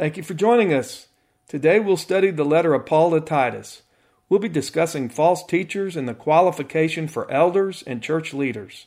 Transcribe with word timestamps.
Thank 0.00 0.16
you 0.16 0.22
for 0.22 0.32
joining 0.32 0.72
us. 0.72 1.08
Today 1.46 1.78
we'll 1.78 1.98
study 1.98 2.30
the 2.30 2.42
letter 2.42 2.72
of 2.72 2.86
Paul 2.86 3.10
to 3.10 3.20
Titus. 3.20 3.82
We'll 4.30 4.40
be 4.40 4.48
discussing 4.48 5.10
false 5.10 5.44
teachers 5.44 5.94
and 5.94 6.08
the 6.08 6.14
qualification 6.14 7.06
for 7.06 7.30
elders 7.30 7.84
and 7.86 8.02
church 8.02 8.32
leaders. 8.32 8.86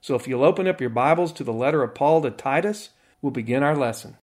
So 0.00 0.14
if 0.14 0.28
you'll 0.28 0.44
open 0.44 0.68
up 0.68 0.80
your 0.80 0.88
Bibles 0.88 1.32
to 1.32 1.42
the 1.42 1.52
letter 1.52 1.82
of 1.82 1.96
Paul 1.96 2.22
to 2.22 2.30
Titus, 2.30 2.90
we'll 3.20 3.32
begin 3.32 3.64
our 3.64 3.74
lesson. 3.74 4.18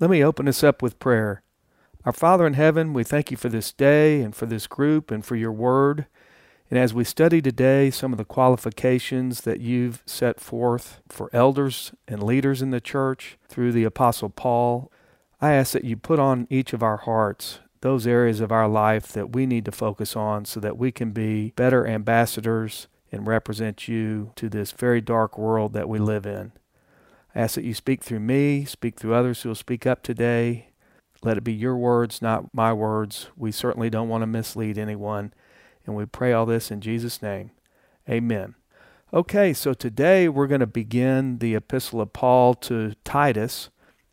Let 0.00 0.10
me 0.10 0.24
open 0.24 0.48
us 0.48 0.64
up 0.64 0.82
with 0.82 0.98
prayer. 0.98 1.42
Our 2.04 2.12
Father 2.12 2.44
in 2.44 2.54
heaven, 2.54 2.92
we 2.92 3.04
thank 3.04 3.30
you 3.30 3.36
for 3.36 3.48
this 3.48 3.70
day 3.70 4.20
and 4.20 4.34
for 4.34 4.46
this 4.46 4.66
group 4.66 5.12
and 5.12 5.24
for 5.24 5.36
your 5.36 5.52
word. 5.52 6.06
And 6.72 6.78
as 6.80 6.92
we 6.92 7.04
study 7.04 7.40
today 7.40 7.92
some 7.92 8.10
of 8.10 8.18
the 8.18 8.24
qualifications 8.24 9.42
that 9.42 9.60
you've 9.60 10.02
set 10.06 10.40
forth 10.40 11.00
for 11.08 11.30
elders 11.32 11.92
and 12.08 12.20
leaders 12.20 12.62
in 12.62 12.72
the 12.72 12.80
church 12.80 13.38
through 13.48 13.70
the 13.70 13.84
Apostle 13.84 14.30
Paul, 14.30 14.90
I 15.40 15.52
ask 15.52 15.72
that 15.72 15.84
you 15.84 15.96
put 15.96 16.18
on 16.18 16.46
each 16.50 16.72
of 16.72 16.82
our 16.82 16.96
hearts 16.96 17.60
those 17.80 18.06
areas 18.06 18.40
of 18.40 18.50
our 18.50 18.68
life 18.68 19.08
that 19.12 19.32
we 19.32 19.46
need 19.46 19.64
to 19.64 19.72
focus 19.72 20.16
on 20.16 20.44
so 20.44 20.58
that 20.60 20.76
we 20.76 20.90
can 20.90 21.12
be 21.12 21.52
better 21.56 21.86
ambassadors 21.86 22.88
and 23.12 23.26
represent 23.26 23.88
you 23.88 24.32
to 24.36 24.48
this 24.48 24.72
very 24.72 25.00
dark 25.00 25.38
world 25.38 25.72
that 25.72 25.88
we 25.88 25.98
live 25.98 26.26
in. 26.26 26.52
I 27.34 27.40
ask 27.40 27.54
that 27.54 27.64
you 27.64 27.74
speak 27.74 28.02
through 28.02 28.20
me, 28.20 28.64
speak 28.64 28.96
through 28.96 29.14
others 29.14 29.42
who 29.42 29.50
will 29.50 29.54
speak 29.54 29.86
up 29.86 30.02
today. 30.02 30.70
Let 31.22 31.38
it 31.38 31.44
be 31.44 31.52
your 31.52 31.76
words, 31.76 32.20
not 32.20 32.52
my 32.52 32.72
words. 32.72 33.28
We 33.36 33.52
certainly 33.52 33.90
don't 33.90 34.08
want 34.08 34.22
to 34.22 34.26
mislead 34.26 34.76
anyone. 34.76 35.32
And 35.86 35.94
we 35.94 36.04
pray 36.04 36.32
all 36.32 36.46
this 36.46 36.70
in 36.70 36.80
Jesus' 36.80 37.22
name. 37.22 37.52
Amen. 38.08 38.56
Okay, 39.12 39.52
so 39.52 39.72
today 39.72 40.28
we're 40.28 40.46
going 40.46 40.60
to 40.60 40.66
begin 40.66 41.38
the 41.38 41.54
epistle 41.54 42.00
of 42.00 42.12
Paul 42.12 42.54
to 42.54 42.94
Titus. 43.04 43.70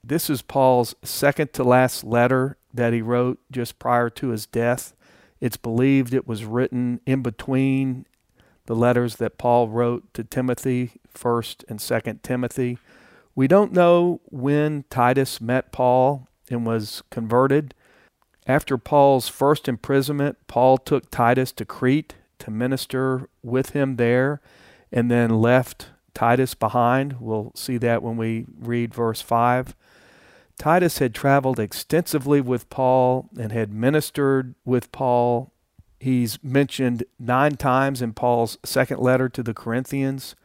This 0.07 0.29
is 0.29 0.43
Paul's 0.43 0.93
second 1.01 1.51
to 1.53 1.63
last 1.63 2.03
letter 2.03 2.57
that 2.71 2.93
he 2.93 3.01
wrote 3.01 3.39
just 3.51 3.79
prior 3.79 4.07
to 4.11 4.27
his 4.27 4.45
death. 4.45 4.93
It's 5.41 5.57
believed 5.57 6.13
it 6.13 6.27
was 6.27 6.45
written 6.45 7.01
in 7.07 7.23
between 7.23 8.05
the 8.67 8.75
letters 8.75 9.15
that 9.15 9.39
Paul 9.39 9.67
wrote 9.67 10.13
to 10.13 10.23
Timothy, 10.23 11.01
1st 11.15 11.63
and 11.67 11.79
2nd 11.79 12.21
Timothy. 12.21 12.77
We 13.33 13.47
don't 13.47 13.73
know 13.73 14.21
when 14.25 14.85
Titus 14.91 15.41
met 15.41 15.71
Paul 15.71 16.27
and 16.51 16.67
was 16.67 17.01
converted. 17.09 17.73
After 18.45 18.77
Paul's 18.77 19.27
first 19.27 19.67
imprisonment, 19.67 20.37
Paul 20.45 20.77
took 20.77 21.09
Titus 21.09 21.51
to 21.53 21.65
Crete 21.65 22.13
to 22.39 22.51
minister 22.51 23.27
with 23.41 23.71
him 23.71 23.95
there 23.95 24.39
and 24.91 25.09
then 25.09 25.31
left 25.31 25.87
Titus 26.13 26.53
behind. 26.53 27.19
We'll 27.19 27.51
see 27.55 27.77
that 27.79 28.03
when 28.03 28.17
we 28.17 28.45
read 28.59 28.93
verse 28.93 29.21
5. 29.21 29.75
Titus 30.57 30.99
had 30.99 31.13
traveled 31.13 31.59
extensively 31.59 32.41
with 32.41 32.69
Paul 32.69 33.29
and 33.37 33.51
had 33.51 33.73
ministered 33.73 34.55
with 34.63 34.91
Paul. 34.91 35.51
He's 35.99 36.41
mentioned 36.43 37.03
nine 37.19 37.57
times 37.57 38.01
in 38.01 38.13
Paul's 38.13 38.57
second 38.63 38.99
letter 38.99 39.27
to 39.29 39.43
the 39.43 39.53
Corinthians. 39.53 40.35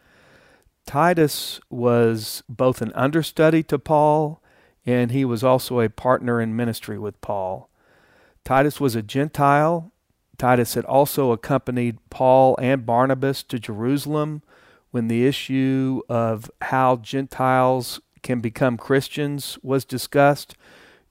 Titus 0.86 1.60
was 1.70 2.42
both 2.48 2.82
an 2.82 2.92
understudy 2.94 3.62
to 3.64 3.78
Paul 3.78 4.42
and 4.86 5.12
he 5.12 5.24
was 5.24 5.44
also 5.44 5.80
a 5.80 5.88
partner 5.88 6.40
in 6.40 6.56
ministry 6.56 6.98
with 6.98 7.20
Paul. 7.20 7.68
Titus 8.44 8.80
was 8.80 8.96
a 8.96 9.02
Gentile. 9.02 9.92
Titus 10.38 10.74
had 10.74 10.86
also 10.86 11.32
accompanied 11.32 11.98
Paul 12.08 12.56
and 12.60 12.86
Barnabas 12.86 13.42
to 13.44 13.58
Jerusalem 13.58 14.42
when 14.90 15.08
the 15.08 15.26
issue 15.26 16.00
of 16.08 16.50
how 16.62 16.96
Gentiles 16.96 18.00
can 18.22 18.40
become 18.40 18.76
Christians 18.76 19.58
was 19.62 19.84
discussed. 19.84 20.54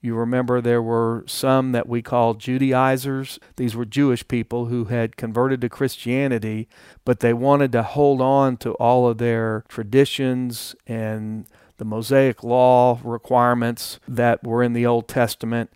You 0.00 0.14
remember 0.14 0.60
there 0.60 0.82
were 0.82 1.24
some 1.26 1.72
that 1.72 1.88
we 1.88 2.00
call 2.00 2.34
Judaizers. 2.34 3.38
These 3.56 3.76
were 3.76 3.84
Jewish 3.84 4.26
people 4.26 4.66
who 4.66 4.86
had 4.86 5.16
converted 5.16 5.60
to 5.60 5.68
Christianity, 5.68 6.68
but 7.04 7.20
they 7.20 7.34
wanted 7.34 7.72
to 7.72 7.82
hold 7.82 8.22
on 8.22 8.56
to 8.58 8.72
all 8.74 9.08
of 9.08 9.18
their 9.18 9.64
traditions 9.68 10.74
and 10.86 11.46
the 11.76 11.84
Mosaic 11.84 12.42
law 12.42 12.98
requirements 13.04 14.00
that 14.08 14.42
were 14.42 14.62
in 14.62 14.72
the 14.72 14.86
Old 14.86 15.06
Testament 15.06 15.70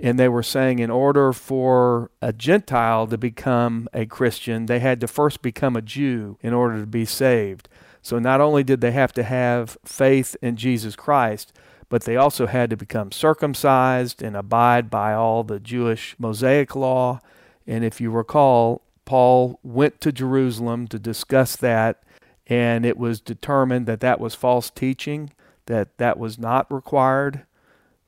and 0.00 0.18
they 0.18 0.28
were 0.28 0.42
saying 0.42 0.78
in 0.78 0.90
order 0.90 1.32
for 1.32 2.10
a 2.22 2.32
Gentile 2.32 3.06
to 3.08 3.18
become 3.18 3.88
a 3.92 4.06
Christian, 4.06 4.66
they 4.66 4.78
had 4.78 5.00
to 5.00 5.08
first 5.08 5.42
become 5.42 5.76
a 5.76 5.82
Jew 5.82 6.38
in 6.40 6.54
order 6.54 6.80
to 6.80 6.86
be 6.86 7.04
saved. 7.04 7.68
So 8.02 8.18
not 8.18 8.40
only 8.40 8.62
did 8.62 8.80
they 8.80 8.92
have 8.92 9.12
to 9.14 9.22
have 9.22 9.76
faith 9.84 10.36
in 10.40 10.56
Jesus 10.56 10.96
Christ, 10.96 11.52
but 11.88 12.04
they 12.04 12.16
also 12.16 12.46
had 12.46 12.70
to 12.70 12.76
become 12.76 13.12
circumcised 13.12 14.22
and 14.22 14.36
abide 14.36 14.90
by 14.90 15.14
all 15.14 15.42
the 15.42 15.58
Jewish 15.58 16.14
Mosaic 16.18 16.76
law. 16.76 17.20
And 17.66 17.84
if 17.84 18.00
you 18.00 18.10
recall, 18.10 18.82
Paul 19.04 19.58
went 19.62 20.00
to 20.02 20.12
Jerusalem 20.12 20.86
to 20.88 20.98
discuss 20.98 21.56
that, 21.56 22.02
and 22.46 22.84
it 22.84 22.98
was 22.98 23.20
determined 23.20 23.86
that 23.86 24.00
that 24.00 24.20
was 24.20 24.34
false 24.34 24.70
teaching, 24.70 25.32
that 25.66 25.96
that 25.98 26.18
was 26.18 26.38
not 26.38 26.70
required 26.72 27.44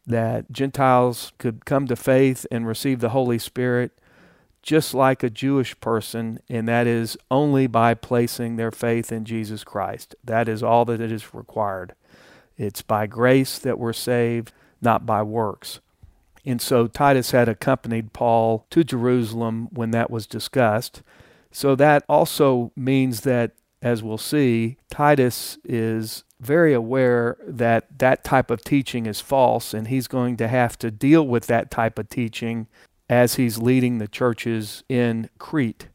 that 0.06 0.50
Gentiles 0.50 1.32
could 1.38 1.64
come 1.64 1.86
to 1.86 1.96
faith 1.96 2.46
and 2.50 2.66
receive 2.66 3.00
the 3.00 3.10
Holy 3.10 3.38
Spirit 3.38 3.99
just 4.62 4.94
like 4.94 5.22
a 5.22 5.30
Jewish 5.30 5.78
person, 5.80 6.40
and 6.48 6.68
that 6.68 6.86
is 6.86 7.16
only 7.30 7.66
by 7.66 7.94
placing 7.94 8.56
their 8.56 8.70
faith 8.70 9.10
in 9.10 9.24
Jesus 9.24 9.64
Christ. 9.64 10.14
That 10.22 10.48
is 10.48 10.62
all 10.62 10.84
that 10.86 11.00
it 11.00 11.10
is 11.10 11.34
required. 11.34 11.94
It's 12.56 12.82
by 12.82 13.06
grace 13.06 13.58
that 13.58 13.78
we're 13.78 13.94
saved, 13.94 14.52
not 14.82 15.06
by 15.06 15.22
works. 15.22 15.80
And 16.44 16.60
so 16.60 16.86
Titus 16.86 17.30
had 17.30 17.48
accompanied 17.48 18.12
Paul 18.12 18.66
to 18.70 18.84
Jerusalem 18.84 19.68
when 19.72 19.90
that 19.92 20.10
was 20.10 20.26
discussed. 20.26 21.02
So 21.50 21.74
that 21.76 22.04
also 22.08 22.72
means 22.76 23.22
that, 23.22 23.52
as 23.82 24.02
we'll 24.02 24.18
see, 24.18 24.76
Titus 24.90 25.58
is 25.64 26.24
very 26.38 26.72
aware 26.72 27.36
that 27.46 27.98
that 27.98 28.24
type 28.24 28.50
of 28.50 28.62
teaching 28.62 29.06
is 29.06 29.20
false, 29.20 29.74
and 29.74 29.88
he's 29.88 30.08
going 30.08 30.36
to 30.38 30.48
have 30.48 30.78
to 30.78 30.90
deal 30.90 31.26
with 31.26 31.46
that 31.46 31.70
type 31.70 31.98
of 31.98 32.08
teaching 32.08 32.66
as 33.10 33.34
he's 33.34 33.58
leading 33.58 33.98
the 33.98 34.06
churches 34.06 34.84
in 34.88 35.28
Crete. 35.36 35.88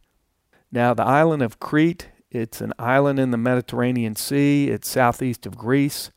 Now, 0.70 0.94
the 0.94 1.06
island 1.06 1.42
of 1.42 1.62
Crete, 1.62 2.10
it's 2.30 2.60
an 2.60 2.74
island 2.78 3.20
in 3.20 3.32
the 3.32 3.38
Mediterranean 3.38 4.18
Sea, 4.18 4.70
it's 4.70 4.90
southeast 4.90 5.46
of 5.46 5.58
Greece. 5.58 6.12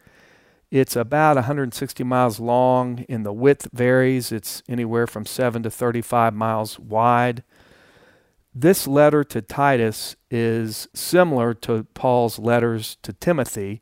It's 0.72 0.96
about 0.96 1.36
160 1.36 2.02
miles 2.02 2.40
long, 2.40 3.06
and 3.08 3.24
the 3.24 3.32
width 3.32 3.68
varies. 3.72 4.32
It's 4.32 4.62
anywhere 4.68 5.06
from 5.06 5.24
7 5.24 5.62
to 5.62 5.70
35 5.70 6.34
miles 6.34 6.80
wide. 6.80 7.44
This 8.52 8.88
letter 8.88 9.22
to 9.22 9.40
Titus 9.40 10.16
is 10.32 10.88
similar 10.92 11.54
to 11.54 11.84
Paul's 11.94 12.40
letters 12.40 12.96
to 13.02 13.12
Timothy, 13.12 13.80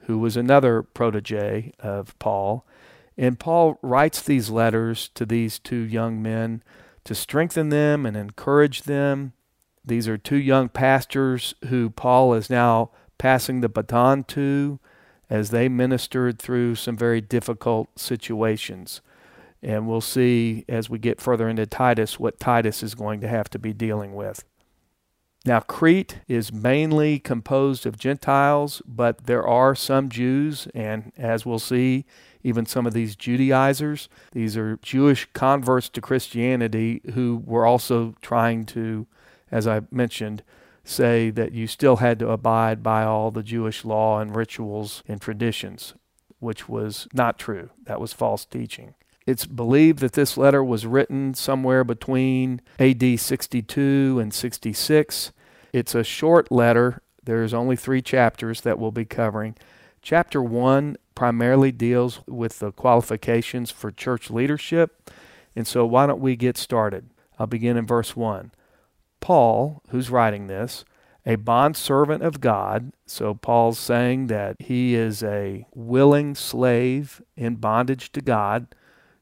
who 0.00 0.18
was 0.18 0.36
another 0.36 0.82
protege 0.82 1.72
of 1.80 2.16
Paul. 2.18 2.66
And 3.20 3.38
Paul 3.38 3.78
writes 3.82 4.22
these 4.22 4.48
letters 4.48 5.10
to 5.10 5.26
these 5.26 5.58
two 5.58 5.82
young 5.82 6.22
men 6.22 6.62
to 7.04 7.14
strengthen 7.14 7.68
them 7.68 8.06
and 8.06 8.16
encourage 8.16 8.84
them. 8.84 9.34
These 9.84 10.08
are 10.08 10.16
two 10.16 10.38
young 10.38 10.70
pastors 10.70 11.54
who 11.66 11.90
Paul 11.90 12.32
is 12.32 12.48
now 12.48 12.92
passing 13.18 13.60
the 13.60 13.68
baton 13.68 14.24
to 14.24 14.80
as 15.28 15.50
they 15.50 15.68
ministered 15.68 16.38
through 16.38 16.76
some 16.76 16.96
very 16.96 17.20
difficult 17.20 17.98
situations. 17.98 19.02
And 19.62 19.86
we'll 19.86 20.00
see 20.00 20.64
as 20.66 20.88
we 20.88 20.98
get 20.98 21.20
further 21.20 21.46
into 21.46 21.66
Titus 21.66 22.18
what 22.18 22.40
Titus 22.40 22.82
is 22.82 22.94
going 22.94 23.20
to 23.20 23.28
have 23.28 23.50
to 23.50 23.58
be 23.58 23.74
dealing 23.74 24.14
with. 24.14 24.44
Now, 25.44 25.60
Crete 25.60 26.20
is 26.26 26.52
mainly 26.54 27.18
composed 27.18 27.84
of 27.84 27.98
Gentiles, 27.98 28.80
but 28.86 29.26
there 29.26 29.46
are 29.46 29.74
some 29.74 30.08
Jews, 30.08 30.68
and 30.74 31.12
as 31.18 31.44
we'll 31.44 31.58
see, 31.58 32.06
even 32.42 32.66
some 32.66 32.86
of 32.86 32.92
these 32.92 33.16
Judaizers. 33.16 34.08
These 34.32 34.56
are 34.56 34.78
Jewish 34.82 35.28
converts 35.32 35.88
to 35.90 36.00
Christianity 36.00 37.02
who 37.14 37.42
were 37.44 37.66
also 37.66 38.14
trying 38.22 38.66
to, 38.66 39.06
as 39.50 39.66
I 39.66 39.82
mentioned, 39.90 40.42
say 40.84 41.30
that 41.30 41.52
you 41.52 41.66
still 41.66 41.96
had 41.96 42.18
to 42.18 42.30
abide 42.30 42.82
by 42.82 43.04
all 43.04 43.30
the 43.30 43.42
Jewish 43.42 43.84
law 43.84 44.20
and 44.20 44.34
rituals 44.34 45.02
and 45.06 45.20
traditions, 45.20 45.94
which 46.38 46.68
was 46.68 47.06
not 47.12 47.38
true. 47.38 47.70
That 47.84 48.00
was 48.00 48.12
false 48.12 48.44
teaching. 48.44 48.94
It's 49.26 49.46
believed 49.46 50.00
that 50.00 50.14
this 50.14 50.36
letter 50.36 50.64
was 50.64 50.86
written 50.86 51.34
somewhere 51.34 51.84
between 51.84 52.60
AD 52.78 53.20
62 53.20 54.18
and 54.20 54.32
66. 54.32 55.32
It's 55.72 55.94
a 55.94 56.02
short 56.02 56.50
letter. 56.50 57.02
There's 57.22 57.54
only 57.54 57.76
three 57.76 58.02
chapters 58.02 58.62
that 58.62 58.78
we'll 58.78 58.90
be 58.90 59.04
covering. 59.04 59.56
Chapter 60.02 60.42
1 60.42 60.96
primarily 61.20 61.70
deals 61.70 62.20
with 62.26 62.60
the 62.60 62.72
qualifications 62.72 63.70
for 63.70 63.90
church 63.90 64.30
leadership. 64.30 65.10
And 65.54 65.66
so, 65.66 65.84
why 65.84 66.06
don't 66.06 66.18
we 66.18 66.34
get 66.34 66.56
started? 66.56 67.10
I'll 67.38 67.46
begin 67.46 67.76
in 67.76 67.84
verse 67.84 68.16
1. 68.16 68.52
Paul, 69.20 69.82
who's 69.90 70.08
writing 70.08 70.46
this, 70.46 70.86
a 71.26 71.34
bondservant 71.34 72.22
of 72.22 72.40
God. 72.40 72.94
So, 73.04 73.34
Paul's 73.34 73.78
saying 73.78 74.28
that 74.28 74.56
he 74.62 74.94
is 74.94 75.22
a 75.22 75.66
willing 75.74 76.34
slave 76.34 77.20
in 77.36 77.56
bondage 77.56 78.12
to 78.12 78.22
God 78.22 78.68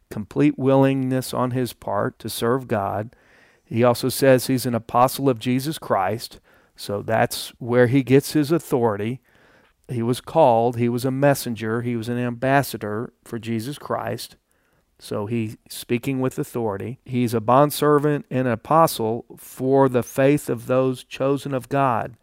complete 0.08 0.56
willingness 0.56 1.34
on 1.34 1.50
his 1.50 1.72
part 1.72 2.20
to 2.20 2.28
serve 2.28 2.68
God. 2.68 3.16
He 3.64 3.82
also 3.82 4.08
says 4.08 4.46
he's 4.46 4.66
an 4.66 4.74
apostle 4.76 5.28
of 5.28 5.40
Jesus 5.40 5.80
Christ, 5.80 6.38
so 6.76 7.02
that's 7.02 7.48
where 7.58 7.88
he 7.88 8.04
gets 8.04 8.34
his 8.34 8.52
authority. 8.52 9.20
He 9.88 10.02
was 10.02 10.20
called, 10.20 10.76
he 10.76 10.88
was 10.88 11.04
a 11.04 11.10
messenger, 11.10 11.82
he 11.82 11.96
was 11.96 12.08
an 12.08 12.18
ambassador 12.18 13.12
for 13.24 13.38
Jesus 13.38 13.78
Christ. 13.78 14.36
So 14.98 15.26
he's 15.26 15.56
speaking 15.68 16.20
with 16.20 16.38
authority. 16.38 16.98
He's 17.04 17.32
a 17.32 17.40
bondservant 17.40 18.26
and 18.30 18.46
an 18.46 18.52
apostle 18.52 19.24
for 19.36 19.88
the 19.88 20.02
faith 20.02 20.50
of 20.50 20.66
those 20.66 21.04
chosen 21.04 21.54
of 21.54 21.68
God. 21.68 22.16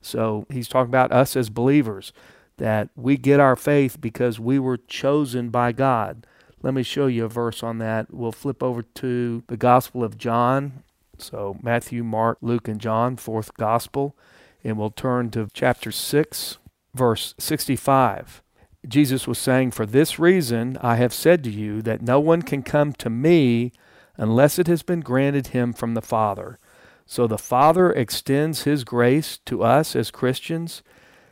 So 0.00 0.46
he's 0.50 0.68
talking 0.68 0.90
about 0.90 1.12
us 1.12 1.36
as 1.36 1.48
believers, 1.48 2.12
that 2.58 2.90
we 2.96 3.16
get 3.16 3.40
our 3.40 3.56
faith 3.56 4.00
because 4.00 4.38
we 4.38 4.58
were 4.58 4.76
chosen 4.76 5.48
by 5.48 5.72
God. 5.72 6.26
Let 6.62 6.74
me 6.74 6.82
show 6.82 7.06
you 7.06 7.24
a 7.24 7.28
verse 7.28 7.62
on 7.62 7.78
that. 7.78 8.12
We'll 8.12 8.30
flip 8.30 8.62
over 8.62 8.82
to 8.82 9.42
the 9.48 9.56
Gospel 9.56 10.04
of 10.04 10.18
John. 10.18 10.84
So 11.18 11.56
Matthew, 11.62 12.04
Mark, 12.04 12.38
Luke, 12.40 12.68
and 12.68 12.80
John, 12.80 13.16
fourth 13.16 13.54
Gospel. 13.54 14.14
And 14.62 14.76
we'll 14.76 14.90
turn 14.90 15.30
to 15.30 15.48
chapter 15.52 15.90
6, 15.90 16.58
verse 16.94 17.34
65. 17.38 18.42
Jesus 18.86 19.28
was 19.28 19.38
saying, 19.38 19.70
For 19.70 19.86
this 19.86 20.18
reason 20.18 20.76
I 20.80 20.96
have 20.96 21.14
said 21.14 21.44
to 21.44 21.50
you 21.50 21.82
that 21.82 22.02
no 22.02 22.18
one 22.18 22.42
can 22.42 22.62
come 22.62 22.92
to 22.94 23.10
me 23.10 23.72
unless 24.16 24.58
it 24.58 24.66
has 24.66 24.82
been 24.82 25.00
granted 25.00 25.48
him 25.48 25.72
from 25.72 25.94
the 25.94 26.02
Father. 26.02 26.58
So 27.06 27.26
the 27.26 27.38
Father 27.38 27.90
extends 27.90 28.62
his 28.62 28.84
grace 28.84 29.38
to 29.46 29.62
us 29.62 29.94
as 29.94 30.10
Christians. 30.10 30.82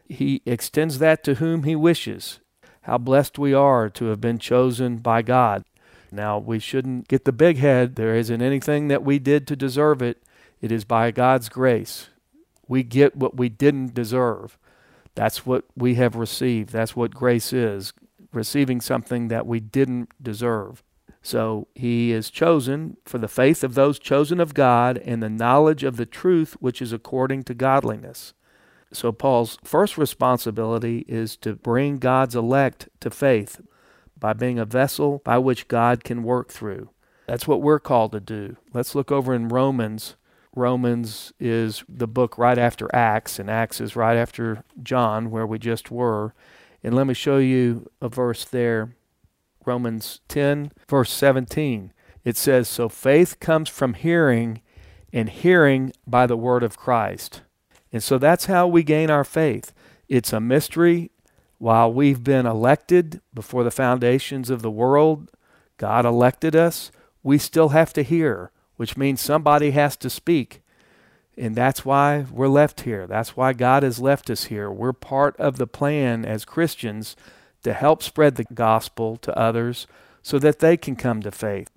He 0.09 0.43
extends 0.47 0.99
that 0.99 1.23
to 1.25 1.35
whom 1.35 1.65
he 1.65 1.77
wishes. 1.77 2.41
How 2.83 2.99
blessed 2.99 3.39
we 3.39 3.53
are 3.53 3.89
to 3.91 4.07
have 4.07 4.21
been 4.21 4.39
chosen 4.39 4.99
by 4.99 5.23
God. 5.23 5.65
Now, 6.13 6.39
we 6.39 6.59
shouldn't 6.59 7.09
get 7.09 7.25
the 7.25 7.33
big 7.33 7.59
head. 7.59 7.95
There 7.95 8.17
isn't 8.17 8.43
anything 8.43 8.89
that 8.89 9.05
we 9.05 9.19
did 9.19 9.47
to 9.47 9.57
deserve 9.57 10.03
it. 10.03 10.23
It 10.61 10.73
is 10.73 10.85
by 10.85 11.11
God's 11.11 11.49
grace. 11.49 12.09
We 12.67 12.83
get 12.83 13.17
what 13.17 13.37
we 13.37 13.49
didn't 13.49 13.95
deserve. 13.95 14.59
That's 15.15 15.45
what 15.45 15.65
we 15.77 15.95
have 15.97 16.17
received. 16.17 16.71
That's 16.71 16.97
what 16.97 17.15
grace 17.15 17.53
is 17.53 17.93
receiving 18.33 18.81
something 18.81 19.29
that 19.29 19.47
we 19.47 19.61
didn't 19.61 20.11
deserve. 20.23 20.83
So 21.23 21.69
he 21.75 22.13
is 22.13 22.31
chosen 22.31 22.97
for 23.05 23.19
the 23.19 23.29
faith 23.29 23.63
of 23.63 23.75
those 23.75 23.99
chosen 23.99 24.41
of 24.41 24.55
God 24.55 24.99
and 24.99 25.23
the 25.23 25.29
knowledge 25.29 25.85
of 25.85 25.97
the 25.97 26.07
truth 26.07 26.57
which 26.61 26.81
is 26.81 26.93
according 26.93 27.43
to 27.45 27.55
godliness. 27.55 28.33
So 28.93 29.13
Paul's 29.13 29.59
first 29.63 29.99
responsibility 29.99 31.05
is 31.07 31.37
to 31.39 31.55
bring 31.55 31.99
God's 31.99 32.35
elect 32.35 32.89
to 33.01 33.11
faith 33.11 33.61
by 34.19 34.33
being 34.33 34.59
a 34.59 34.65
vessel 34.65 35.21
by 35.25 35.39
which 35.39 35.69
God 35.69 36.05
can 36.05 36.23
work 36.23 36.51
through. 36.51 36.91
That's 37.27 37.47
what 37.47 37.63
we're 37.63 37.79
called 37.79 38.13
to 38.13 38.21
do. 38.21 38.57
Let's 38.73 38.95
look 38.95 39.13
over 39.13 39.35
in 39.35 39.49
Romans 39.49 40.17
Romans 40.55 41.33
is 41.39 41.85
the 41.89 42.09
book 42.09 42.37
right 42.37 42.59
after 42.59 42.93
Acts, 42.95 43.39
and 43.39 43.49
Acts 43.49 43.81
is 43.81 43.95
right 43.95 44.17
after 44.17 44.65
John, 44.83 45.31
where 45.31 45.47
we 45.47 45.59
just 45.59 45.91
were. 45.91 46.35
And 46.83 46.95
let 46.95 47.07
me 47.07 47.15
show 47.15 47.39
you 47.39 47.91
a 48.01 48.09
verse 48.09 48.45
there 48.45 48.95
Romans 49.67 50.21
10, 50.29 50.73
verse 50.89 51.13
17. 51.13 51.93
It 52.25 52.37
says, 52.37 52.69
So 52.69 52.89
faith 52.89 53.39
comes 53.41 53.69
from 53.69 53.95
hearing, 53.95 54.63
and 55.13 55.29
hearing 55.29 55.93
by 56.07 56.27
the 56.27 56.37
word 56.37 56.63
of 56.63 56.79
Christ. 56.79 57.43
And 57.93 58.03
so 58.03 58.19
that's 58.19 58.47
how 58.47 58.67
we 58.67 58.83
gain 58.83 59.11
our 59.11 59.25
faith. 59.25 59.73
It's 60.09 60.33
a 60.33 60.41
mystery. 60.41 61.11
While 61.59 61.93
we've 61.93 62.25
been 62.25 62.47
elected 62.47 63.21
before 63.35 63.65
the 63.65 63.71
foundations 63.71 64.49
of 64.49 64.63
the 64.63 64.71
world, 64.71 65.31
God 65.77 66.07
elected 66.07 66.57
us, 66.57 66.91
we 67.23 67.37
still 67.37 67.69
have 67.71 67.93
to 67.93 68.03
hear 68.03 68.51
which 68.81 68.97
means 68.97 69.21
somebody 69.21 69.73
has 69.73 69.95
to 69.95 70.09
speak. 70.09 70.63
And 71.37 71.55
that's 71.55 71.85
why 71.85 72.25
we're 72.31 72.49
left 72.49 72.81
here. 72.81 73.07
That's 73.07 73.37
why 73.37 73.53
God 73.53 73.83
has 73.83 74.01
left 74.01 74.31
us 74.31 74.45
here. 74.45 74.71
We're 74.71 74.95
part 74.95 75.37
of 75.37 75.59
the 75.59 75.67
plan 75.67 76.25
as 76.25 76.47
Christians 76.47 77.15
to 77.63 77.75
help 77.75 78.03
spread 78.03 78.37
the 78.37 78.47
gospel 78.55 79.19
to 79.19 79.39
others 79.39 79.87
so 80.23 80.39
that 80.39 80.61
they 80.61 80.79
can 80.79 80.97
come 80.97 81.21
to 81.21 81.31
faith. 81.31 81.69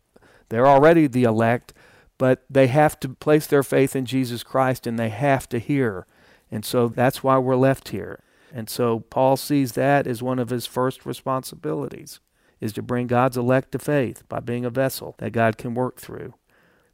They're 0.47 0.65
already 0.65 1.07
the 1.07 1.25
elect, 1.25 1.73
but 2.17 2.45
they 2.49 2.67
have 2.67 2.97
to 3.01 3.09
place 3.09 3.47
their 3.47 3.63
faith 3.63 3.97
in 3.97 4.05
Jesus 4.05 4.41
Christ 4.41 4.87
and 4.87 4.97
they 4.97 5.09
have 5.09 5.49
to 5.49 5.59
hear. 5.59 6.07
And 6.49 6.63
so 6.63 6.87
that's 6.87 7.21
why 7.21 7.37
we're 7.37 7.57
left 7.57 7.89
here. 7.89 8.23
And 8.49 8.69
so 8.69 9.01
Paul 9.01 9.35
sees 9.35 9.73
that 9.73 10.07
as 10.07 10.23
one 10.23 10.39
of 10.39 10.51
his 10.51 10.65
first 10.65 11.05
responsibilities 11.05 12.21
is 12.61 12.71
to 12.71 12.81
bring 12.81 13.07
God's 13.07 13.35
elect 13.35 13.73
to 13.73 13.79
faith 13.79 14.23
by 14.29 14.39
being 14.39 14.63
a 14.63 14.69
vessel 14.69 15.15
that 15.17 15.33
God 15.33 15.57
can 15.57 15.73
work 15.73 15.99
through. 15.99 16.35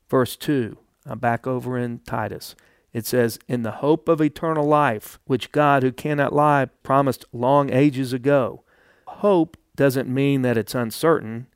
Verse 0.09 0.35
2, 0.35 0.77
I'm 1.05 1.19
back 1.19 1.45
over 1.45 1.77
in 1.77 1.99
Titus. 1.99 2.55
It 2.93 3.05
says, 3.05 3.37
In 3.47 3.61
the 3.61 3.73
hope 3.73 4.09
of 4.09 4.21
eternal 4.21 4.65
life, 4.65 5.19
which 5.25 5.51
God, 5.51 5.83
who 5.83 5.91
cannot 5.91 6.33
lie, 6.33 6.65
promised 6.81 7.25
long 7.31 7.71
ages 7.71 8.11
ago. 8.11 8.63
Hope 9.07 9.57
doesn't 9.75 10.09
mean 10.09 10.41
that 10.41 10.57
it's 10.57 10.73
uncertain. 10.73 11.47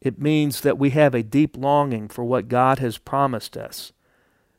It 0.00 0.20
means 0.20 0.60
that 0.60 0.78
we 0.78 0.90
have 0.90 1.14
a 1.14 1.22
deep 1.22 1.56
longing 1.56 2.08
for 2.08 2.24
what 2.24 2.48
God 2.48 2.80
has 2.80 2.98
promised 2.98 3.56
us. 3.56 3.92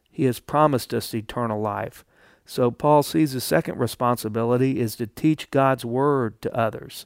He 0.10 0.24
has 0.26 0.40
promised 0.40 0.94
us 0.94 1.14
eternal 1.14 1.62
life. 1.62 2.04
So 2.46 2.72
Paul 2.72 3.04
sees 3.04 3.32
his 3.32 3.44
second 3.44 3.78
responsibility 3.78 4.80
is 4.80 4.96
to 4.96 5.08
teach 5.08 5.52
God's 5.52 5.86
word 5.86 6.42
to 6.42 6.56
others. 6.56 7.06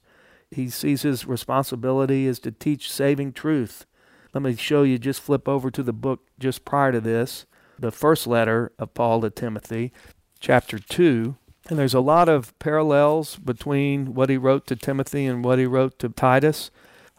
He 0.49 0.69
sees 0.69 1.01
his 1.01 1.25
responsibility 1.25 2.25
is 2.25 2.39
to 2.39 2.51
teach 2.51 2.91
saving 2.91 3.33
truth 3.33 3.85
let 4.33 4.41
me 4.44 4.56
show 4.56 4.83
you, 4.83 4.97
just 4.97 5.21
flip 5.21 5.47
over 5.47 5.71
to 5.71 5.83
the 5.83 5.94
book 5.94 6.21
just 6.39 6.65
prior 6.65 6.91
to 6.91 7.01
this, 7.01 7.45
the 7.79 7.91
first 7.91 8.27
letter 8.27 8.71
of 8.77 8.94
Paul 8.94 9.21
to 9.21 9.29
Timothy, 9.29 9.91
chapter 10.39 10.79
2. 10.79 11.35
And 11.69 11.77
there's 11.77 11.94
a 11.94 12.00
lot 12.00 12.29
of 12.29 12.57
parallels 12.59 13.35
between 13.35 14.13
what 14.13 14.29
he 14.29 14.38
wrote 14.38 14.68
to 14.68 14.75
Timothy 14.75 15.25
and 15.25 15.44
what 15.44 15.59
he 15.59 15.65
wrote 15.65 16.00
to 16.00 16.09
Titus. 16.09 16.71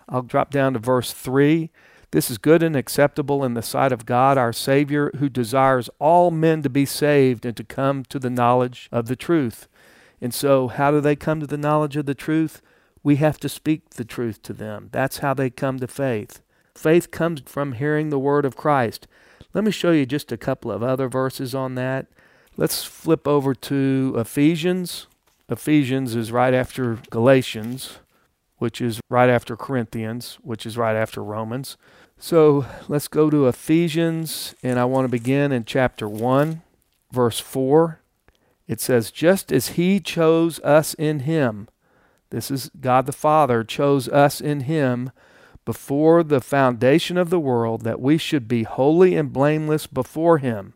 I'll 0.08 0.22
drop 0.22 0.50
down 0.50 0.72
to 0.72 0.78
verse 0.78 1.12
3. 1.12 1.70
This 2.10 2.30
is 2.30 2.38
good 2.38 2.62
and 2.62 2.74
acceptable 2.74 3.44
in 3.44 3.52
the 3.52 3.62
sight 3.62 3.92
of 3.92 4.06
God 4.06 4.38
our 4.38 4.54
Savior, 4.54 5.10
who 5.18 5.28
desires 5.28 5.90
all 5.98 6.30
men 6.30 6.62
to 6.62 6.70
be 6.70 6.86
saved 6.86 7.44
and 7.44 7.54
to 7.58 7.64
come 7.64 8.04
to 8.04 8.18
the 8.18 8.30
knowledge 8.30 8.88
of 8.90 9.06
the 9.06 9.16
truth. 9.16 9.68
And 10.20 10.32
so, 10.32 10.68
how 10.68 10.90
do 10.90 11.00
they 11.02 11.14
come 11.14 11.40
to 11.40 11.46
the 11.46 11.58
knowledge 11.58 11.96
of 11.96 12.06
the 12.06 12.14
truth? 12.14 12.62
We 13.02 13.16
have 13.16 13.38
to 13.40 13.48
speak 13.48 13.90
the 13.90 14.04
truth 14.04 14.42
to 14.42 14.54
them. 14.54 14.88
That's 14.90 15.18
how 15.18 15.34
they 15.34 15.50
come 15.50 15.78
to 15.80 15.86
faith. 15.86 16.40
Faith 16.78 17.10
comes 17.10 17.42
from 17.44 17.72
hearing 17.72 18.10
the 18.10 18.20
word 18.20 18.44
of 18.44 18.56
Christ. 18.56 19.08
Let 19.52 19.64
me 19.64 19.72
show 19.72 19.90
you 19.90 20.06
just 20.06 20.30
a 20.30 20.36
couple 20.36 20.70
of 20.70 20.80
other 20.80 21.08
verses 21.08 21.52
on 21.52 21.74
that. 21.74 22.06
Let's 22.56 22.84
flip 22.84 23.26
over 23.26 23.52
to 23.52 24.14
Ephesians. 24.16 25.08
Ephesians 25.48 26.14
is 26.14 26.30
right 26.30 26.54
after 26.54 27.00
Galatians, 27.10 27.98
which 28.58 28.80
is 28.80 29.00
right 29.10 29.28
after 29.28 29.56
Corinthians, 29.56 30.38
which 30.42 30.64
is 30.64 30.78
right 30.78 30.94
after 30.94 31.20
Romans. 31.20 31.76
So 32.16 32.64
let's 32.86 33.08
go 33.08 33.28
to 33.28 33.48
Ephesians, 33.48 34.54
and 34.62 34.78
I 34.78 34.84
want 34.84 35.04
to 35.04 35.10
begin 35.10 35.50
in 35.50 35.64
chapter 35.64 36.08
1, 36.08 36.62
verse 37.10 37.40
4. 37.40 38.00
It 38.68 38.80
says, 38.80 39.10
Just 39.10 39.50
as 39.50 39.70
He 39.70 39.98
chose 39.98 40.60
us 40.60 40.94
in 40.94 41.20
Him, 41.20 41.68
this 42.30 42.52
is 42.52 42.70
God 42.80 43.06
the 43.06 43.12
Father, 43.12 43.64
chose 43.64 44.08
us 44.08 44.40
in 44.40 44.60
Him 44.60 45.10
before 45.68 46.22
the 46.22 46.40
foundation 46.40 47.18
of 47.18 47.28
the 47.28 47.38
world 47.38 47.82
that 47.82 48.00
we 48.00 48.16
should 48.16 48.48
be 48.48 48.62
holy 48.62 49.14
and 49.14 49.34
blameless 49.34 49.86
before 49.86 50.38
him. 50.38 50.72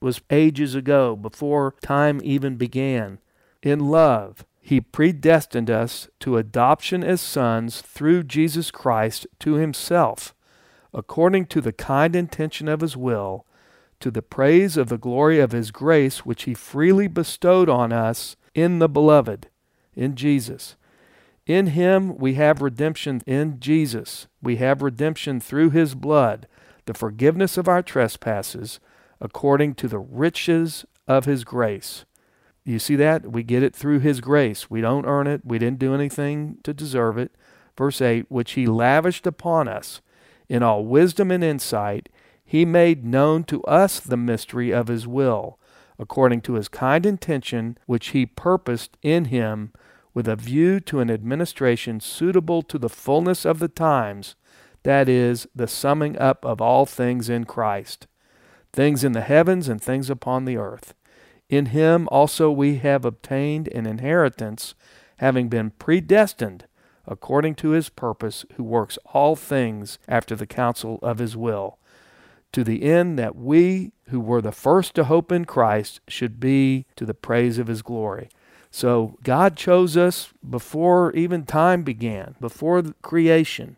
Was 0.00 0.22
ages 0.30 0.74
ago 0.74 1.14
before 1.14 1.74
time 1.82 2.22
even 2.24 2.56
began. 2.56 3.18
In 3.62 3.80
love 3.90 4.46
he 4.58 4.80
predestined 4.80 5.68
us 5.68 6.08
to 6.20 6.38
adoption 6.38 7.04
as 7.04 7.20
sons 7.20 7.82
through 7.82 8.22
Jesus 8.22 8.70
Christ 8.70 9.26
to 9.40 9.56
himself 9.56 10.34
according 10.94 11.44
to 11.44 11.60
the 11.60 11.74
kind 11.74 12.16
intention 12.16 12.66
of 12.66 12.80
his 12.80 12.96
will 12.96 13.44
to 14.00 14.10
the 14.10 14.22
praise 14.22 14.78
of 14.78 14.88
the 14.88 14.96
glory 14.96 15.38
of 15.38 15.52
his 15.52 15.70
grace 15.70 16.24
which 16.24 16.44
he 16.44 16.54
freely 16.54 17.08
bestowed 17.08 17.68
on 17.68 17.92
us 17.92 18.36
in 18.54 18.78
the 18.78 18.88
beloved 18.88 19.48
in 19.94 20.16
Jesus 20.16 20.76
in 21.50 21.68
him 21.68 22.16
we 22.16 22.34
have 22.34 22.62
redemption 22.62 23.22
in 23.26 23.58
Jesus. 23.58 24.28
We 24.40 24.56
have 24.56 24.82
redemption 24.82 25.40
through 25.40 25.70
his 25.70 25.94
blood, 25.94 26.46
the 26.86 26.94
forgiveness 26.94 27.56
of 27.56 27.66
our 27.66 27.82
trespasses, 27.82 28.78
according 29.20 29.74
to 29.74 29.88
the 29.88 29.98
riches 29.98 30.84
of 31.08 31.24
his 31.24 31.42
grace. 31.44 32.04
You 32.64 32.78
see 32.78 32.94
that? 32.96 33.32
We 33.32 33.42
get 33.42 33.64
it 33.64 33.74
through 33.74 33.98
his 33.98 34.20
grace. 34.20 34.70
We 34.70 34.80
don't 34.80 35.06
earn 35.06 35.26
it. 35.26 35.40
We 35.44 35.58
didn't 35.58 35.80
do 35.80 35.94
anything 35.94 36.58
to 36.62 36.72
deserve 36.72 37.18
it. 37.18 37.32
Verse 37.76 38.00
8, 38.00 38.26
which 38.28 38.52
he 38.52 38.66
lavished 38.66 39.26
upon 39.26 39.66
us 39.66 40.00
in 40.48 40.62
all 40.62 40.84
wisdom 40.84 41.30
and 41.30 41.42
insight, 41.42 42.08
he 42.44 42.64
made 42.64 43.04
known 43.04 43.44
to 43.44 43.62
us 43.64 43.98
the 43.98 44.16
mystery 44.16 44.70
of 44.72 44.88
his 44.88 45.06
will, 45.06 45.58
according 45.98 46.42
to 46.42 46.54
his 46.54 46.68
kind 46.68 47.04
intention, 47.04 47.76
which 47.86 48.08
he 48.08 48.26
purposed 48.26 48.96
in 49.02 49.26
him 49.26 49.72
with 50.14 50.28
a 50.28 50.36
view 50.36 50.80
to 50.80 51.00
an 51.00 51.10
administration 51.10 52.00
suitable 52.00 52.62
to 52.62 52.78
the 52.78 52.88
fullness 52.88 53.44
of 53.44 53.58
the 53.58 53.68
times, 53.68 54.34
that 54.82 55.08
is, 55.08 55.46
the 55.54 55.68
summing 55.68 56.18
up 56.18 56.44
of 56.44 56.60
all 56.60 56.86
things 56.86 57.28
in 57.28 57.44
Christ, 57.44 58.06
things 58.72 59.04
in 59.04 59.12
the 59.12 59.20
heavens 59.20 59.68
and 59.68 59.80
things 59.80 60.10
upon 60.10 60.44
the 60.44 60.56
earth. 60.56 60.94
In 61.48 61.66
him 61.66 62.08
also 62.10 62.50
we 62.50 62.76
have 62.76 63.04
obtained 63.04 63.68
an 63.68 63.86
inheritance, 63.86 64.74
having 65.18 65.48
been 65.48 65.70
predestined 65.70 66.66
according 67.06 67.56
to 67.56 67.70
his 67.70 67.88
purpose, 67.88 68.44
who 68.54 68.62
works 68.62 68.98
all 69.12 69.34
things 69.34 69.98
after 70.06 70.36
the 70.36 70.46
counsel 70.46 70.98
of 71.02 71.18
his 71.18 71.36
will, 71.36 71.78
to 72.52 72.62
the 72.62 72.84
end 72.84 73.18
that 73.18 73.36
we 73.36 73.92
who 74.08 74.20
were 74.20 74.40
the 74.40 74.52
first 74.52 74.94
to 74.94 75.04
hope 75.04 75.32
in 75.32 75.44
Christ 75.44 76.00
should 76.08 76.38
be 76.38 76.86
to 76.96 77.04
the 77.04 77.14
praise 77.14 77.58
of 77.58 77.66
his 77.66 77.82
glory. 77.82 78.28
So 78.70 79.18
God 79.24 79.56
chose 79.56 79.96
us 79.96 80.32
before 80.48 81.12
even 81.12 81.44
time 81.44 81.82
began, 81.82 82.36
before 82.40 82.82
creation. 83.02 83.76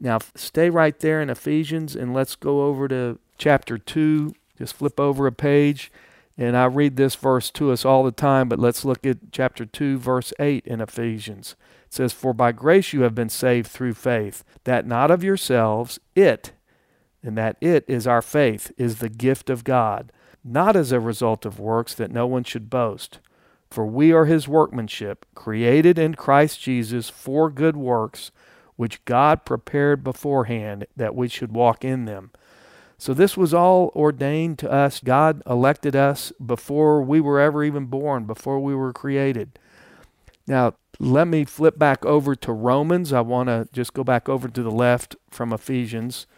Now 0.00 0.18
stay 0.34 0.70
right 0.70 0.98
there 0.98 1.22
in 1.22 1.30
Ephesians 1.30 1.94
and 1.94 2.12
let's 2.12 2.34
go 2.34 2.64
over 2.64 2.88
to 2.88 3.18
chapter 3.38 3.78
2. 3.78 4.34
Just 4.58 4.74
flip 4.74 4.98
over 4.98 5.26
a 5.26 5.32
page. 5.32 5.90
And 6.36 6.56
I 6.56 6.64
read 6.64 6.96
this 6.96 7.14
verse 7.14 7.50
to 7.52 7.70
us 7.70 7.84
all 7.84 8.02
the 8.02 8.10
time, 8.10 8.48
but 8.48 8.58
let's 8.58 8.84
look 8.84 9.06
at 9.06 9.30
chapter 9.30 9.64
2, 9.64 9.98
verse 9.98 10.32
8 10.40 10.66
in 10.66 10.80
Ephesians. 10.80 11.54
It 11.86 11.94
says, 11.94 12.12
For 12.12 12.32
by 12.32 12.50
grace 12.50 12.92
you 12.92 13.02
have 13.02 13.14
been 13.14 13.28
saved 13.28 13.68
through 13.68 13.94
faith, 13.94 14.42
that 14.64 14.84
not 14.84 15.12
of 15.12 15.22
yourselves, 15.22 16.00
it, 16.16 16.50
and 17.22 17.38
that 17.38 17.56
it 17.60 17.84
is 17.86 18.08
our 18.08 18.20
faith, 18.20 18.72
is 18.76 18.98
the 18.98 19.08
gift 19.08 19.48
of 19.48 19.62
God, 19.62 20.10
not 20.42 20.74
as 20.74 20.90
a 20.90 20.98
result 20.98 21.46
of 21.46 21.60
works 21.60 21.94
that 21.94 22.10
no 22.10 22.26
one 22.26 22.42
should 22.42 22.68
boast. 22.68 23.20
For 23.74 23.84
we 23.84 24.12
are 24.12 24.26
his 24.26 24.46
workmanship, 24.46 25.26
created 25.34 25.98
in 25.98 26.14
Christ 26.14 26.60
Jesus 26.60 27.10
for 27.10 27.50
good 27.50 27.76
works, 27.76 28.30
which 28.76 29.04
God 29.04 29.44
prepared 29.44 30.04
beforehand 30.04 30.86
that 30.96 31.16
we 31.16 31.26
should 31.26 31.50
walk 31.50 31.84
in 31.84 32.04
them. 32.04 32.30
So 32.98 33.12
this 33.12 33.36
was 33.36 33.52
all 33.52 33.90
ordained 33.96 34.60
to 34.60 34.70
us. 34.70 35.00
God 35.00 35.42
elected 35.44 35.96
us 35.96 36.32
before 36.34 37.02
we 37.02 37.20
were 37.20 37.40
ever 37.40 37.64
even 37.64 37.86
born, 37.86 38.26
before 38.26 38.60
we 38.60 38.76
were 38.76 38.92
created. 38.92 39.58
Now, 40.46 40.74
let 41.00 41.26
me 41.26 41.44
flip 41.44 41.76
back 41.76 42.06
over 42.06 42.36
to 42.36 42.52
Romans. 42.52 43.12
I 43.12 43.22
want 43.22 43.48
to 43.48 43.66
just 43.72 43.92
go 43.92 44.04
back 44.04 44.28
over 44.28 44.46
to 44.46 44.62
the 44.62 44.70
left 44.70 45.16
from 45.32 45.52
Ephesians. 45.52 46.28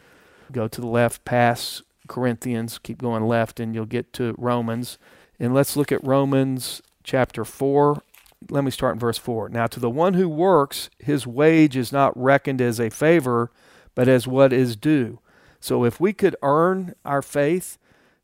Go 0.51 0.69
to 0.69 0.81
the 0.81 0.87
left 0.87 1.27
pass 1.27 1.83
Corinthians, 2.09 2.79
keep 2.79 2.97
going 2.97 3.27
left, 3.27 3.61
and 3.61 3.75
you'll 3.75 3.85
get 3.85 4.15
to 4.15 4.35
Romans. 4.39 4.97
And 5.39 5.53
let's 5.53 5.77
look 5.77 5.93
at 5.93 6.03
Romans 6.03 6.81
chapter 7.07 7.45
4. 7.45 8.03
Let 8.51 8.65
me 8.65 8.71
start 8.71 8.95
in 8.95 9.01
verse 9.01 9.17
4. 9.17 9.49
Now, 9.49 9.67
to 9.69 9.81
the 9.81 9.89
one 9.89 10.15
who 10.15 10.29
works, 10.29 10.91
his 10.99 11.27
wage 11.27 11.77
is 11.77 11.93
not 11.93 12.21
reckoned 12.21 12.61
as 12.61 12.79
a 12.79 12.91
favor, 12.91 13.51
but 13.95 14.09
as 14.09 14.27
what 14.27 14.53
is 14.53 14.77
due. 14.77 15.21
So 15.59 15.85
if 15.85 15.99
we 15.99 16.13
could 16.13 16.37
earn 16.43 16.95
our 17.05 17.23
faith, 17.23 17.79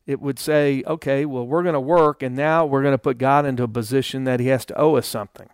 it 0.05 0.21
would 0.21 0.37
say, 0.37 0.83
okay, 0.85 1.25
well, 1.25 1.47
we're 1.47 1.63
going 1.63 1.73
to 1.73 1.79
work, 1.79 2.21
and 2.21 2.35
now 2.35 2.65
we're 2.65 2.83
going 2.83 2.93
to 2.93 2.99
put 2.99 3.17
God 3.17 3.45
into 3.45 3.63
a 3.63 3.67
position 3.67 4.25
that 4.25 4.39
He 4.39 4.47
has 4.47 4.65
to 4.65 4.77
owe 4.77 4.95
us 4.97 5.07
something. 5.07 5.49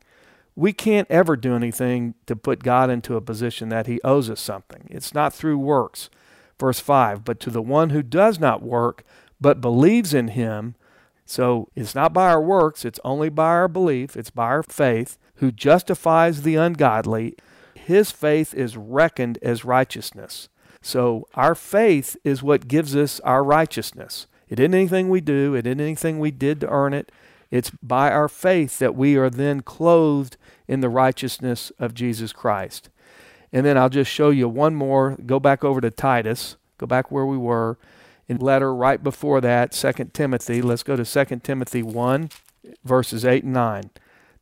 We 0.56 0.74
can't 0.74 1.10
ever 1.10 1.38
do 1.38 1.56
anything 1.56 2.16
to 2.26 2.36
put 2.36 2.64
God 2.64 2.90
into 2.90 3.16
a 3.16 3.22
position 3.22 3.70
that 3.70 3.88
He 3.88 4.02
owes 4.04 4.30
us 4.30 4.42
something. 4.42 4.88
It's 4.90 5.14
not 5.14 5.34
through 5.34 5.60
works. 5.60 6.10
Verse 6.60 6.80
5 6.80 7.24
But 7.24 7.40
to 7.42 7.50
the 7.50 7.62
one 7.62 7.92
who 7.92 8.02
does 8.02 8.40
not 8.40 8.62
work, 8.62 9.04
but 9.40 9.62
believes 9.62 10.14
in 10.14 10.30
Him, 10.30 10.76
so 11.30 11.70
it's 11.76 11.94
not 11.94 12.12
by 12.12 12.28
our 12.28 12.42
works, 12.42 12.84
it's 12.84 13.00
only 13.04 13.30
by 13.30 13.50
our 13.50 13.68
belief, 13.68 14.18
it's 14.18 14.32
by 14.32 14.46
our 14.46 14.64
faith, 14.64 15.20
who 15.36 15.52
justifies 15.52 16.42
the 16.42 16.56
ungodly, 16.56 17.36
his 17.76 18.10
faith 18.10 18.54
is 18.56 18.76
reckoned 18.76 19.38
as 19.44 19.64
righteousness. 19.64 20.50
So 20.82 21.28
our 21.36 21.54
faith 21.54 22.18
is 22.24 22.42
what 22.42 22.68
gives 22.68 22.96
us 22.96 23.20
our 23.20 23.44
righteousness. 23.44 24.26
It 24.50 24.60
isn't 24.60 24.74
anything 24.74 25.10
we 25.10 25.22
do, 25.22 25.54
it 25.54 25.68
isn't 25.68 25.80
anything 25.80 26.18
we 26.18 26.32
did 26.32 26.62
to 26.62 26.70
earn 26.70 26.94
it. 26.94 27.12
It's 27.52 27.70
by 27.82 28.12
our 28.12 28.28
faith 28.28 28.80
that 28.80 28.96
we 28.96 29.16
are 29.16 29.30
then 29.30 29.62
clothed 29.62 30.36
in 30.68 30.82
the 30.82 30.90
righteousness 30.90 31.72
of 31.78 31.94
Jesus 31.94 32.34
Christ. 32.34 32.90
And 33.54 33.68
then 33.68 33.78
I'll 33.78 33.90
just 33.90 34.10
show 34.10 34.32
you 34.32 34.50
one 34.50 34.74
more. 34.74 35.16
Go 35.26 35.40
back 35.40 35.64
over 35.64 35.80
to 35.80 35.92
Titus. 35.92 36.56
Go 36.80 36.88
back 36.88 37.12
where 37.12 37.26
we 37.26 37.38
were. 37.38 37.78
Letter 38.38 38.74
right 38.74 39.04
before 39.04 39.42
that, 39.42 39.72
2 39.72 40.12
Timothy. 40.14 40.62
Let's 40.62 40.84
go 40.84 40.96
to 40.96 41.04
2 41.04 41.40
Timothy 41.40 41.84
1, 41.84 42.30
verses 42.84 43.26
8 43.26 43.44
and 43.44 43.54
9. 43.54 43.90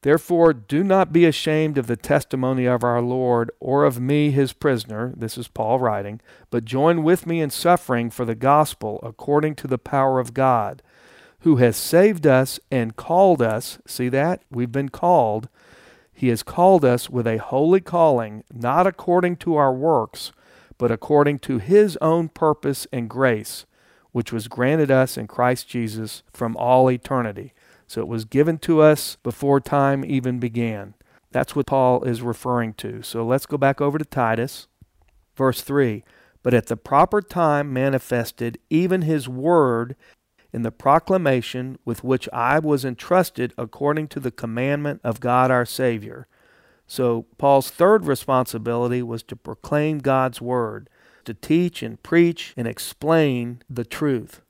Therefore, 0.01 0.53
do 0.53 0.84
not 0.84 1.12
be 1.12 1.25
ashamed 1.25 1.77
of 1.77 1.88
the 1.88 1.96
testimony 1.96 2.65
of 2.65 2.84
our 2.84 3.01
Lord 3.01 3.50
or 3.60 3.84
of 3.84 4.00
me, 4.00 4.32
his 4.32 4.53
prisoner. 4.53 5.12
This 5.17 5.38
is 5.38 5.48
Paul 5.48 5.79
writing. 5.79 6.22
But 6.50 6.65
join 6.65 7.03
with 7.03 7.25
me 7.25 7.41
in 7.41 7.50
suffering 7.50 8.10
for 8.10 8.24
the 8.24 8.36
gospel 8.36 9.00
according 9.01 9.56
to 9.56 9.67
the 9.67 9.79
power 9.79 10.20
of 10.20 10.34
God, 10.34 10.84
who 11.39 11.56
has 11.58 11.75
saved 11.75 12.27
us 12.27 12.60
and 12.70 12.96
called 12.96 13.41
us. 13.41 13.79
See 13.88 14.10
that? 14.10 14.44
We've 14.51 14.72
been 14.72 14.89
called. 14.89 15.50
He 16.13 16.29
has 16.29 16.44
called 16.44 16.86
us 16.86 17.10
with 17.10 17.27
a 17.27 17.38
holy 17.38 17.82
calling, 17.82 18.44
not 18.53 18.88
according 18.88 19.38
to 19.38 19.56
our 19.56 19.74
works, 19.74 20.32
but 20.77 20.91
according 20.91 21.39
to 21.39 21.58
his 21.58 21.98
own 22.01 22.29
purpose 22.29 22.88
and 22.91 23.10
grace, 23.10 23.65
which 24.17 24.33
was 24.33 24.47
granted 24.47 24.89
us 24.89 25.17
in 25.17 25.27
Christ 25.27 25.69
Jesus 25.69 26.24
from 26.33 26.57
all 26.57 26.89
eternity 26.89 27.53
so 27.88 28.01
it 28.01 28.07
was 28.07 28.25
given 28.25 28.57
to 28.59 28.81
us 28.81 29.17
before 29.24 29.62
time 29.62 30.03
even 30.05 30.39
began. 30.39 30.93
That's 31.31 31.55
what 31.55 31.67
Paul 31.67 32.03
is 32.03 32.21
referring 32.21 32.74
to. 32.75 33.01
So 33.01 33.25
let's 33.25 33.45
go 33.45 33.57
back 33.57 33.79
over 33.79 33.97
to 33.97 34.05
Titus, 34.05 34.67
verse 35.36 35.62
3. 35.62 36.03
But 36.43 36.53
at 36.53 36.67
the 36.67 36.77
proper 36.77 37.21
time 37.21 37.71
manifested 37.71 38.59
even 38.69 39.03
his 39.03 39.27
word 39.27 39.95
in 40.53 40.63
the 40.63 40.71
proclamation 40.71 41.77
with 41.86 42.03
which 42.03 42.27
I 42.31 42.59
was 42.59 42.83
entrusted 42.83 43.53
according 43.57 44.09
to 44.09 44.19
the 44.19 44.31
commandment 44.31 45.01
of 45.03 45.19
God 45.19 45.50
our 45.50 45.65
Savior. 45.65 46.27
So 46.86 47.25
Paul's 47.38 47.69
third 47.69 48.05
responsibility 48.05 49.01
was 49.01 49.24
to 49.24 49.36
proclaim 49.36 50.00
God's 50.00 50.41
word, 50.41 50.89
to 51.27 51.34
teach 51.34 51.84
and 51.84 52.01
preach 52.01 52.53
and 52.57 52.67
explain 52.67 53.62
the 53.69 53.86
truth. 53.86 54.41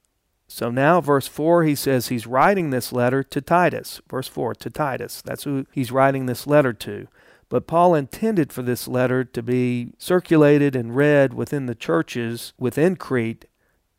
So 0.47 0.71
now, 0.71 1.01
verse 1.01 1.27
4, 1.27 1.63
he 1.63 1.75
says 1.75 2.07
he's 2.07 2.25
writing 2.25 2.69
this 2.69 2.93
letter 2.93 3.21
to 3.21 3.41
Titus. 3.41 3.99
Verse 4.09 4.29
4, 4.29 4.55
to 4.55 4.69
Titus. 4.69 5.21
That's 5.21 5.43
who 5.43 5.65
he's 5.71 5.91
writing 5.91 6.25
this 6.25 6.47
letter 6.47 6.71
to. 6.71 7.07
But 7.49 7.67
Paul 7.67 7.95
intended 7.95 8.53
for 8.53 8.61
this 8.61 8.87
letter 8.87 9.23
to 9.23 9.43
be 9.43 9.93
circulated 9.97 10.75
and 10.75 10.95
read 10.95 11.33
within 11.33 11.65
the 11.65 11.75
churches 11.75 12.53
within 12.57 12.95
Crete 12.95 13.45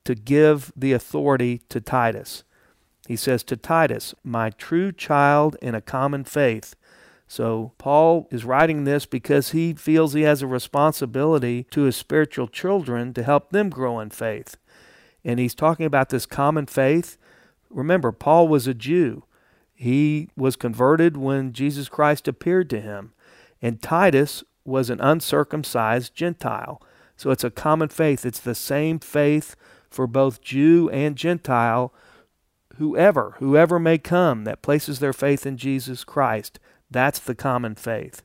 to 0.04 0.14
give 0.14 0.72
the 0.74 0.92
authority 0.92 1.62
to 1.68 1.80
Titus. 1.80 2.44
He 3.06 3.16
says 3.16 3.42
to 3.44 3.56
Titus, 3.56 4.14
My 4.22 4.50
true 4.50 4.92
child 4.92 5.56
in 5.60 5.74
a 5.74 5.80
common 5.80 6.24
faith. 6.24 6.74
So 7.28 7.72
Paul 7.78 8.26
is 8.30 8.44
writing 8.44 8.84
this 8.84 9.06
because 9.06 9.50
he 9.50 9.74
feels 9.74 10.14
he 10.14 10.22
has 10.22 10.42
a 10.42 10.46
responsibility 10.46 11.64
to 11.70 11.82
his 11.82 11.94
spiritual 11.94 12.48
children 12.48 13.14
to 13.14 13.22
help 13.22 13.50
them 13.50 13.68
grow 13.68 14.00
in 14.00 14.10
faith 14.10 14.56
and 15.24 15.38
he's 15.38 15.54
talking 15.54 15.86
about 15.86 16.08
this 16.08 16.26
common 16.26 16.66
faith. 16.66 17.18
Remember, 17.70 18.12
Paul 18.12 18.48
was 18.48 18.66
a 18.66 18.74
Jew. 18.74 19.24
He 19.74 20.30
was 20.36 20.56
converted 20.56 21.16
when 21.16 21.52
Jesus 21.52 21.88
Christ 21.88 22.26
appeared 22.26 22.70
to 22.70 22.80
him. 22.80 23.12
And 23.60 23.82
Titus 23.82 24.42
was 24.64 24.90
an 24.90 25.00
uncircumcised 25.00 26.14
Gentile. 26.14 26.80
So 27.16 27.30
it's 27.30 27.44
a 27.44 27.50
common 27.50 27.88
faith. 27.88 28.24
It's 28.24 28.40
the 28.40 28.54
same 28.54 28.98
faith 29.00 29.54
for 29.90 30.06
both 30.06 30.40
Jew 30.40 30.88
and 30.90 31.16
Gentile, 31.16 31.92
whoever, 32.76 33.34
whoever 33.38 33.78
may 33.78 33.98
come 33.98 34.44
that 34.44 34.62
places 34.62 34.98
their 34.98 35.12
faith 35.12 35.44
in 35.46 35.56
Jesus 35.56 36.04
Christ. 36.04 36.58
That's 36.90 37.18
the 37.18 37.34
common 37.34 37.74
faith. 37.74 38.22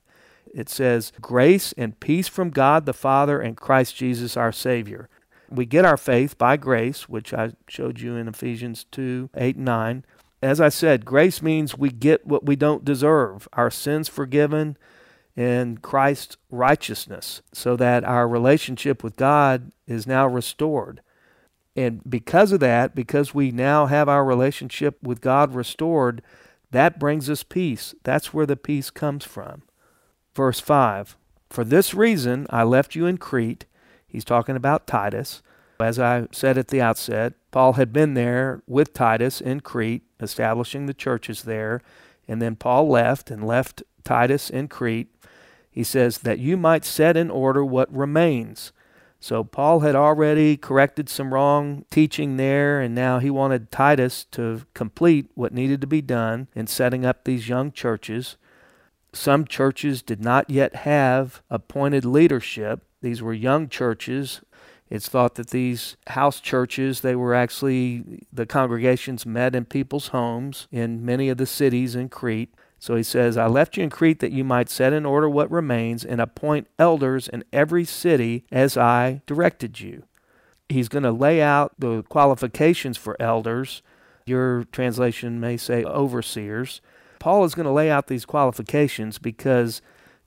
It 0.53 0.69
says, 0.69 1.11
Grace 1.21 1.73
and 1.77 1.99
peace 1.99 2.27
from 2.27 2.49
God 2.51 2.85
the 2.85 2.93
Father 2.93 3.41
and 3.41 3.57
Christ 3.57 3.95
Jesus 3.95 4.37
our 4.37 4.51
Savior 4.51 5.09
we 5.53 5.65
get 5.65 5.85
our 5.85 5.97
faith 5.97 6.37
by 6.37 6.57
grace, 6.57 7.07
which 7.07 7.33
I 7.33 7.51
showed 7.67 7.99
you 7.99 8.15
in 8.15 8.27
Ephesians 8.27 8.85
2 8.91 9.29
8 9.35 9.55
and 9.55 9.65
9. 9.65 10.05
As 10.41 10.59
I 10.59 10.69
said, 10.69 11.05
grace 11.05 11.41
means 11.41 11.77
we 11.77 11.89
get 11.89 12.25
what 12.25 12.45
we 12.45 12.55
don't 12.55 12.83
deserve 12.83 13.47
our 13.53 13.71
sins 13.71 14.09
forgiven 14.09 14.77
and 15.35 15.81
Christ's 15.81 16.37
righteousness, 16.51 17.41
so 17.53 17.75
that 17.77 18.03
our 18.03 18.27
relationship 18.27 19.03
with 19.03 19.15
God 19.15 19.71
is 19.87 20.05
now 20.05 20.27
restored. 20.27 21.01
And 21.75 22.01
because 22.07 22.51
of 22.51 22.59
that, 22.59 22.93
because 22.93 23.33
we 23.33 23.49
now 23.49 23.87
have 23.87 24.07
our 24.07 24.23
relationship 24.23 25.01
with 25.01 25.21
God 25.21 25.55
restored, 25.55 26.21
that 26.73 26.99
brings 26.99 27.29
us 27.29 27.41
peace. 27.41 27.95
That's 28.03 28.33
where 28.33 28.45
the 28.45 28.57
peace 28.57 28.89
comes 28.91 29.25
from. 29.25 29.63
Verse 30.35 30.59
5 30.59 31.15
For 31.49 31.63
this 31.63 31.93
reason 31.93 32.45
I 32.49 32.63
left 32.63 32.93
you 32.93 33.05
in 33.05 33.17
Crete 33.17 33.65
He's 34.13 34.23
talking 34.23 34.55
about 34.55 34.85
Titus. 34.85 35.41
As 35.79 35.97
I 35.97 36.27
said 36.31 36.55
at 36.59 36.67
the 36.67 36.79
outset, 36.79 37.33
Paul 37.49 37.73
had 37.73 37.91
been 37.91 38.13
there 38.13 38.61
with 38.67 38.93
Titus 38.93 39.41
in 39.41 39.61
Crete, 39.61 40.03
establishing 40.19 40.85
the 40.85 40.93
churches 40.93 41.41
there, 41.41 41.81
and 42.27 42.39
then 42.39 42.55
Paul 42.55 42.87
left 42.87 43.31
and 43.31 43.45
left 43.45 43.81
Titus 44.03 44.51
in 44.51 44.67
Crete. 44.67 45.09
He 45.71 45.83
says, 45.83 46.19
That 46.19 46.37
you 46.37 46.57
might 46.57 46.85
set 46.85 47.17
in 47.17 47.31
order 47.31 47.65
what 47.65 47.91
remains, 47.91 48.71
So 49.23 49.45
Paul 49.45 49.79
had 49.79 49.95
already 49.95 50.57
corrected 50.57 51.07
some 51.07 51.33
wrong 51.33 51.85
teaching 51.89 52.35
there, 52.35 52.81
and 52.81 52.93
now 52.93 53.19
he 53.19 53.29
wanted 53.29 53.71
Titus 53.71 54.25
to 54.31 54.63
complete 54.73 55.31
what 55.33 55.53
needed 55.53 55.79
to 55.79 55.87
be 55.87 56.01
done 56.01 56.49
in 56.53 56.67
setting 56.67 57.05
up 57.05 57.23
these 57.23 57.47
young 57.47 57.71
churches. 57.71 58.35
Some 59.13 59.45
churches 59.45 60.01
did 60.01 60.19
not 60.19 60.49
yet 60.49 60.75
have 60.75 61.41
appointed 61.49 62.03
leadership. 62.03 62.81
These 63.01 63.21
were 63.21 63.33
young 63.33 63.69
churches. 63.69 64.41
It's 64.89 65.07
thought 65.07 65.35
that 65.35 65.51
these 65.51 65.95
house 66.07 66.41
churches, 66.41 66.99
they 66.99 67.15
were 67.15 67.33
actually, 67.33 68.25
the 68.33 68.45
congregations 68.45 69.25
met 69.25 69.55
in 69.55 69.63
people's 69.63 70.09
homes 70.09 70.67
in 70.69 71.05
many 71.05 71.29
of 71.29 71.37
the 71.37 71.45
cities 71.45 71.95
in 71.95 72.09
Crete. 72.09 72.53
So 72.83 72.97
he 72.97 73.03
says, 73.03 73.37
I 73.37 73.47
left 73.47 73.77
you 73.77 73.83
in 73.85 73.89
Crete 73.89 74.19
that 74.19 74.33
you 74.33 74.43
might 74.43 74.67
set 74.67 74.91
in 74.91 75.05
order 75.05 75.29
what 75.29 75.49
remains 75.49 76.03
and 76.03 76.19
appoint 76.19 76.67
elders 76.77 77.29
in 77.29 77.45
every 77.53 77.85
city 77.85 78.43
as 78.51 78.75
I 78.75 79.21
directed 79.25 79.79
you. 79.79 80.03
He's 80.67 80.89
going 80.89 81.05
to 81.05 81.11
lay 81.13 81.41
out 81.41 81.71
the 81.79 82.03
qualifications 82.09 82.97
for 82.97 83.15
elders. 83.21 83.83
Your 84.25 84.65
translation 84.65 85.39
may 85.39 85.55
say 85.55 85.85
overseers. 85.85 86.81
Paul 87.19 87.45
is 87.45 87.55
going 87.55 87.67
to 87.67 87.71
lay 87.71 87.89
out 87.89 88.07
these 88.07 88.25
qualifications 88.25 89.17
because 89.17 89.81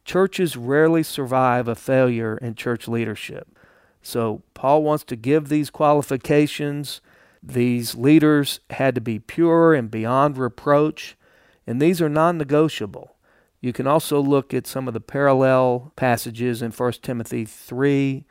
churches 0.07 0.57
rarely 0.57 1.03
survive 1.03 1.69
a 1.69 1.75
failure 1.75 2.39
in 2.39 2.55
church 2.55 2.89
leadership. 2.89 3.55
So 4.01 4.41
Paul 4.55 4.83
wants 4.83 5.05
to 5.05 5.17
give 5.17 5.51
these 5.51 5.69
qualifications. 5.69 7.03
These 7.43 7.97
leaders 7.97 8.61
had 8.71 8.95
to 8.95 9.03
be 9.03 9.19
pure 9.19 9.75
and 9.75 9.91
beyond 9.91 10.39
reproach 10.39 11.19
and 11.67 11.81
these 11.81 12.01
are 12.01 12.09
non 12.09 12.39
negotiable. 12.39 13.17
You 13.61 13.73
can 13.73 13.87
also 13.87 14.21
look 14.21 14.55
at 14.55 14.67
some 14.67 14.87
of 14.87 14.95
the 14.95 15.01
parallel 15.01 15.93
passages 15.97 16.63
in 16.63 16.71
1 16.71 16.93
Timothy 17.03 17.45
3, 17.45 18.25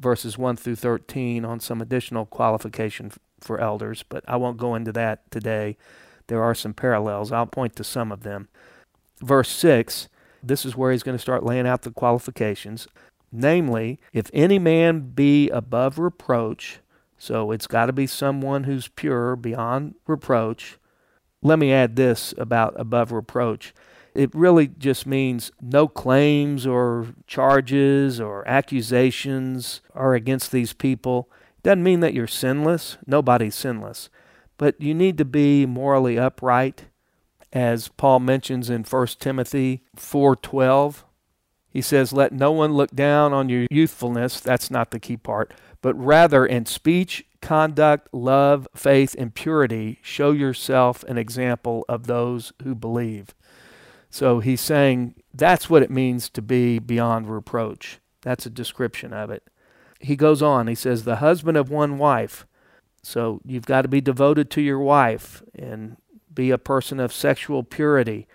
verses 0.00 0.36
1 0.36 0.56
through 0.56 0.76
13, 0.76 1.44
on 1.44 1.60
some 1.60 1.80
additional 1.80 2.26
qualification 2.26 3.12
for 3.40 3.60
elders, 3.60 4.04
but 4.08 4.24
I 4.26 4.36
won't 4.36 4.58
go 4.58 4.74
into 4.74 4.92
that 4.92 5.30
today. 5.30 5.76
There 6.26 6.42
are 6.42 6.54
some 6.54 6.74
parallels. 6.74 7.30
I'll 7.32 7.46
point 7.46 7.76
to 7.76 7.84
some 7.84 8.10
of 8.10 8.22
them. 8.22 8.48
Verse 9.20 9.48
6, 9.50 10.08
this 10.42 10.64
is 10.64 10.76
where 10.76 10.92
he's 10.92 11.02
going 11.02 11.16
to 11.16 11.22
start 11.22 11.44
laying 11.44 11.66
out 11.66 11.82
the 11.82 11.90
qualifications. 11.90 12.88
Namely, 13.30 13.98
if 14.12 14.30
any 14.32 14.58
man 14.58 15.10
be 15.10 15.50
above 15.50 15.98
reproach, 15.98 16.80
so 17.18 17.50
it's 17.50 17.66
got 17.66 17.86
to 17.86 17.92
be 17.92 18.06
someone 18.06 18.64
who's 18.64 18.88
pure, 18.88 19.36
beyond 19.36 19.94
reproach, 20.06 20.78
let 21.44 21.58
me 21.58 21.72
add 21.72 21.94
this 21.94 22.34
about 22.36 22.74
above 22.80 23.12
reproach. 23.12 23.72
It 24.14 24.34
really 24.34 24.66
just 24.66 25.06
means 25.06 25.52
no 25.60 25.86
claims 25.86 26.66
or 26.66 27.08
charges 27.26 28.20
or 28.20 28.46
accusations 28.48 29.80
are 29.92 30.14
against 30.14 30.50
these 30.50 30.72
people. 30.72 31.28
It 31.58 31.64
doesn't 31.64 31.82
mean 31.82 32.00
that 32.00 32.14
you're 32.14 32.26
sinless. 32.26 32.96
Nobody's 33.06 33.54
sinless. 33.54 34.08
But 34.56 34.80
you 34.80 34.94
need 34.94 35.18
to 35.18 35.24
be 35.24 35.66
morally 35.66 36.18
upright 36.18 36.84
as 37.52 37.88
Paul 37.88 38.20
mentions 38.20 38.70
in 38.70 38.84
1 38.84 39.20
Timothy 39.20 39.82
4:12. 39.96 41.04
He 41.68 41.82
says, 41.82 42.12
"Let 42.12 42.32
no 42.32 42.52
one 42.52 42.72
look 42.72 42.94
down 42.94 43.32
on 43.32 43.48
your 43.48 43.66
youthfulness, 43.70 44.40
that's 44.40 44.70
not 44.70 44.92
the 44.92 45.00
key 45.00 45.16
part, 45.16 45.52
but 45.84 46.02
rather 46.02 46.46
in 46.46 46.64
speech 46.64 47.26
conduct, 47.42 48.08
love, 48.10 48.66
faith, 48.74 49.14
and 49.18 49.34
purity, 49.34 49.98
show 50.00 50.30
yourself 50.30 51.04
an 51.04 51.18
example 51.18 51.84
of 51.90 52.06
those 52.06 52.54
who 52.62 52.74
believe. 52.74 53.34
So 54.08 54.40
he's 54.40 54.62
saying 54.62 55.16
that's 55.34 55.68
what 55.68 55.82
it 55.82 55.90
means 55.90 56.30
to 56.30 56.40
be 56.40 56.78
beyond 56.78 57.28
reproach. 57.28 57.98
That's 58.22 58.46
a 58.46 58.50
description 58.50 59.12
of 59.12 59.28
it. 59.28 59.42
He 60.00 60.16
goes 60.16 60.40
on, 60.40 60.68
he 60.68 60.74
says, 60.74 61.04
the 61.04 61.16
husband 61.16 61.58
of 61.58 61.68
one 61.68 61.98
wife. 61.98 62.46
So 63.02 63.42
you've 63.44 63.66
got 63.66 63.82
to 63.82 63.88
be 63.88 64.00
devoted 64.00 64.48
to 64.52 64.62
your 64.62 64.78
wife 64.78 65.42
and 65.54 65.98
be 66.32 66.50
a 66.50 66.56
person 66.56 66.98
of 66.98 67.12
sexual 67.12 67.62
purity. 67.62 68.26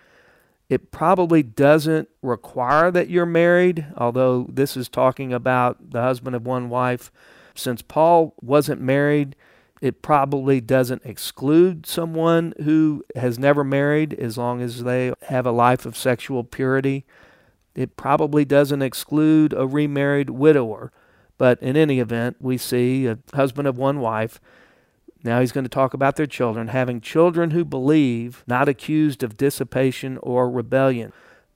It 0.69 0.91
probably 0.91 1.41
doesn't 1.41 2.09
require 2.21 2.91
that 2.91 3.09
you're 3.09 3.25
married, 3.25 3.88
although 3.97 4.45
this 4.47 4.77
is 4.77 4.88
talking 4.88 5.33
about 5.33 5.89
the 5.89 6.03
husband 6.03 6.35
of 6.35 6.45
one 6.45 6.69
wife 6.69 7.12
since 7.59 7.81
Paul 7.81 8.33
wasn't 8.41 8.81
married, 8.81 9.35
it 9.81 10.01
probably 10.01 10.59
doesn't 10.59 11.05
exclude 11.05 11.85
someone 11.85 12.53
who 12.63 13.05
has 13.15 13.39
never 13.39 13.63
married 13.63 14.13
as 14.13 14.37
long 14.37 14.61
as 14.61 14.83
they 14.83 15.13
have 15.23 15.45
a 15.45 15.51
life 15.51 15.85
of 15.85 15.95
sexual 15.95 16.43
purity. 16.43 17.05
It 17.75 17.95
probably 17.95 18.43
doesn't 18.43 18.81
exclude 18.81 19.53
a 19.53 19.65
remarried 19.65 20.29
widower. 20.29 20.91
But 21.37 21.61
in 21.61 21.77
any 21.77 21.99
event, 21.99 22.35
we 22.41 22.57
see 22.57 23.07
a 23.07 23.19
husband 23.33 23.67
of 23.67 23.77
one 23.77 24.01
wife. 24.01 24.41
Now 25.23 25.39
he's 25.39 25.53
going 25.53 25.63
to 25.63 25.69
talk 25.69 25.93
about 25.93 26.17
their 26.17 26.25
children, 26.25 26.67
having 26.67 26.99
children 26.99 27.51
who 27.51 27.63
believe, 27.63 28.43
not 28.45 28.67
accused 28.67 29.23
of 29.23 29.37
dissipation 29.37 30.17
or 30.21 30.49
rebellion. 30.49 31.13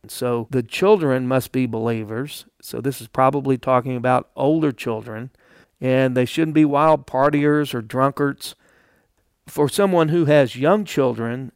So 0.07 0.47
the 0.49 0.63
children 0.63 1.27
must 1.27 1.51
be 1.51 1.65
believers. 1.65 2.45
So 2.61 2.79
this 2.79 3.01
is 3.01 3.07
probably 3.07 3.57
talking 3.57 3.95
about 3.97 4.29
older 4.35 4.71
children 4.71 5.31
and 5.83 6.15
they 6.15 6.23
shouldn't 6.25 6.55
be 6.55 6.63
wild 6.63 7.05
partiers 7.05 7.73
or 7.73 7.81
drunkards. 7.81 8.55
For 9.45 9.67
someone 9.67 10.07
who 10.07 10.25
has 10.25 10.55
young 10.55 10.85
children, 10.85 11.51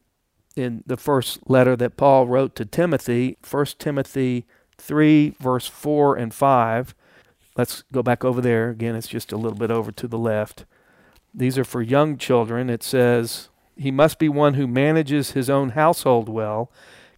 in 0.54 0.82
the 0.86 0.96
first 0.96 1.48
letter 1.48 1.76
that 1.76 1.96
Paul 1.96 2.26
wrote 2.26 2.54
to 2.56 2.64
Timothy, 2.64 3.38
1 3.48 3.66
Timothy 3.78 4.44
3, 4.76 5.30
verse 5.40 5.66
4 5.66 6.16
and 6.16 6.34
5. 6.34 6.94
Let's 7.56 7.82
go 7.92 8.02
back 8.02 8.24
over 8.24 8.40
there. 8.40 8.70
Again, 8.70 8.94
it's 8.94 9.08
just 9.08 9.32
a 9.32 9.36
little 9.36 9.58
bit 9.58 9.70
over 9.70 9.90
to 9.92 10.06
the 10.06 10.18
left. 10.18 10.66
These 11.32 11.56
are 11.56 11.64
for 11.64 11.80
young 11.80 12.18
children. 12.18 12.68
It 12.68 12.82
says, 12.82 13.48
He 13.76 13.90
must 13.90 14.18
be 14.18 14.28
one 14.28 14.54
who 14.54 14.66
manages 14.66 15.30
his 15.30 15.48
own 15.48 15.70
household 15.70 16.28
well, 16.28 16.70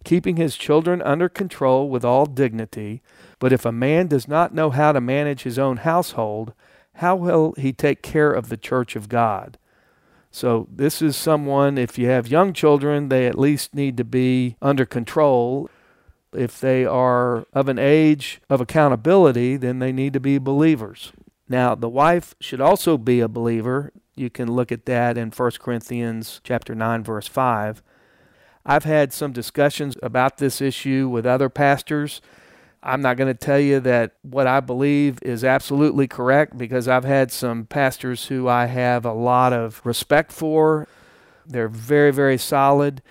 keeping 0.03 0.37
his 0.37 0.55
children 0.55 1.01
under 1.01 1.27
control 1.27 1.89
with 1.89 2.05
all 2.05 2.25
dignity. 2.25 3.01
But 3.39 3.51
if 3.51 3.65
a 3.65 3.71
man 3.71 4.07
does 4.07 4.27
not 4.27 4.53
know 4.53 4.69
how 4.69 4.91
to 4.91 5.01
manage 5.01 5.43
his 5.43 5.59
own 5.59 5.77
household, 5.77 6.53
how 6.95 7.15
will 7.15 7.53
he 7.57 7.73
take 7.73 8.01
care 8.01 8.31
of 8.31 8.49
the 8.49 8.57
church 8.57 8.95
of 8.95 9.09
God? 9.09 9.57
So, 10.33 10.67
this 10.71 11.01
is 11.01 11.17
someone, 11.17 11.77
if 11.77 11.97
you 11.97 12.07
have 12.07 12.27
young 12.27 12.53
children, 12.53 13.09
they 13.09 13.27
at 13.27 13.37
least 13.37 13.75
need 13.75 13.97
to 13.97 14.05
be 14.05 14.55
under 14.61 14.85
control. 14.85 15.69
If 16.33 16.59
they 16.61 16.85
are 16.85 17.45
of 17.51 17.67
an 17.67 17.77
age 17.77 18.41
of 18.49 18.61
accountability, 18.61 19.57
then 19.57 19.79
they 19.79 19.91
need 19.91 20.13
to 20.13 20.21
be 20.21 20.37
believers. 20.37 21.11
Now, 21.49 21.75
the 21.75 21.89
wife 21.89 22.33
should 22.39 22.61
also 22.61 22.97
be 22.97 23.19
a 23.19 23.27
believer. 23.27 23.91
You 24.15 24.29
can 24.29 24.49
look 24.49 24.71
at 24.71 24.85
that 24.85 25.17
in 25.17 25.31
1 25.31 25.51
Corinthians 25.59 26.39
chapter 26.45 26.73
9 26.73 27.03
verse 27.03 27.27
5. 27.27 27.83
I've 28.65 28.85
had 28.85 29.11
some 29.11 29.33
discussions 29.33 29.97
about 30.01 30.37
this 30.37 30.61
issue 30.61 31.09
with 31.09 31.25
other 31.25 31.49
pastors 31.49 32.21
I'm 32.83 33.01
not 33.01 33.17
going 33.17 33.31
to 33.31 33.37
tell 33.37 33.59
you 33.59 33.79
that 33.81 34.13
what 34.23 34.47
I 34.47 34.59
believe 34.59 35.19
is 35.21 35.43
absolutely 35.43 36.07
correct 36.07 36.57
because 36.57 36.87
I've 36.87 37.03
had 37.03 37.31
some 37.31 37.65
pastors 37.65 38.25
who 38.25 38.47
I 38.47 38.65
have 38.65 39.05
a 39.05 39.13
lot 39.13 39.53
of 39.53 39.81
respect 39.83 40.31
for. 40.31 40.87
They're 41.45 41.67
very, 41.67 42.11
very 42.11 42.37
solid. 42.37 43.03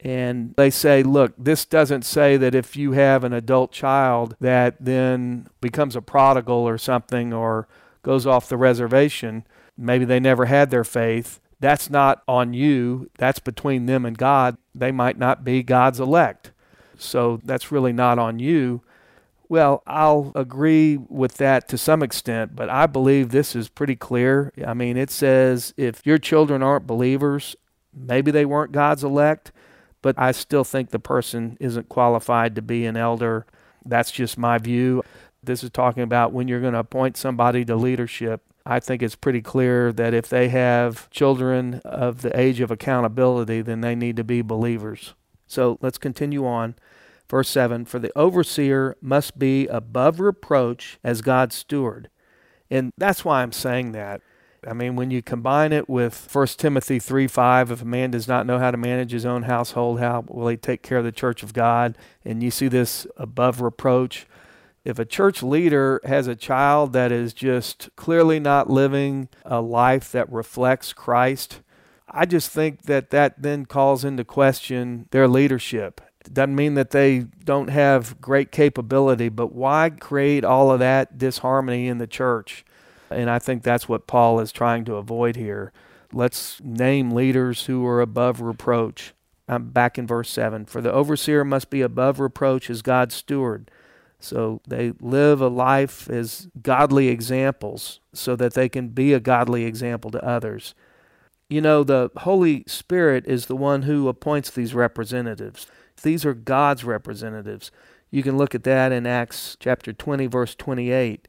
And 0.00 0.54
they 0.56 0.70
say, 0.70 1.02
look, 1.02 1.32
this 1.36 1.64
doesn't 1.64 2.04
say 2.04 2.36
that 2.36 2.54
if 2.54 2.76
you 2.76 2.92
have 2.92 3.24
an 3.24 3.32
adult 3.32 3.72
child 3.72 4.36
that 4.40 4.76
then 4.78 5.48
becomes 5.60 5.96
a 5.96 6.02
prodigal 6.02 6.54
or 6.54 6.78
something 6.78 7.32
or 7.32 7.66
goes 8.02 8.26
off 8.26 8.48
the 8.48 8.56
reservation. 8.56 9.44
Maybe 9.76 10.04
they 10.04 10.20
never 10.20 10.44
had 10.44 10.70
their 10.70 10.84
faith. 10.84 11.40
That's 11.58 11.90
not 11.90 12.22
on 12.28 12.54
you. 12.54 13.10
That's 13.18 13.40
between 13.40 13.86
them 13.86 14.04
and 14.04 14.16
God. 14.16 14.56
They 14.74 14.92
might 14.92 15.18
not 15.18 15.42
be 15.42 15.64
God's 15.64 15.98
elect. 15.98 16.52
So 16.98 17.40
that's 17.42 17.72
really 17.72 17.92
not 17.92 18.18
on 18.18 18.38
you. 18.38 18.82
Well, 19.48 19.82
I'll 19.86 20.32
agree 20.34 20.96
with 20.96 21.34
that 21.34 21.68
to 21.68 21.78
some 21.78 22.02
extent, 22.02 22.56
but 22.56 22.68
I 22.68 22.86
believe 22.86 23.30
this 23.30 23.54
is 23.54 23.68
pretty 23.68 23.94
clear. 23.94 24.52
I 24.66 24.74
mean, 24.74 24.96
it 24.96 25.10
says 25.10 25.72
if 25.76 26.04
your 26.04 26.18
children 26.18 26.62
aren't 26.62 26.86
believers, 26.86 27.54
maybe 27.94 28.30
they 28.30 28.44
weren't 28.44 28.72
God's 28.72 29.04
elect, 29.04 29.52
but 30.02 30.18
I 30.18 30.32
still 30.32 30.64
think 30.64 30.90
the 30.90 30.98
person 30.98 31.56
isn't 31.60 31.88
qualified 31.88 32.56
to 32.56 32.62
be 32.62 32.86
an 32.86 32.96
elder. 32.96 33.46
That's 33.84 34.10
just 34.10 34.36
my 34.36 34.58
view. 34.58 35.04
This 35.42 35.62
is 35.62 35.70
talking 35.70 36.02
about 36.02 36.32
when 36.32 36.48
you're 36.48 36.60
going 36.60 36.72
to 36.72 36.80
appoint 36.80 37.16
somebody 37.16 37.64
to 37.66 37.76
leadership. 37.76 38.42
I 38.64 38.80
think 38.80 39.00
it's 39.00 39.14
pretty 39.14 39.42
clear 39.42 39.92
that 39.92 40.12
if 40.12 40.28
they 40.28 40.48
have 40.48 41.08
children 41.10 41.80
of 41.84 42.22
the 42.22 42.36
age 42.38 42.58
of 42.60 42.72
accountability, 42.72 43.62
then 43.62 43.80
they 43.80 43.94
need 43.94 44.16
to 44.16 44.24
be 44.24 44.42
believers. 44.42 45.14
So 45.46 45.78
let's 45.80 45.98
continue 45.98 46.44
on. 46.44 46.74
Verse 47.28 47.48
7 47.48 47.84
For 47.84 47.98
the 47.98 48.16
overseer 48.16 48.96
must 49.00 49.38
be 49.38 49.66
above 49.66 50.20
reproach 50.20 50.98
as 51.02 51.22
God's 51.22 51.54
steward. 51.54 52.08
And 52.70 52.92
that's 52.96 53.24
why 53.24 53.42
I'm 53.42 53.52
saying 53.52 53.92
that. 53.92 54.20
I 54.66 54.72
mean, 54.72 54.96
when 54.96 55.12
you 55.12 55.22
combine 55.22 55.72
it 55.72 55.88
with 55.88 56.28
1 56.32 56.46
Timothy 56.58 56.98
3 56.98 57.28
5, 57.28 57.70
if 57.70 57.82
a 57.82 57.84
man 57.84 58.10
does 58.10 58.26
not 58.26 58.46
know 58.46 58.58
how 58.58 58.70
to 58.70 58.76
manage 58.76 59.12
his 59.12 59.26
own 59.26 59.44
household, 59.44 60.00
how 60.00 60.24
will 60.26 60.48
he 60.48 60.56
take 60.56 60.82
care 60.82 60.98
of 60.98 61.04
the 61.04 61.12
church 61.12 61.42
of 61.42 61.52
God? 61.52 61.96
And 62.24 62.42
you 62.42 62.50
see 62.50 62.68
this 62.68 63.06
above 63.16 63.60
reproach. 63.60 64.26
If 64.84 64.98
a 64.98 65.04
church 65.04 65.42
leader 65.42 66.00
has 66.04 66.26
a 66.26 66.36
child 66.36 66.92
that 66.92 67.10
is 67.12 67.32
just 67.32 67.90
clearly 67.96 68.38
not 68.38 68.70
living 68.70 69.28
a 69.44 69.60
life 69.60 70.12
that 70.12 70.30
reflects 70.30 70.92
Christ, 70.92 71.60
I 72.08 72.24
just 72.24 72.50
think 72.50 72.82
that 72.82 73.10
that 73.10 73.42
then 73.42 73.66
calls 73.66 74.04
into 74.04 74.24
question 74.24 75.08
their 75.10 75.26
leadership. 75.26 76.00
Doesn't 76.32 76.54
mean 76.54 76.74
that 76.74 76.90
they 76.90 77.20
don't 77.44 77.68
have 77.68 78.20
great 78.20 78.52
capability, 78.52 79.28
but 79.28 79.52
why 79.52 79.90
create 79.90 80.44
all 80.44 80.70
of 80.70 80.80
that 80.80 81.18
disharmony 81.18 81.88
in 81.88 81.98
the 81.98 82.06
church? 82.06 82.64
And 83.10 83.30
I 83.30 83.38
think 83.38 83.62
that's 83.62 83.88
what 83.88 84.06
Paul 84.06 84.40
is 84.40 84.52
trying 84.52 84.84
to 84.86 84.96
avoid 84.96 85.36
here. 85.36 85.72
Let's 86.12 86.60
name 86.62 87.12
leaders 87.12 87.66
who 87.66 87.86
are 87.86 88.00
above 88.00 88.40
reproach. 88.40 89.14
I'm 89.48 89.70
back 89.70 89.98
in 89.98 90.06
verse 90.06 90.30
7. 90.30 90.66
For 90.66 90.80
the 90.80 90.92
overseer 90.92 91.44
must 91.44 91.70
be 91.70 91.82
above 91.82 92.18
reproach 92.18 92.68
as 92.68 92.82
God's 92.82 93.14
steward. 93.14 93.70
So 94.18 94.60
they 94.66 94.92
live 95.00 95.40
a 95.40 95.48
life 95.48 96.08
as 96.08 96.48
godly 96.62 97.08
examples 97.08 98.00
so 98.12 98.34
that 98.36 98.54
they 98.54 98.68
can 98.68 98.88
be 98.88 99.12
a 99.12 99.20
godly 99.20 99.64
example 99.64 100.10
to 100.10 100.24
others. 100.24 100.74
You 101.48 101.60
know, 101.60 101.84
the 101.84 102.10
Holy 102.18 102.64
Spirit 102.66 103.24
is 103.26 103.46
the 103.46 103.56
one 103.56 103.82
who 103.82 104.08
appoints 104.08 104.50
these 104.50 104.74
representatives. 104.74 105.66
These 106.02 106.24
are 106.24 106.34
God's 106.34 106.84
representatives. 106.84 107.70
You 108.10 108.22
can 108.22 108.36
look 108.36 108.54
at 108.54 108.64
that 108.64 108.92
in 108.92 109.06
Acts 109.06 109.56
chapter 109.58 109.92
20, 109.92 110.26
verse 110.26 110.54
28. 110.54 111.28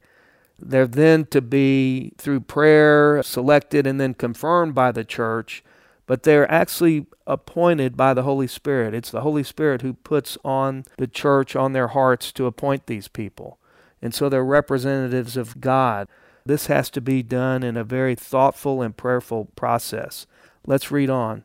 They're 0.60 0.88
then 0.88 1.26
to 1.28 1.42
be, 1.42 2.14
through 2.18 2.42
prayer, 2.42 3.22
selected 3.24 3.86
and 3.86 4.02
then 4.02 4.14
confirmed 4.14 4.74
by 4.74 4.92
the 4.92 5.04
church, 5.04 5.64
but 6.06 6.24
they're 6.24 6.50
actually 6.52 7.06
appointed 7.28 7.96
by 7.96 8.14
the 8.14 8.24
Holy 8.24 8.48
Spirit. 8.48 8.94
It's 8.94 9.12
the 9.12 9.22
Holy 9.22 9.44
Spirit 9.44 9.82
who 9.82 9.94
puts 9.94 10.38
on 10.44 10.86
the 10.98 11.08
church, 11.08 11.56
on 11.56 11.74
their 11.74 11.90
hearts, 11.90 12.32
to 12.34 12.46
appoint 12.46 12.88
these 12.88 13.08
people. 13.08 13.60
And 14.02 14.14
so 14.14 14.30
they're 14.30 14.44
representatives 14.44 15.38
of 15.38 15.60
God. 15.60 16.08
This 16.46 16.68
has 16.68 16.90
to 16.92 17.02
be 17.02 17.24
done 17.24 17.62
in 17.62 17.76
a 17.76 17.84
very 17.84 18.16
thoughtful 18.16 18.82
and 18.82 18.96
prayerful 18.96 19.46
process. 19.56 20.26
Let's 20.66 20.92
read 20.92 21.10
on. 21.10 21.44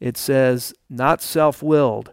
It 0.00 0.16
says, 0.16 0.74
not 0.88 1.22
self 1.22 1.62
willed. 1.62 2.12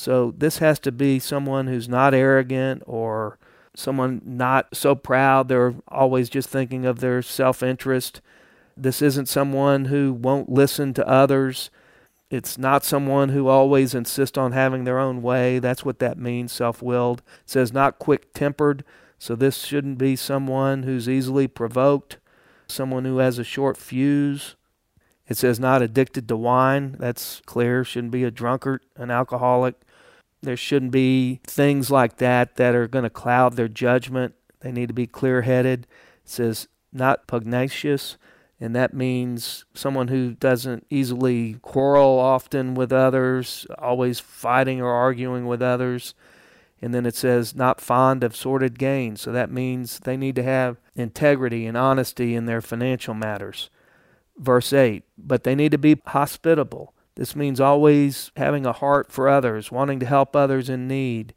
So 0.00 0.32
this 0.34 0.58
has 0.58 0.78
to 0.78 0.92
be 0.92 1.18
someone 1.18 1.66
who's 1.66 1.86
not 1.86 2.14
arrogant 2.14 2.82
or 2.86 3.38
someone 3.74 4.22
not 4.24 4.74
so 4.74 4.94
proud 4.94 5.48
they're 5.48 5.74
always 5.88 6.30
just 6.30 6.48
thinking 6.48 6.86
of 6.86 7.00
their 7.00 7.20
self 7.20 7.62
interest. 7.62 8.22
This 8.74 9.02
isn't 9.02 9.28
someone 9.28 9.84
who 9.84 10.14
won't 10.14 10.48
listen 10.48 10.94
to 10.94 11.06
others. 11.06 11.68
It's 12.30 12.56
not 12.56 12.82
someone 12.82 13.28
who 13.28 13.48
always 13.48 13.94
insists 13.94 14.38
on 14.38 14.52
having 14.52 14.84
their 14.84 14.98
own 14.98 15.20
way. 15.20 15.58
That's 15.58 15.84
what 15.84 15.98
that 15.98 16.16
means, 16.16 16.50
self 16.50 16.80
willed. 16.80 17.18
It 17.44 17.50
says 17.50 17.70
not 17.70 17.98
quick 17.98 18.32
tempered. 18.32 18.84
So 19.18 19.36
this 19.36 19.58
shouldn't 19.58 19.98
be 19.98 20.16
someone 20.16 20.84
who's 20.84 21.10
easily 21.10 21.46
provoked, 21.46 22.16
someone 22.68 23.04
who 23.04 23.18
has 23.18 23.38
a 23.38 23.44
short 23.44 23.76
fuse. 23.76 24.56
It 25.28 25.36
says 25.36 25.60
not 25.60 25.82
addicted 25.82 26.26
to 26.28 26.38
wine. 26.38 26.96
That's 26.98 27.42
clear. 27.44 27.84
Shouldn't 27.84 28.12
be 28.12 28.24
a 28.24 28.30
drunkard, 28.30 28.80
an 28.96 29.10
alcoholic. 29.10 29.74
There 30.42 30.56
shouldn't 30.56 30.92
be 30.92 31.40
things 31.44 31.90
like 31.90 32.16
that 32.16 32.56
that 32.56 32.74
are 32.74 32.88
going 32.88 33.04
to 33.04 33.10
cloud 33.10 33.56
their 33.56 33.68
judgment. 33.68 34.34
They 34.60 34.72
need 34.72 34.88
to 34.88 34.94
be 34.94 35.06
clear 35.06 35.42
headed. 35.42 35.86
It 36.24 36.30
says 36.30 36.68
not 36.92 37.26
pugnacious, 37.26 38.16
and 38.58 38.74
that 38.74 38.94
means 38.94 39.64
someone 39.74 40.08
who 40.08 40.34
doesn't 40.34 40.86
easily 40.90 41.54
quarrel 41.62 42.18
often 42.18 42.74
with 42.74 42.92
others, 42.92 43.66
always 43.78 44.20
fighting 44.20 44.80
or 44.80 44.92
arguing 44.92 45.46
with 45.46 45.62
others. 45.62 46.14
And 46.82 46.94
then 46.94 47.04
it 47.04 47.14
says 47.14 47.54
not 47.54 47.80
fond 47.80 48.24
of 48.24 48.34
sordid 48.34 48.78
gain. 48.78 49.16
So 49.16 49.32
that 49.32 49.50
means 49.50 49.98
they 50.00 50.16
need 50.16 50.36
to 50.36 50.42
have 50.42 50.78
integrity 50.94 51.66
and 51.66 51.76
honesty 51.76 52.34
in 52.34 52.46
their 52.46 52.62
financial 52.62 53.12
matters. 53.12 53.68
Verse 54.38 54.72
8, 54.72 55.04
but 55.18 55.44
they 55.44 55.54
need 55.54 55.72
to 55.72 55.78
be 55.78 56.00
hospitable 56.06 56.94
this 57.16 57.36
means 57.36 57.60
always 57.60 58.30
having 58.36 58.64
a 58.64 58.72
heart 58.72 59.10
for 59.10 59.28
others, 59.28 59.70
wanting 59.70 60.00
to 60.00 60.06
help 60.06 60.34
others 60.34 60.68
in 60.68 60.88
need, 60.88 61.34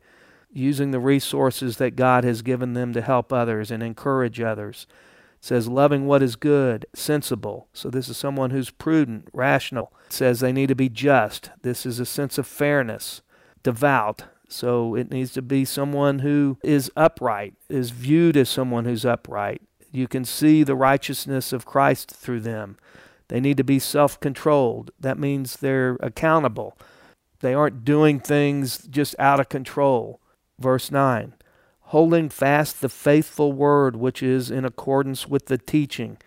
using 0.52 0.92
the 0.92 1.00
resources 1.00 1.78
that 1.78 1.96
God 1.96 2.24
has 2.24 2.42
given 2.42 2.74
them 2.74 2.94
to 2.94 3.02
help 3.02 3.34
others 3.34 3.72
and 3.72 3.82
encourage 3.82 4.40
others. 4.40 4.88
It 5.40 5.46
says 5.46 5.68
loving 5.68 6.06
what 6.06 6.24
is 6.24 6.36
good, 6.36 6.86
sensible. 6.94 7.68
So 7.74 7.90
this 7.90 8.08
is 8.08 8.18
someone 8.18 8.52
who's 8.52 8.70
prudent, 8.70 9.30
rational. 9.34 9.92
It 10.06 10.14
says 10.14 10.40
they 10.40 10.54
need 10.54 10.68
to 10.68 10.76
be 10.76 10.90
just. 10.90 11.50
This 11.64 11.86
is 11.86 12.00
a 12.00 12.06
sense 12.06 12.38
of 12.38 12.48
fairness. 12.48 13.22
Devout. 13.64 14.26
So 14.48 14.94
it 14.96 15.10
needs 15.10 15.34
to 15.34 15.42
be 15.42 15.66
someone 15.66 16.20
who 16.20 16.60
is 16.64 16.92
upright, 16.96 17.56
is 17.70 17.90
viewed 17.90 18.38
as 18.38 18.50
someone 18.50 18.86
who's 18.86 19.06
upright. 19.06 19.64
You 19.92 20.08
can 20.08 20.26
see 20.26 20.64
the 20.64 20.76
righteousness 20.76 21.52
of 21.52 21.66
Christ 21.66 22.12
through 22.12 22.42
them. 22.42 22.78
They 23.34 23.40
need 23.40 23.58
to 23.58 23.64
be 23.64 23.80
self 23.80 24.20
controlled. 24.20 24.92
That 25.00 25.18
means 25.18 25.56
they're 25.56 25.98
accountable. 26.02 26.78
They 27.40 27.56
aren't 27.56 27.84
doing 27.84 28.20
things 28.20 28.86
just 28.88 29.16
out 29.18 29.40
of 29.40 29.50
control. 29.50 30.22
Verse 30.60 30.92
9 30.92 31.34
holding 31.88 32.30
fast 32.30 32.80
the 32.80 32.90
faithful 32.90 33.52
word 33.52 33.96
which 33.96 34.22
is 34.22 34.52
in 34.52 34.66
accordance 34.66 35.28
with 35.28 35.48
the 35.48 35.58
teaching. 35.58 36.18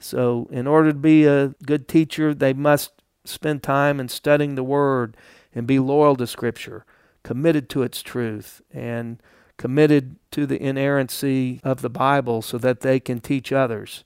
So, 0.00 0.48
in 0.50 0.66
order 0.66 0.90
to 0.90 0.98
be 0.98 1.24
a 1.24 1.54
good 1.64 1.86
teacher, 1.86 2.34
they 2.34 2.52
must 2.52 2.90
spend 3.24 3.62
time 3.62 4.00
in 4.00 4.08
studying 4.08 4.56
the 4.56 4.64
word 4.64 5.16
and 5.54 5.68
be 5.68 5.78
loyal 5.78 6.16
to 6.16 6.26
Scripture, 6.26 6.84
committed 7.22 7.68
to 7.70 7.84
its 7.84 8.02
truth, 8.02 8.60
and 8.72 9.22
committed 9.56 10.16
to 10.32 10.46
the 10.46 10.60
inerrancy 10.60 11.60
of 11.62 11.80
the 11.80 11.90
Bible 11.90 12.42
so 12.42 12.58
that 12.58 12.80
they 12.80 12.98
can 12.98 13.20
teach 13.20 13.52
others. 13.52 14.02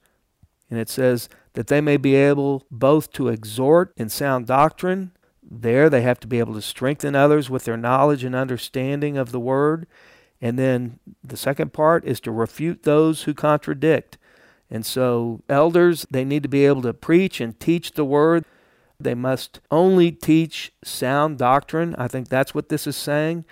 And 0.70 0.78
it 0.78 0.88
says, 0.88 1.28
that 1.54 1.66
they 1.66 1.80
may 1.80 1.96
be 1.96 2.14
able 2.14 2.64
both 2.70 3.12
to 3.12 3.28
exhort 3.28 3.92
in 3.96 4.08
sound 4.08 4.46
doctrine. 4.46 5.12
There, 5.42 5.90
they 5.90 6.02
have 6.02 6.20
to 6.20 6.28
be 6.28 6.38
able 6.38 6.54
to 6.54 6.62
strengthen 6.62 7.16
others 7.16 7.50
with 7.50 7.64
their 7.64 7.76
knowledge 7.76 8.22
and 8.22 8.34
understanding 8.34 9.16
of 9.16 9.32
the 9.32 9.40
word. 9.40 9.86
And 10.40 10.58
then 10.58 11.00
the 11.24 11.36
second 11.36 11.72
part 11.72 12.04
is 12.04 12.20
to 12.20 12.30
refute 12.30 12.84
those 12.84 13.24
who 13.24 13.34
contradict. 13.34 14.16
And 14.70 14.86
so, 14.86 15.42
elders, 15.48 16.06
they 16.10 16.24
need 16.24 16.44
to 16.44 16.48
be 16.48 16.64
able 16.64 16.82
to 16.82 16.94
preach 16.94 17.40
and 17.40 17.58
teach 17.58 17.92
the 17.92 18.04
word. 18.04 18.44
They 19.00 19.14
must 19.14 19.60
only 19.70 20.12
teach 20.12 20.72
sound 20.84 21.38
doctrine. 21.38 21.96
I 21.98 22.06
think 22.06 22.28
that's 22.28 22.54
what 22.54 22.68
this 22.68 22.86
is 22.86 22.96
saying. 22.96 23.44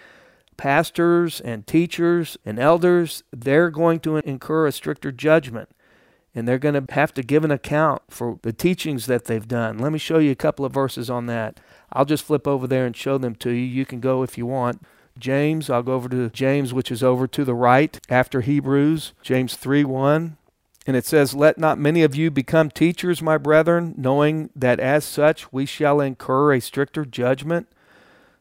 Pastors 0.56 1.40
and 1.40 1.66
teachers 1.66 2.36
and 2.44 2.58
elders, 2.58 3.24
they're 3.32 3.70
going 3.70 3.98
to 4.00 4.16
incur 4.18 4.66
a 4.66 4.72
stricter 4.72 5.10
judgment 5.10 5.70
and 6.34 6.46
they're 6.46 6.58
going 6.58 6.74
to 6.86 6.94
have 6.94 7.12
to 7.14 7.22
give 7.22 7.44
an 7.44 7.50
account 7.50 8.02
for 8.08 8.38
the 8.42 8.52
teachings 8.52 9.06
that 9.06 9.24
they've 9.24 9.48
done. 9.48 9.78
Let 9.78 9.92
me 9.92 9.98
show 9.98 10.18
you 10.18 10.30
a 10.30 10.36
couple 10.36 10.64
of 10.64 10.72
verses 10.72 11.08
on 11.10 11.26
that. 11.26 11.60
I'll 11.92 12.04
just 12.04 12.24
flip 12.24 12.46
over 12.46 12.66
there 12.66 12.86
and 12.86 12.96
show 12.96 13.18
them 13.18 13.34
to 13.36 13.50
you. 13.50 13.64
You 13.64 13.86
can 13.86 14.00
go 14.00 14.22
if 14.22 14.36
you 14.36 14.46
want. 14.46 14.82
James, 15.18 15.68
I'll 15.68 15.82
go 15.82 15.94
over 15.94 16.08
to 16.10 16.30
James, 16.30 16.72
which 16.72 16.92
is 16.92 17.02
over 17.02 17.26
to 17.26 17.44
the 17.44 17.54
right 17.54 17.98
after 18.08 18.40
Hebrews, 18.40 19.14
James 19.22 19.56
3 19.56 19.84
1. 19.84 20.36
And 20.86 20.96
it 20.96 21.04
says, 21.04 21.34
Let 21.34 21.58
not 21.58 21.78
many 21.78 22.02
of 22.02 22.14
you 22.14 22.30
become 22.30 22.70
teachers, 22.70 23.20
my 23.20 23.36
brethren, 23.36 23.94
knowing 23.96 24.50
that 24.54 24.80
as 24.80 25.04
such 25.04 25.52
we 25.52 25.66
shall 25.66 26.00
incur 26.00 26.52
a 26.52 26.60
stricter 26.60 27.04
judgment. 27.04 27.68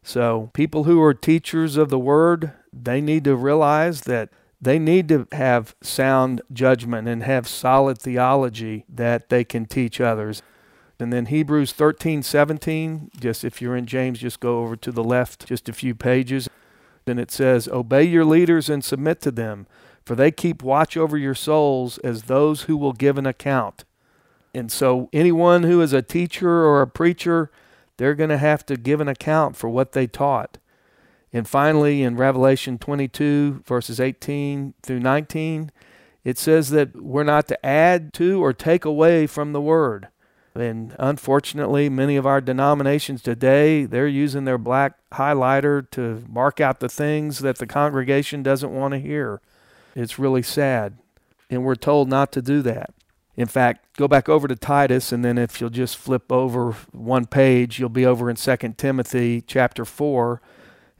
So, 0.03 0.49
people 0.53 0.85
who 0.85 1.01
are 1.01 1.13
teachers 1.13 1.75
of 1.75 1.89
the 1.89 1.99
word, 1.99 2.53
they 2.71 3.01
need 3.01 3.25
to 3.25 3.35
realize 3.35 4.01
that 4.01 4.29
they 4.59 4.79
need 4.79 5.07
to 5.09 5.27
have 5.31 5.75
sound 5.81 6.41
judgment 6.51 7.07
and 7.07 7.23
have 7.23 7.47
solid 7.47 7.99
theology 7.99 8.85
that 8.89 9.29
they 9.29 9.43
can 9.43 9.65
teach 9.65 10.01
others. 10.01 10.41
And 10.99 11.13
then 11.13 11.27
Hebrews 11.27 11.73
13, 11.73 12.23
17, 12.23 13.11
just 13.19 13.43
if 13.43 13.61
you're 13.61 13.75
in 13.75 13.85
James, 13.85 14.19
just 14.19 14.39
go 14.39 14.59
over 14.59 14.75
to 14.77 14.91
the 14.91 15.03
left 15.03 15.47
just 15.47 15.69
a 15.69 15.73
few 15.73 15.93
pages. 15.93 16.49
Then 17.05 17.19
it 17.19 17.29
says, 17.29 17.67
Obey 17.67 18.03
your 18.03 18.25
leaders 18.25 18.69
and 18.69 18.83
submit 18.83 19.21
to 19.21 19.31
them, 19.31 19.67
for 20.03 20.15
they 20.15 20.31
keep 20.31 20.63
watch 20.63 20.97
over 20.97 21.17
your 21.17 21.35
souls 21.35 21.99
as 21.99 22.23
those 22.23 22.63
who 22.63 22.75
will 22.75 22.93
give 22.93 23.17
an 23.17 23.27
account. 23.27 23.85
And 24.55 24.71
so, 24.71 25.07
anyone 25.13 25.63
who 25.63 25.81
is 25.81 25.93
a 25.93 26.01
teacher 26.01 26.49
or 26.49 26.81
a 26.81 26.87
preacher, 26.87 27.51
they're 27.97 28.15
going 28.15 28.31
to 28.31 28.37
have 28.37 28.65
to 28.65 28.75
give 28.75 28.99
an 28.99 29.07
account 29.07 29.55
for 29.55 29.69
what 29.69 29.91
they 29.91 30.07
taught. 30.07 30.57
And 31.37 31.47
finally, 31.47 32.01
in 32.01 32.17
Revelation 32.17 32.79
22, 32.79 33.61
verses 33.63 33.99
18 33.99 34.73
through 34.81 35.01
19, 35.01 35.71
it 36.23 36.39
says 36.39 36.71
that 36.71 36.95
we're 36.95 37.23
not 37.23 37.47
to 37.49 37.63
add 37.63 38.11
to 38.13 38.43
or 38.43 38.53
take 38.53 38.85
away 38.85 39.27
from 39.27 39.53
the 39.53 39.61
word. 39.61 40.07
And 40.55 40.95
unfortunately, 40.97 41.89
many 41.89 42.15
of 42.15 42.25
our 42.25 42.41
denominations 42.41 43.21
today, 43.21 43.85
they're 43.85 44.07
using 44.07 44.45
their 44.45 44.57
black 44.57 44.97
highlighter 45.11 45.87
to 45.91 46.23
mark 46.27 46.59
out 46.59 46.79
the 46.79 46.89
things 46.89 47.37
that 47.39 47.59
the 47.59 47.67
congregation 47.67 48.41
doesn't 48.41 48.73
want 48.73 48.95
to 48.95 48.99
hear. 48.99 49.39
It's 49.95 50.17
really 50.17 50.41
sad. 50.41 50.97
And 51.51 51.63
we're 51.63 51.75
told 51.75 52.09
not 52.09 52.31
to 52.31 52.41
do 52.41 52.63
that. 52.63 52.95
In 53.35 53.45
fact, 53.45 53.95
go 53.95 54.07
back 54.07 54.27
over 54.27 54.47
to 54.47 54.55
Titus, 54.55 55.11
and 55.11 55.23
then 55.23 55.37
if 55.37 55.61
you'll 55.61 55.69
just 55.69 55.97
flip 55.97 56.31
over 56.31 56.71
one 56.91 57.27
page, 57.27 57.77
you'll 57.77 57.89
be 57.89 58.07
over 58.07 58.27
in 58.27 58.37
2 58.37 58.57
Timothy 58.75 59.43
chapter 59.45 59.85
4 59.85 60.41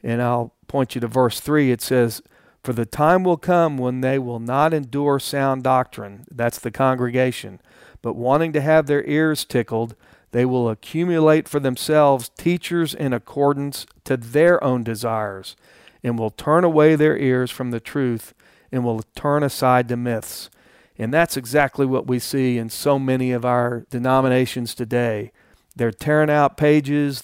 and 0.02 0.22
I'll 0.22 0.54
point 0.66 0.94
you 0.94 1.00
to 1.00 1.08
verse 1.08 1.40
3. 1.40 1.70
It 1.70 1.80
says, 1.80 2.22
For 2.62 2.72
the 2.72 2.86
time 2.86 3.24
will 3.24 3.36
come 3.36 3.78
when 3.78 4.00
they 4.00 4.18
will 4.18 4.40
not 4.40 4.74
endure 4.74 5.18
sound 5.18 5.62
doctrine, 5.62 6.24
that's 6.30 6.58
the 6.58 6.70
congregation, 6.70 7.60
but 8.02 8.16
wanting 8.16 8.52
to 8.52 8.60
have 8.60 8.86
their 8.86 9.04
ears 9.04 9.44
tickled, 9.44 9.94
they 10.30 10.44
will 10.44 10.68
accumulate 10.68 11.48
for 11.48 11.58
themselves 11.58 12.30
teachers 12.36 12.94
in 12.94 13.12
accordance 13.12 13.86
to 14.04 14.16
their 14.16 14.62
own 14.62 14.84
desires, 14.84 15.56
and 16.02 16.18
will 16.18 16.30
turn 16.30 16.64
away 16.64 16.94
their 16.94 17.16
ears 17.16 17.50
from 17.50 17.70
the 17.70 17.80
truth 17.80 18.34
and 18.70 18.84
will 18.84 19.02
turn 19.14 19.42
aside 19.42 19.88
to 19.88 19.96
myths. 19.96 20.50
And 20.98 21.14
that's 21.14 21.36
exactly 21.36 21.86
what 21.86 22.06
we 22.06 22.18
see 22.18 22.58
in 22.58 22.70
so 22.70 22.98
many 22.98 23.32
of 23.32 23.44
our 23.44 23.86
denominations 23.88 24.74
today. 24.74 25.32
They're 25.76 25.92
tearing 25.92 26.30
out 26.30 26.56
pages, 26.56 27.22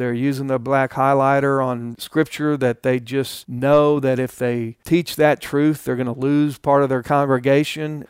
they're 0.00 0.14
using 0.14 0.46
the 0.46 0.58
black 0.58 0.92
highlighter 0.92 1.62
on 1.62 1.94
scripture 1.98 2.56
that 2.56 2.82
they 2.82 2.98
just 2.98 3.46
know 3.46 4.00
that 4.00 4.18
if 4.18 4.34
they 4.34 4.78
teach 4.82 5.16
that 5.16 5.42
truth, 5.42 5.84
they're 5.84 5.94
going 5.94 6.06
to 6.06 6.18
lose 6.18 6.56
part 6.56 6.82
of 6.82 6.88
their 6.88 7.02
congregation, 7.02 8.06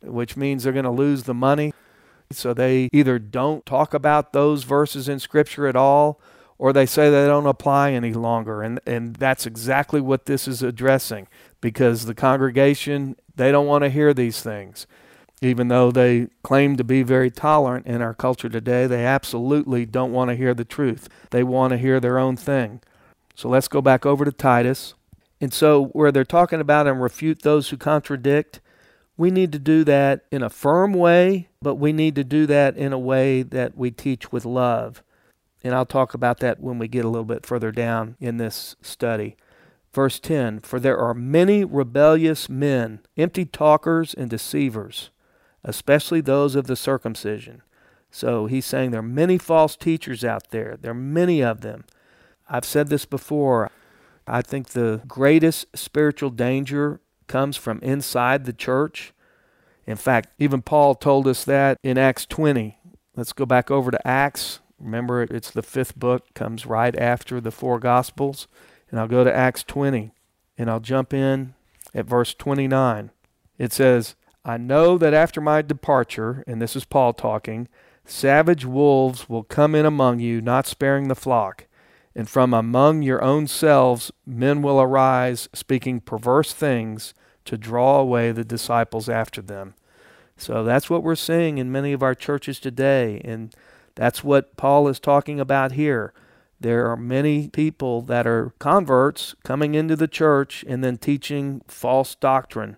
which 0.00 0.34
means 0.34 0.62
they're 0.64 0.72
going 0.72 0.86
to 0.86 0.90
lose 0.90 1.24
the 1.24 1.34
money. 1.34 1.74
So 2.32 2.54
they 2.54 2.88
either 2.90 3.18
don't 3.18 3.66
talk 3.66 3.92
about 3.92 4.32
those 4.32 4.64
verses 4.64 5.10
in 5.10 5.20
Scripture 5.20 5.66
at 5.66 5.76
all, 5.76 6.18
or 6.56 6.72
they 6.72 6.86
say 6.86 7.10
they 7.10 7.26
don't 7.26 7.46
apply 7.46 7.92
any 7.92 8.14
longer. 8.14 8.62
And, 8.62 8.80
and 8.86 9.14
that's 9.16 9.44
exactly 9.44 10.00
what 10.00 10.24
this 10.24 10.48
is 10.48 10.62
addressing 10.62 11.28
because 11.60 12.06
the 12.06 12.14
congregation, 12.14 13.14
they 13.36 13.52
don't 13.52 13.66
want 13.66 13.84
to 13.84 13.90
hear 13.90 14.14
these 14.14 14.40
things. 14.40 14.86
Even 15.42 15.68
though 15.68 15.90
they 15.90 16.28
claim 16.42 16.76
to 16.76 16.84
be 16.84 17.02
very 17.02 17.30
tolerant 17.30 17.86
in 17.86 18.00
our 18.00 18.14
culture 18.14 18.48
today, 18.48 18.86
they 18.86 19.04
absolutely 19.04 19.84
don't 19.84 20.12
want 20.12 20.30
to 20.30 20.36
hear 20.36 20.54
the 20.54 20.64
truth. 20.64 21.08
They 21.30 21.42
want 21.42 21.72
to 21.72 21.78
hear 21.78 22.00
their 22.00 22.18
own 22.18 22.36
thing. 22.36 22.80
So 23.34 23.48
let's 23.48 23.68
go 23.68 23.82
back 23.82 24.06
over 24.06 24.24
to 24.24 24.32
Titus. 24.32 24.94
And 25.40 25.52
so, 25.52 25.86
where 25.88 26.10
they're 26.10 26.24
talking 26.24 26.62
about 26.62 26.86
and 26.86 27.02
refute 27.02 27.42
those 27.42 27.68
who 27.68 27.76
contradict, 27.76 28.60
we 29.18 29.30
need 29.30 29.52
to 29.52 29.58
do 29.58 29.84
that 29.84 30.24
in 30.30 30.42
a 30.42 30.50
firm 30.50 30.94
way, 30.94 31.48
but 31.60 31.74
we 31.74 31.92
need 31.92 32.14
to 32.16 32.24
do 32.24 32.46
that 32.46 32.76
in 32.76 32.94
a 32.94 32.98
way 32.98 33.42
that 33.42 33.76
we 33.76 33.90
teach 33.90 34.32
with 34.32 34.46
love. 34.46 35.02
And 35.62 35.74
I'll 35.74 35.86
talk 35.86 36.14
about 36.14 36.40
that 36.40 36.60
when 36.60 36.78
we 36.78 36.88
get 36.88 37.04
a 37.04 37.08
little 37.08 37.24
bit 37.24 37.44
further 37.44 37.72
down 37.72 38.16
in 38.20 38.36
this 38.38 38.76
study. 38.80 39.36
Verse 39.92 40.18
10 40.20 40.60
For 40.60 40.78
there 40.78 40.98
are 40.98 41.14
many 41.14 41.64
rebellious 41.64 42.48
men, 42.48 43.00
empty 43.16 43.44
talkers 43.44 44.14
and 44.14 44.30
deceivers, 44.30 45.10
especially 45.66 46.20
those 46.22 46.54
of 46.54 46.68
the 46.68 46.76
circumcision. 46.76 47.60
So 48.10 48.46
he's 48.46 48.64
saying 48.64 48.92
there 48.92 49.00
are 49.00 49.02
many 49.02 49.36
false 49.36 49.76
teachers 49.76 50.24
out 50.24 50.50
there. 50.50 50.78
There 50.80 50.92
are 50.92 50.94
many 50.94 51.42
of 51.42 51.60
them. 51.60 51.84
I've 52.48 52.64
said 52.64 52.88
this 52.88 53.04
before. 53.04 53.70
I 54.26 54.40
think 54.42 54.68
the 54.68 55.02
greatest 55.06 55.66
spiritual 55.76 56.30
danger 56.30 57.00
comes 57.26 57.56
from 57.56 57.80
inside 57.80 58.44
the 58.44 58.52
church. 58.52 59.12
In 59.86 59.96
fact, 59.96 60.28
even 60.38 60.62
Paul 60.62 60.94
told 60.94 61.26
us 61.26 61.44
that 61.44 61.78
in 61.82 61.98
Acts 61.98 62.26
20. 62.26 62.78
Let's 63.16 63.32
go 63.32 63.44
back 63.44 63.70
over 63.70 63.90
to 63.90 64.06
Acts. 64.06 64.60
Remember, 64.78 65.22
it's 65.22 65.50
the 65.50 65.62
fifth 65.62 65.96
book, 65.96 66.32
comes 66.34 66.64
right 66.64 66.96
after 66.96 67.40
the 67.40 67.50
four 67.50 67.80
Gospels. 67.80 68.46
And 68.90 69.00
I'll 69.00 69.08
go 69.08 69.24
to 69.24 69.34
Acts 69.34 69.64
20 69.64 70.12
and 70.56 70.70
I'll 70.70 70.80
jump 70.80 71.12
in 71.12 71.54
at 71.92 72.06
verse 72.06 72.34
29. 72.34 73.10
It 73.58 73.72
says, 73.72 74.14
I 74.48 74.58
know 74.58 74.96
that 74.98 75.12
after 75.12 75.40
my 75.40 75.60
departure, 75.60 76.44
and 76.46 76.62
this 76.62 76.76
is 76.76 76.84
Paul 76.84 77.12
talking, 77.14 77.66
savage 78.04 78.64
wolves 78.64 79.28
will 79.28 79.42
come 79.42 79.74
in 79.74 79.84
among 79.84 80.20
you, 80.20 80.40
not 80.40 80.68
sparing 80.68 81.08
the 81.08 81.16
flock. 81.16 81.66
And 82.14 82.28
from 82.28 82.54
among 82.54 83.02
your 83.02 83.24
own 83.24 83.48
selves 83.48 84.12
men 84.24 84.62
will 84.62 84.80
arise, 84.80 85.48
speaking 85.52 86.00
perverse 86.00 86.52
things 86.52 87.12
to 87.44 87.58
draw 87.58 87.98
away 87.98 88.30
the 88.30 88.44
disciples 88.44 89.08
after 89.08 89.42
them. 89.42 89.74
So 90.36 90.62
that's 90.62 90.88
what 90.88 91.02
we're 91.02 91.16
seeing 91.16 91.58
in 91.58 91.72
many 91.72 91.92
of 91.92 92.04
our 92.04 92.14
churches 92.14 92.60
today. 92.60 93.20
And 93.24 93.52
that's 93.96 94.22
what 94.22 94.56
Paul 94.56 94.86
is 94.86 95.00
talking 95.00 95.40
about 95.40 95.72
here. 95.72 96.14
There 96.60 96.88
are 96.88 96.96
many 96.96 97.48
people 97.48 98.00
that 98.02 98.28
are 98.28 98.52
converts 98.60 99.34
coming 99.42 99.74
into 99.74 99.96
the 99.96 100.06
church 100.06 100.64
and 100.68 100.84
then 100.84 100.98
teaching 100.98 101.62
false 101.66 102.14
doctrine. 102.14 102.76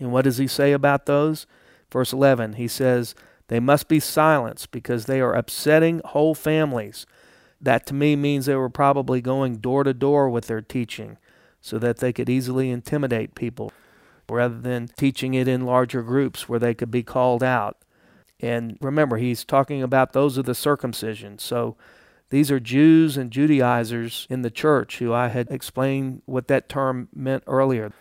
And 0.00 0.10
what 0.10 0.24
does 0.24 0.38
he 0.38 0.46
say 0.46 0.72
about 0.72 1.06
those? 1.06 1.46
Verse 1.92 2.12
11, 2.12 2.54
he 2.54 2.66
says, 2.66 3.14
They 3.48 3.60
must 3.60 3.86
be 3.86 4.00
silenced 4.00 4.70
because 4.70 5.04
they 5.04 5.20
are 5.20 5.34
upsetting 5.34 6.00
whole 6.04 6.34
families. 6.34 7.06
That 7.60 7.86
to 7.86 7.94
me 7.94 8.16
means 8.16 8.46
they 8.46 8.54
were 8.54 8.70
probably 8.70 9.20
going 9.20 9.58
door 9.58 9.84
to 9.84 9.92
door 9.92 10.30
with 10.30 10.46
their 10.46 10.62
teaching 10.62 11.18
so 11.60 11.78
that 11.78 11.98
they 11.98 12.12
could 12.12 12.30
easily 12.30 12.70
intimidate 12.70 13.34
people 13.34 13.72
rather 14.30 14.58
than 14.58 14.88
teaching 14.96 15.34
it 15.34 15.48
in 15.48 15.66
larger 15.66 16.02
groups 16.02 16.48
where 16.48 16.58
they 16.58 16.72
could 16.72 16.90
be 16.90 17.02
called 17.02 17.42
out. 17.42 17.76
And 18.38 18.78
remember, 18.80 19.18
he's 19.18 19.44
talking 19.44 19.82
about 19.82 20.12
those 20.12 20.38
of 20.38 20.46
the 20.46 20.54
circumcision. 20.54 21.38
So 21.38 21.76
these 22.30 22.50
are 22.50 22.60
Jews 22.60 23.16
and 23.16 23.30
Judaizers 23.30 24.26
in 24.30 24.42
the 24.42 24.50
church 24.50 24.98
who 24.98 25.12
I 25.12 25.28
had 25.28 25.50
explained 25.50 26.22
what 26.24 26.48
that 26.48 26.68
term 26.68 27.08
meant 27.14 27.44
earlier. 27.46 27.92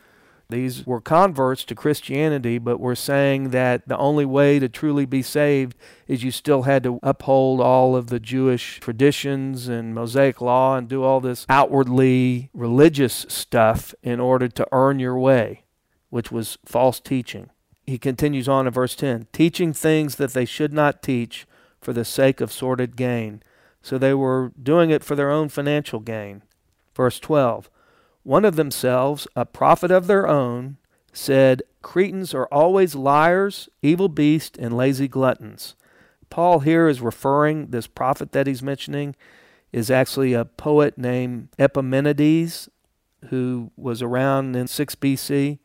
These 0.50 0.88
were 0.88 1.00
converts 1.00 1.64
to 1.66 1.76
Christianity, 1.76 2.58
but 2.58 2.80
were 2.80 2.96
saying 2.96 3.52
that 3.52 3.88
the 3.88 3.98
only 3.98 4.26
way 4.26 4.58
to 4.58 4.68
truly 4.68 5.06
be 5.06 5.22
saved 5.22 5.78
is 6.08 6.24
you 6.24 6.32
still 6.32 6.64
had 6.64 6.82
to 6.84 7.00
uphold 7.04 7.62
all 7.62 7.96
of 7.96 8.08
the 8.08 8.20
Jewish 8.20 8.80
traditions 8.80 9.68
and 9.68 9.94
Mosaic 9.94 10.42
law 10.42 10.76
and 10.76 10.88
do 10.88 11.04
all 11.04 11.20
this 11.20 11.46
outwardly 11.50 12.50
religious 12.56 13.28
stuff 13.30 13.94
in 14.02 14.20
order 14.20 14.48
to 14.48 14.68
earn 14.72 14.98
your 14.98 15.20
way, 15.20 15.66
which 16.10 16.32
was 16.32 16.58
false 16.66 17.00
teaching. 17.00 17.52
He 17.86 18.00
continues 18.00 18.50
on 18.50 18.66
in 18.66 18.74
verse 18.74 18.96
10 18.96 19.28
teaching 19.32 19.72
things 19.72 20.16
that 20.16 20.34
they 20.34 20.46
should 20.46 20.74
not 20.74 21.04
teach 21.04 21.46
for 21.80 21.94
the 21.94 22.06
sake 22.06 22.42
of 22.42 22.52
sordid 22.52 22.96
gain. 22.96 23.44
So 23.84 24.00
they 24.00 24.16
were 24.16 24.52
doing 24.62 24.90
it 24.90 25.04
for 25.04 25.16
their 25.16 25.30
own 25.30 25.50
financial 25.50 26.00
gain. 26.00 26.42
Verse 26.96 27.20
12 27.20 27.70
one 28.24 28.46
of 28.46 28.56
themselves, 28.56 29.28
a 29.36 29.46
prophet 29.46 29.92
of 29.92 30.08
their 30.08 30.28
own, 30.28 30.78
said, 31.14 31.64
Cretans 31.82 32.34
are 32.34 32.48
always 32.52 32.96
liars, 32.96 33.70
evil 33.82 34.10
beasts, 34.10 34.58
and 34.58 34.76
lazy 34.76 35.08
gluttons. 35.08 35.76
Paul 36.30 36.60
here 36.60 36.88
is 36.88 37.02
referring, 37.02 37.68
this 37.68 37.88
prophet 37.88 38.32
that 38.34 38.48
he's 38.48 38.62
mentioning 38.62 39.16
is 39.72 39.90
actually 39.90 40.34
a 40.34 40.46
poet 40.46 40.98
named 40.98 41.50
Epimenides 41.58 42.70
who 43.30 43.72
was 43.76 44.02
around 44.02 44.56
in 44.56 44.68
6 44.68 44.96
BC. 44.96 45.60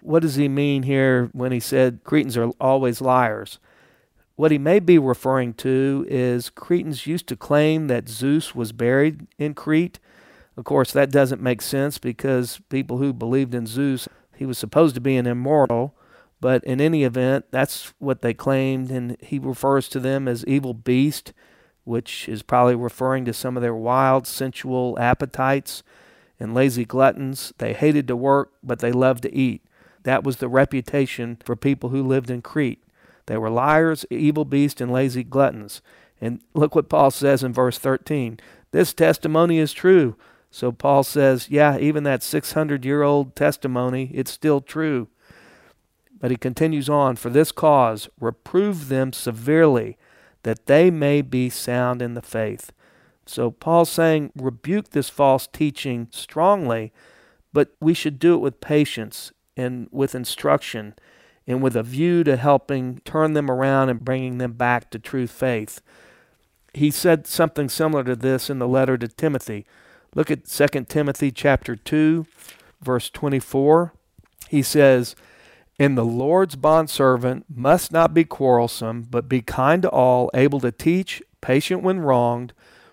What 0.00 0.22
does 0.22 0.36
he 0.36 0.48
mean 0.48 0.82
here 0.84 1.28
when 1.32 1.52
he 1.52 1.60
said 1.60 2.00
Cretans 2.04 2.36
are 2.36 2.50
always 2.60 3.00
liars? 3.00 3.58
What 4.36 4.50
he 4.50 4.58
may 4.58 4.80
be 4.80 4.98
referring 4.98 5.52
to 5.54 6.06
is 6.08 6.48
Cretans 6.48 7.06
used 7.06 7.26
to 7.28 7.36
claim 7.36 7.88
that 7.88 8.08
Zeus 8.08 8.54
was 8.54 8.72
buried 8.72 9.26
in 9.38 9.54
Crete 9.54 9.98
of 10.60 10.66
course, 10.66 10.92
that 10.92 11.10
doesn't 11.10 11.40
make 11.40 11.62
sense 11.62 11.96
because 11.96 12.60
people 12.68 12.98
who 12.98 13.14
believed 13.14 13.54
in 13.54 13.66
Zeus, 13.66 14.06
he 14.36 14.44
was 14.44 14.58
supposed 14.58 14.94
to 14.94 15.00
be 15.00 15.16
an 15.16 15.26
immortal, 15.26 15.94
but 16.38 16.62
in 16.64 16.82
any 16.82 17.02
event, 17.02 17.46
that's 17.50 17.94
what 17.98 18.20
they 18.20 18.34
claimed, 18.34 18.90
and 18.90 19.16
he 19.22 19.38
refers 19.38 19.88
to 19.88 19.98
them 19.98 20.28
as 20.28 20.44
evil 20.44 20.74
beast, 20.74 21.32
which 21.84 22.28
is 22.28 22.42
probably 22.42 22.74
referring 22.74 23.24
to 23.24 23.32
some 23.32 23.56
of 23.56 23.62
their 23.62 23.74
wild, 23.74 24.26
sensual 24.26 24.98
appetites 25.00 25.82
and 26.38 26.52
lazy 26.52 26.84
gluttons. 26.84 27.54
They 27.56 27.72
hated 27.72 28.06
to 28.08 28.14
work, 28.16 28.52
but 28.62 28.80
they 28.80 28.92
loved 28.92 29.22
to 29.22 29.34
eat. 29.34 29.64
That 30.02 30.24
was 30.24 30.36
the 30.36 30.48
reputation 30.48 31.38
for 31.42 31.56
people 31.56 31.88
who 31.88 32.06
lived 32.06 32.28
in 32.28 32.42
Crete. 32.42 32.84
They 33.24 33.38
were 33.38 33.48
liars, 33.48 34.04
evil 34.10 34.44
beasts, 34.44 34.82
and 34.82 34.92
lazy 34.92 35.24
gluttons. 35.24 35.80
And 36.20 36.42
look 36.52 36.74
what 36.74 36.90
Paul 36.90 37.10
says 37.10 37.42
in 37.42 37.54
verse 37.54 37.78
13 37.78 38.38
This 38.72 38.92
testimony 38.92 39.58
is 39.58 39.72
true. 39.72 40.16
So 40.50 40.72
Paul 40.72 41.04
says, 41.04 41.48
yeah, 41.48 41.78
even 41.78 42.02
that 42.04 42.22
600 42.22 42.84
year 42.84 43.02
old 43.02 43.36
testimony, 43.36 44.10
it's 44.12 44.32
still 44.32 44.60
true. 44.60 45.08
But 46.18 46.30
he 46.30 46.36
continues 46.36 46.88
on, 46.88 47.16
for 47.16 47.30
this 47.30 47.50
cause, 47.52 48.08
reprove 48.20 48.88
them 48.88 49.12
severely, 49.12 49.96
that 50.42 50.66
they 50.66 50.90
may 50.90 51.22
be 51.22 51.48
sound 51.48 52.02
in 52.02 52.14
the 52.14 52.22
faith. 52.22 52.72
So 53.26 53.50
Paul's 53.50 53.90
saying, 53.90 54.32
rebuke 54.34 54.90
this 54.90 55.08
false 55.08 55.46
teaching 55.46 56.08
strongly, 56.10 56.92
but 57.52 57.74
we 57.80 57.94
should 57.94 58.18
do 58.18 58.34
it 58.34 58.40
with 58.40 58.60
patience 58.60 59.32
and 59.56 59.88
with 59.92 60.14
instruction 60.14 60.94
and 61.46 61.62
with 61.62 61.76
a 61.76 61.82
view 61.82 62.24
to 62.24 62.36
helping 62.36 62.98
turn 63.04 63.32
them 63.32 63.50
around 63.50 63.88
and 63.88 64.04
bringing 64.04 64.38
them 64.38 64.52
back 64.52 64.90
to 64.90 64.98
true 64.98 65.26
faith. 65.26 65.80
He 66.74 66.90
said 66.90 67.26
something 67.26 67.68
similar 67.68 68.04
to 68.04 68.16
this 68.16 68.50
in 68.50 68.58
the 68.58 68.68
letter 68.68 68.98
to 68.98 69.08
Timothy. 69.08 69.66
Look 70.14 70.30
at 70.30 70.46
2 70.46 70.86
Timothy 70.88 71.30
chapter 71.30 71.76
2 71.76 72.26
verse 72.82 73.10
24. 73.10 73.92
He 74.48 74.62
says, 74.62 75.14
"And 75.78 75.96
the 75.96 76.04
Lord's 76.04 76.56
bondservant 76.56 77.44
must 77.48 77.92
not 77.92 78.12
be 78.12 78.24
quarrelsome, 78.24 79.06
but 79.10 79.28
be 79.28 79.40
kind 79.40 79.82
to 79.82 79.88
all, 79.90 80.30
able 80.34 80.60
to 80.60 80.72
teach, 80.72 81.22
patient 81.40 81.82
when 81.82 82.00
wronged, 82.00 82.52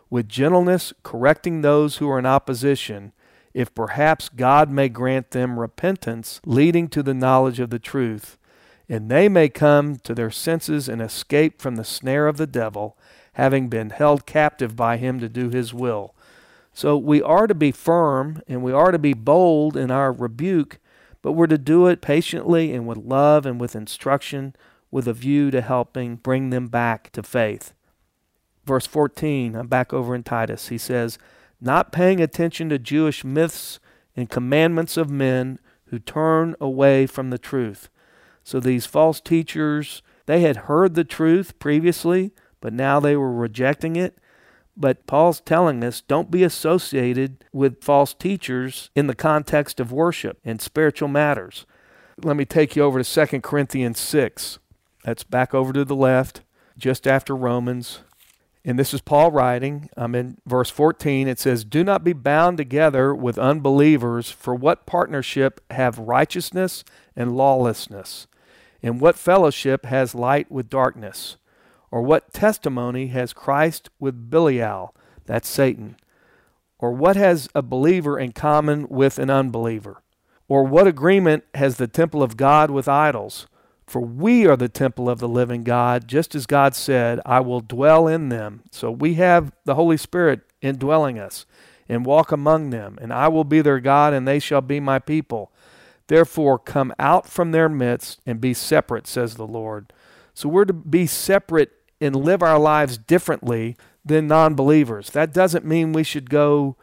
with 0.10 0.30
gentleness 0.30 0.94
correcting 1.04 1.62
those 1.62 1.98
who 1.98 2.10
are 2.10 2.20
in 2.20 2.26
opposition, 2.26 3.14
if 3.54 3.74
perhaps 3.74 4.30
God 4.30 4.70
may 4.70 4.88
grant 4.88 5.32
them 5.32 5.60
repentance 5.60 6.40
leading 6.46 6.88
to 6.90 7.02
the 7.02 7.14
knowledge 7.14 7.60
of 7.60 7.72
the 7.72 7.80
truth, 7.80 8.38
and 8.88 9.10
they 9.10 9.28
may 9.28 9.50
come 9.50 9.98
to 9.98 10.14
their 10.14 10.32
senses 10.32 10.88
and 10.88 11.02
escape 11.02 11.62
from 11.62 11.76
the 11.76 11.84
snare 11.84 12.28
of 12.28 12.38
the 12.38 12.48
devil, 12.48 12.96
having 13.34 13.68
been 13.68 13.90
held 13.90 14.26
captive 14.26 14.76
by 14.76 14.98
him 14.98 15.20
to 15.20 15.28
do 15.28 15.50
his 15.50 15.74
will. 15.74 16.14
So 16.78 16.96
we 16.96 17.24
are 17.24 17.48
to 17.48 17.56
be 17.56 17.72
firm 17.72 18.44
and 18.48 18.62
we 18.62 18.72
are 18.72 18.92
to 18.92 19.00
be 19.00 19.16
bold 19.16 19.76
in 19.76 19.90
our 19.90 20.14
rebuke, 20.14 20.78
but 21.24 21.32
we're 21.32 21.48
to 21.48 21.58
do 21.58 21.88
it 21.88 22.02
patiently 22.02 22.72
and 22.72 22.86
with 22.86 23.00
love 23.00 23.48
and 23.48 23.60
with 23.60 23.76
instruction, 23.76 24.56
with 24.92 25.08
a 25.08 25.14
view 25.14 25.50
to 25.50 25.62
helping 25.62 26.18
bring 26.18 26.52
them 26.52 26.68
back 26.68 27.10
to 27.14 27.24
faith. 27.24 27.74
Verse 28.64 28.86
14, 28.86 29.56
I'm 29.56 29.66
back 29.66 29.92
over 29.92 30.14
in 30.14 30.22
Titus. 30.22 30.68
He 30.68 30.78
says, 30.78 31.18
Not 31.60 31.92
paying 31.92 32.22
attention 32.22 32.70
to 32.70 32.78
Jewish 32.78 33.24
myths 33.24 33.80
and 34.16 34.30
commandments 34.30 34.98
of 34.98 35.10
men 35.10 35.58
who 35.86 35.98
turn 35.98 36.56
away 36.62 37.08
from 37.08 37.32
the 37.32 37.40
truth. 37.40 37.90
So 38.44 38.60
these 38.60 38.86
false 38.86 39.20
teachers, 39.20 40.04
they 40.28 40.42
had 40.42 40.68
heard 40.68 40.94
the 40.94 41.04
truth 41.04 41.58
previously, 41.58 42.34
but 42.62 42.72
now 42.72 43.00
they 43.00 43.16
were 43.16 43.34
rejecting 43.34 43.96
it. 43.96 44.20
But 44.80 45.08
Paul's 45.08 45.42
telling 45.42 45.84
us 45.84 46.02
don't 46.02 46.30
be 46.30 46.44
associated 46.44 47.44
with 47.52 47.84
false 47.84 48.14
teachers 48.14 48.92
in 48.96 49.08
the 49.08 49.16
context 49.16 49.80
of 49.80 49.92
worship 49.92 50.40
and 50.46 50.62
spiritual 50.62 51.08
matters. 51.08 51.66
Let 52.24 52.38
me 52.38 52.46
take 52.46 52.76
you 52.76 52.84
over 52.84 53.02
to 53.02 53.28
2 53.28 53.42
Corinthians 53.42 54.00
6. 54.00 54.60
That's 55.04 55.24
back 55.24 55.56
over 55.56 55.74
to 55.74 55.84
the 55.84 55.96
left, 55.96 56.42
just 56.78 57.08
after 57.08 57.36
Romans. 57.36 58.02
And 58.64 58.78
this 58.78 58.94
is 58.94 59.02
Paul 59.02 59.32
writing. 59.32 59.90
I'm 59.96 60.14
in 60.14 60.38
verse 60.46 60.70
14. 60.70 61.28
It 61.28 61.40
says, 61.40 61.64
Do 61.64 61.84
not 61.84 62.04
be 62.04 62.14
bound 62.14 62.58
together 62.58 63.16
with 63.16 63.40
unbelievers, 63.40 64.30
for 64.30 64.54
what 64.54 64.86
partnership 64.86 65.62
have 65.72 65.98
righteousness 65.98 66.84
and 67.16 67.36
lawlessness? 67.36 68.28
And 68.84 69.02
what 69.02 69.16
fellowship 69.16 69.86
has 69.86 70.14
light 70.14 70.52
with 70.52 70.70
darkness? 70.70 71.38
Or 71.92 72.02
what 72.02 72.34
testimony 72.34 73.08
has 73.08 73.34
Christ 73.34 73.90
with 74.00 74.30
Belial? 74.30 74.94
That's 75.26 75.48
Satan. 75.48 75.96
Or 76.80 76.92
what 76.92 77.16
has 77.16 77.50
a 77.56 77.62
believer 77.62 78.20
in 78.20 78.34
common 78.34 78.88
with 78.90 79.20
an 79.20 79.30
unbeliever? 79.30 80.02
Or 80.48 80.64
what 80.64 80.88
agreement 80.88 81.44
has 81.56 81.78
the 81.78 81.88
temple 81.88 82.22
of 82.24 82.38
God 82.38 82.72
with 82.72 82.88
idols? 82.88 83.48
For 83.86 84.02
we 84.02 84.46
are 84.46 84.58
the 84.58 84.70
temple 84.70 85.10
of 85.10 85.20
the 85.20 85.30
living 85.30 85.64
God, 85.64 86.08
just 86.08 86.36
as 86.36 86.46
God 86.46 86.76
said, 86.76 87.22
I 87.26 87.40
will 87.40 87.62
dwell 87.62 88.08
in 88.08 88.30
them. 88.30 88.64
So 88.70 88.92
we 88.92 89.14
have 89.16 89.54
the 89.64 89.76
Holy 89.76 89.96
Spirit 89.98 90.42
indwelling 90.62 91.18
us 91.18 91.46
and 91.88 92.06
walk 92.06 92.34
among 92.34 92.70
them, 92.70 92.98
and 93.02 93.14
I 93.14 93.30
will 93.30 93.46
be 93.46 93.62
their 93.62 93.80
God, 93.80 94.14
and 94.14 94.28
they 94.28 94.40
shall 94.40 94.60
be 94.60 94.82
my 94.82 95.00
people. 95.00 95.54
Therefore, 96.08 96.60
come 96.60 96.94
out 97.00 97.30
from 97.30 97.52
their 97.52 97.70
midst 97.70 98.20
and 98.26 98.42
be 98.42 98.54
separate, 98.54 99.08
says 99.08 99.36
the 99.36 99.48
Lord. 99.48 99.94
So 100.34 100.50
we're 100.50 100.66
to 100.66 100.74
be 100.74 101.08
separate 101.08 101.72
and 102.00 102.16
live 102.16 102.44
our 102.44 102.60
lives 102.60 102.98
differently 102.98 103.76
than 104.06 104.28
non 104.28 104.56
believers. 104.56 105.10
That 105.12 105.34
doesn't 105.34 105.66
mean 105.66 105.94
we 105.94 106.04
should 106.04 106.30
go 106.30 106.78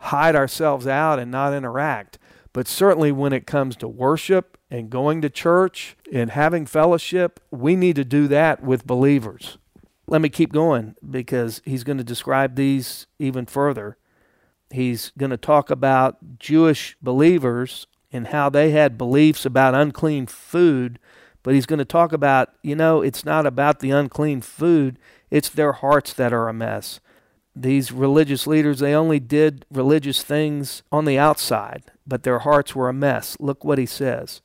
hide 0.00 0.34
ourselves 0.34 0.86
out 0.86 1.18
and 1.18 1.30
not 1.30 1.52
interact. 1.52 2.18
But 2.52 2.66
certainly 2.66 3.12
when 3.12 3.32
it 3.32 3.46
comes 3.46 3.76
to 3.76 3.88
worship 3.88 4.58
and 4.70 4.90
going 4.90 5.20
to 5.22 5.30
church 5.30 5.96
and 6.12 6.30
having 6.30 6.66
fellowship, 6.66 7.38
we 7.50 7.76
need 7.76 7.96
to 7.96 8.04
do 8.04 8.26
that 8.28 8.62
with 8.62 8.86
believers. 8.86 9.58
Let 10.06 10.20
me 10.20 10.28
keep 10.28 10.52
going 10.52 10.96
because 11.08 11.62
he's 11.64 11.84
going 11.84 11.98
to 11.98 12.04
describe 12.04 12.56
these 12.56 13.06
even 13.18 13.46
further. 13.46 13.96
He's 14.70 15.12
going 15.16 15.30
to 15.30 15.36
talk 15.36 15.70
about 15.70 16.38
Jewish 16.38 16.96
believers 17.00 17.86
and 18.12 18.28
how 18.28 18.50
they 18.50 18.70
had 18.70 18.98
beliefs 18.98 19.44
about 19.44 19.74
unclean 19.74 20.26
food, 20.26 20.98
but 21.42 21.54
he's 21.54 21.66
going 21.66 21.78
to 21.78 21.84
talk 21.84 22.12
about, 22.12 22.50
you 22.62 22.76
know, 22.76 23.02
it's 23.02 23.24
not 23.24 23.46
about 23.46 23.80
the 23.80 23.90
unclean 23.90 24.40
food, 24.40 24.98
it's 25.30 25.48
their 25.48 25.72
hearts 25.72 26.12
that 26.14 26.32
are 26.32 26.48
a 26.48 26.52
mess. 26.52 27.00
These 27.54 27.92
religious 27.92 28.46
leaders, 28.46 28.78
they 28.78 28.94
only 28.94 29.18
did 29.18 29.66
religious 29.70 30.22
things 30.22 30.82
on 30.92 31.04
the 31.04 31.18
outside, 31.18 31.84
but 32.06 32.22
their 32.22 32.40
hearts 32.40 32.74
were 32.74 32.88
a 32.88 32.94
mess. 32.94 33.36
Look 33.40 33.64
what 33.64 33.78
he 33.78 33.86
says. 33.86 34.40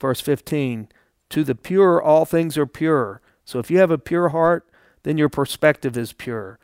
Verse 0.00 0.20
15 0.20 0.88
To 1.30 1.44
the 1.44 1.54
pure, 1.54 2.00
all 2.00 2.24
things 2.24 2.56
are 2.56 2.66
pure. 2.66 3.20
So 3.44 3.58
if 3.58 3.70
you 3.70 3.78
have 3.78 3.90
a 3.90 3.98
pure 3.98 4.30
heart, 4.30 4.68
then 5.02 5.18
your 5.18 5.28
perspective 5.28 5.96
is 5.96 6.12
pure. 6.12 6.58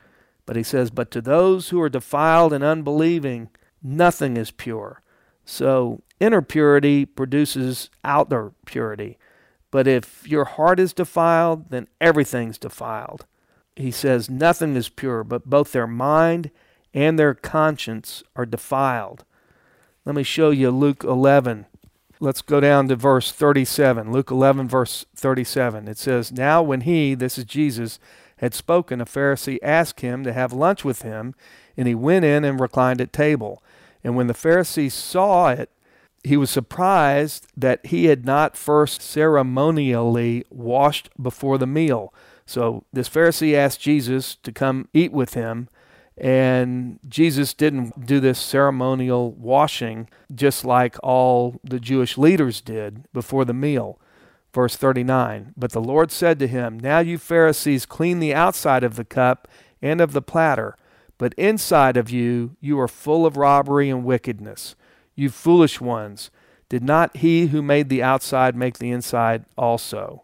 But 0.47 0.57
he 0.57 0.63
says, 0.63 0.91
But 0.91 1.11
to 1.11 1.21
those 1.21 1.69
who 1.69 1.81
are 1.83 1.91
defiled 1.91 2.53
and 2.53 2.65
unbelieving, 2.65 3.51
nothing 3.83 4.37
is 4.37 4.51
pure. 4.51 5.03
So 5.45 6.03
inner 6.19 6.43
purity 6.43 7.05
produces 7.05 7.91
outer 8.05 8.53
purity. 8.65 9.18
But 9.71 9.87
if 9.87 10.27
your 10.27 10.45
heart 10.45 10.81
is 10.81 10.93
defiled, 10.93 11.71
then 11.71 11.89
everything's 12.01 12.59
defiled. 12.59 13.27
He 13.77 13.91
says, 13.91 14.31
Nothing 14.31 14.77
is 14.77 14.89
pure, 14.89 15.25
but 15.25 15.49
both 15.49 15.73
their 15.73 15.87
mind 15.87 16.51
and 16.95 17.19
their 17.19 17.35
conscience 17.35 18.23
are 18.35 18.47
defiled. 18.47 19.25
Let 20.05 20.15
me 20.15 20.23
show 20.23 20.51
you 20.51 20.71
Luke 20.71 21.05
11, 21.05 21.67
Let's 22.21 22.43
go 22.43 22.59
down 22.59 22.89
to 22.89 22.97
verse 22.97 23.31
37. 23.31 24.11
Luke 24.11 24.33
11, 24.33 24.69
verse 24.69 25.07
37. 25.15 25.87
It 25.87 25.99
says, 25.99 26.33
Now 26.33 26.63
when 26.63 26.81
he, 26.81 27.15
this 27.15 27.39
is 27.39 27.45
Jesus, 27.45 28.01
had 28.39 28.55
spoken, 28.55 29.01
a 29.01 29.05
Pharisee 29.05 29.59
asked 29.63 30.01
him 30.01 30.25
to 30.25 30.33
have 30.33 30.53
lunch 30.53 30.85
with 30.85 31.03
him, 31.03 31.35
and 31.77 31.87
he 31.87 31.95
went 31.95 32.25
in 32.25 32.45
and 32.45 32.59
reclined 32.59 33.01
at 33.01 33.13
table. 33.13 33.63
And 34.03 34.17
when 34.17 34.27
the 34.27 34.35
Pharisee 34.35 34.91
saw 34.91 35.51
it, 35.51 35.71
he 36.25 36.37
was 36.37 36.51
surprised 36.51 37.47
that 37.57 37.85
he 37.87 38.07
had 38.07 38.25
not 38.25 38.57
first 38.57 39.03
ceremonially 39.03 40.45
washed 40.51 41.11
before 41.21 41.59
the 41.59 41.67
meal. 41.67 42.13
So 42.47 42.85
this 42.93 43.09
Pharisee 43.09 43.55
asked 43.55 43.81
Jesus 43.81 44.35
to 44.37 44.53
come 44.53 44.89
eat 44.93 45.13
with 45.13 45.35
him. 45.35 45.69
And 46.17 46.99
Jesus 47.09 47.55
didn't 47.55 48.07
do 48.07 48.19
this 48.19 48.41
ceremonial 48.41 49.33
washing 49.33 50.09
just 50.35 50.65
like 50.65 50.97
all 51.03 51.61
the 51.63 51.79
Jewish 51.79 52.19
leaders 52.19 52.61
did 52.61 53.05
before 53.13 53.45
the 53.45 53.55
meal. 53.55 54.01
Verse 54.53 54.75
39 54.75 55.55
But 55.57 55.73
the 55.73 55.81
Lord 55.81 56.11
said 56.11 56.39
to 56.41 56.49
him, 56.49 56.81
Now 56.81 56.99
you 56.99 57.19
Pharisees 57.19 57.87
clean 57.87 58.19
the 58.19 58.35
outside 58.35 58.83
of 58.83 58.97
the 58.97 59.05
cup 59.05 59.47
and 59.81 60.01
of 60.01 60.13
the 60.13 60.23
platter, 60.23 60.77
but 61.19 61.35
inside 61.35 61.97
of 61.97 62.11
you, 62.11 62.57
you 62.61 62.81
are 62.81 62.89
full 62.89 63.25
of 63.25 63.37
robbery 63.37 63.89
and 63.89 64.05
wickedness. 64.05 64.75
You 65.19 65.31
foolish 65.31 65.81
ones, 65.81 66.31
did 66.69 66.85
not 66.85 67.17
he 67.17 67.49
who 67.49 67.61
made 67.61 67.89
the 67.89 68.05
outside 68.05 68.55
make 68.55 68.79
the 68.79 68.93
inside 68.93 69.47
also? 69.57 70.23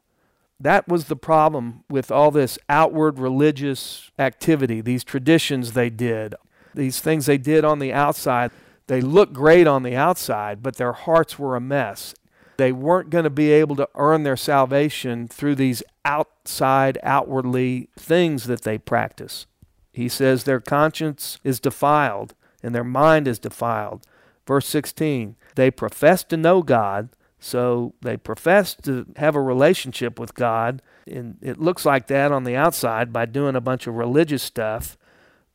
That 0.60 0.86
was 0.86 1.06
the 1.06 1.16
problem 1.16 1.82
with 1.90 2.12
all 2.12 2.30
this 2.30 2.60
outward 2.68 3.18
religious 3.18 4.12
activity, 4.20 4.80
these 4.80 5.02
traditions 5.02 5.72
they 5.72 5.90
did, 5.90 6.36
these 6.76 7.00
things 7.00 7.26
they 7.26 7.38
did 7.38 7.64
on 7.64 7.80
the 7.80 7.92
outside. 7.92 8.52
They 8.86 9.00
looked 9.00 9.32
great 9.32 9.66
on 9.66 9.82
the 9.82 9.96
outside, 9.96 10.62
but 10.62 10.76
their 10.76 10.92
hearts 10.92 11.40
were 11.40 11.56
a 11.56 11.60
mess. 11.60 12.14
They 12.56 12.70
weren't 12.70 13.10
going 13.10 13.24
to 13.24 13.30
be 13.30 13.50
able 13.50 13.74
to 13.74 13.88
earn 13.96 14.22
their 14.22 14.36
salvation 14.36 15.26
through 15.26 15.56
these 15.56 15.82
outside, 16.04 16.98
outwardly 17.02 17.88
things 17.98 18.44
that 18.44 18.62
they 18.62 18.78
practice. 18.78 19.46
He 19.92 20.08
says 20.08 20.44
their 20.44 20.60
conscience 20.60 21.40
is 21.42 21.58
defiled 21.58 22.36
and 22.62 22.72
their 22.72 22.84
mind 22.84 23.26
is 23.26 23.40
defiled. 23.40 24.06
Verse 24.46 24.66
16, 24.66 25.36
they 25.54 25.70
profess 25.70 26.22
to 26.24 26.36
know 26.36 26.62
God, 26.62 27.08
so 27.38 27.94
they 28.02 28.16
profess 28.16 28.74
to 28.74 29.06
have 29.16 29.34
a 29.34 29.40
relationship 29.40 30.18
with 30.18 30.34
God, 30.34 30.82
and 31.06 31.38
it 31.40 31.58
looks 31.58 31.84
like 31.84 32.06
that 32.08 32.32
on 32.32 32.44
the 32.44 32.56
outside 32.56 33.12
by 33.12 33.26
doing 33.26 33.56
a 33.56 33.60
bunch 33.60 33.86
of 33.86 33.94
religious 33.94 34.42
stuff, 34.42 34.98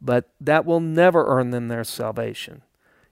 but 0.01 0.29
that 0.39 0.65
will 0.65 0.79
never 0.79 1.25
earn 1.27 1.51
them 1.51 1.67
their 1.67 1.83
salvation. 1.83 2.63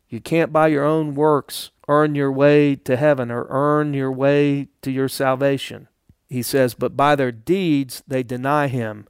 You 0.09 0.21
can't, 0.21 0.53
by 0.53 0.67
your 0.67 0.85
own 0.85 1.15
works, 1.15 1.71
earn 1.87 2.15
your 2.15 2.31
way 2.31 2.75
to 2.75 2.95
heaven 2.95 3.29
or 3.29 3.45
earn 3.49 3.93
your 3.93 4.11
way 4.11 4.69
to 4.81 4.91
your 4.91 5.09
salvation. 5.09 5.87
He 6.29 6.41
says, 6.41 6.73
But 6.73 6.95
by 6.95 7.15
their 7.15 7.31
deeds 7.31 8.03
they 8.07 8.23
deny 8.23 8.67
him, 8.67 9.07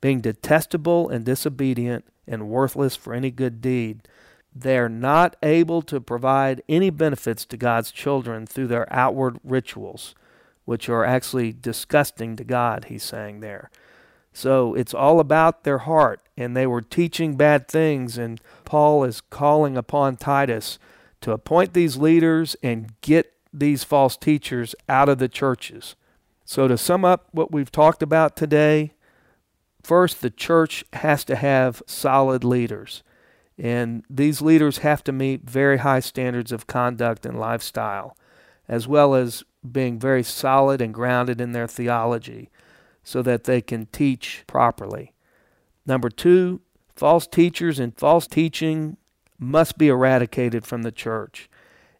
being 0.00 0.20
detestable 0.20 1.08
and 1.08 1.24
disobedient 1.24 2.06
and 2.26 2.48
worthless 2.48 2.96
for 2.96 3.12
any 3.12 3.30
good 3.30 3.60
deed 3.60 4.02
they're 4.54 4.88
not 4.88 5.36
able 5.42 5.82
to 5.82 6.00
provide 6.00 6.62
any 6.68 6.90
benefits 6.90 7.44
to 7.46 7.56
God's 7.56 7.90
children 7.90 8.46
through 8.46 8.66
their 8.66 8.92
outward 8.92 9.38
rituals, 9.44 10.14
which 10.64 10.88
are 10.88 11.04
actually 11.04 11.52
disgusting 11.52 12.36
to 12.36 12.44
God, 12.44 12.86
he's 12.86 13.04
saying 13.04 13.40
there. 13.40 13.70
So 14.32 14.74
it's 14.74 14.94
all 14.94 15.20
about 15.20 15.64
their 15.64 15.78
heart, 15.78 16.20
and 16.36 16.56
they 16.56 16.66
were 16.66 16.82
teaching 16.82 17.36
bad 17.36 17.68
things, 17.68 18.18
and 18.18 18.40
Paul 18.64 19.04
is 19.04 19.20
calling 19.20 19.76
upon 19.76 20.16
Titus 20.16 20.78
to 21.20 21.32
appoint 21.32 21.74
these 21.74 21.96
leaders 21.96 22.56
and 22.62 22.92
get 23.00 23.32
these 23.52 23.84
false 23.84 24.16
teachers 24.16 24.74
out 24.88 25.08
of 25.08 25.18
the 25.18 25.28
churches. 25.28 25.96
So, 26.44 26.66
to 26.66 26.78
sum 26.78 27.04
up 27.04 27.28
what 27.32 27.52
we've 27.52 27.70
talked 27.70 28.02
about 28.02 28.36
today, 28.36 28.92
first, 29.82 30.20
the 30.20 30.30
church 30.30 30.84
has 30.94 31.24
to 31.24 31.36
have 31.36 31.82
solid 31.86 32.42
leaders. 32.44 33.02
And 33.60 34.04
these 34.08 34.40
leaders 34.40 34.78
have 34.78 35.04
to 35.04 35.12
meet 35.12 35.42
very 35.42 35.78
high 35.78 36.00
standards 36.00 36.50
of 36.50 36.66
conduct 36.66 37.26
and 37.26 37.38
lifestyle, 37.38 38.16
as 38.66 38.88
well 38.88 39.14
as 39.14 39.44
being 39.70 39.98
very 39.98 40.22
solid 40.22 40.80
and 40.80 40.94
grounded 40.94 41.42
in 41.42 41.52
their 41.52 41.66
theology 41.66 42.48
so 43.04 43.20
that 43.20 43.44
they 43.44 43.60
can 43.60 43.84
teach 43.92 44.44
properly. 44.46 45.12
Number 45.84 46.08
two, 46.08 46.62
false 46.96 47.26
teachers 47.26 47.78
and 47.78 47.94
false 47.98 48.26
teaching 48.26 48.96
must 49.38 49.76
be 49.76 49.88
eradicated 49.88 50.64
from 50.64 50.80
the 50.80 50.92
church. 50.92 51.50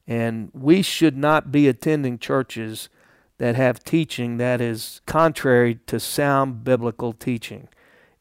And 0.06 0.50
we 0.54 0.80
should 0.80 1.16
not 1.16 1.52
be 1.52 1.68
attending 1.68 2.18
churches 2.18 2.88
that 3.36 3.54
have 3.56 3.84
teaching 3.84 4.38
that 4.38 4.62
is 4.62 5.02
contrary 5.06 5.78
to 5.86 6.00
sound 6.00 6.64
biblical 6.64 7.12
teaching. 7.12 7.68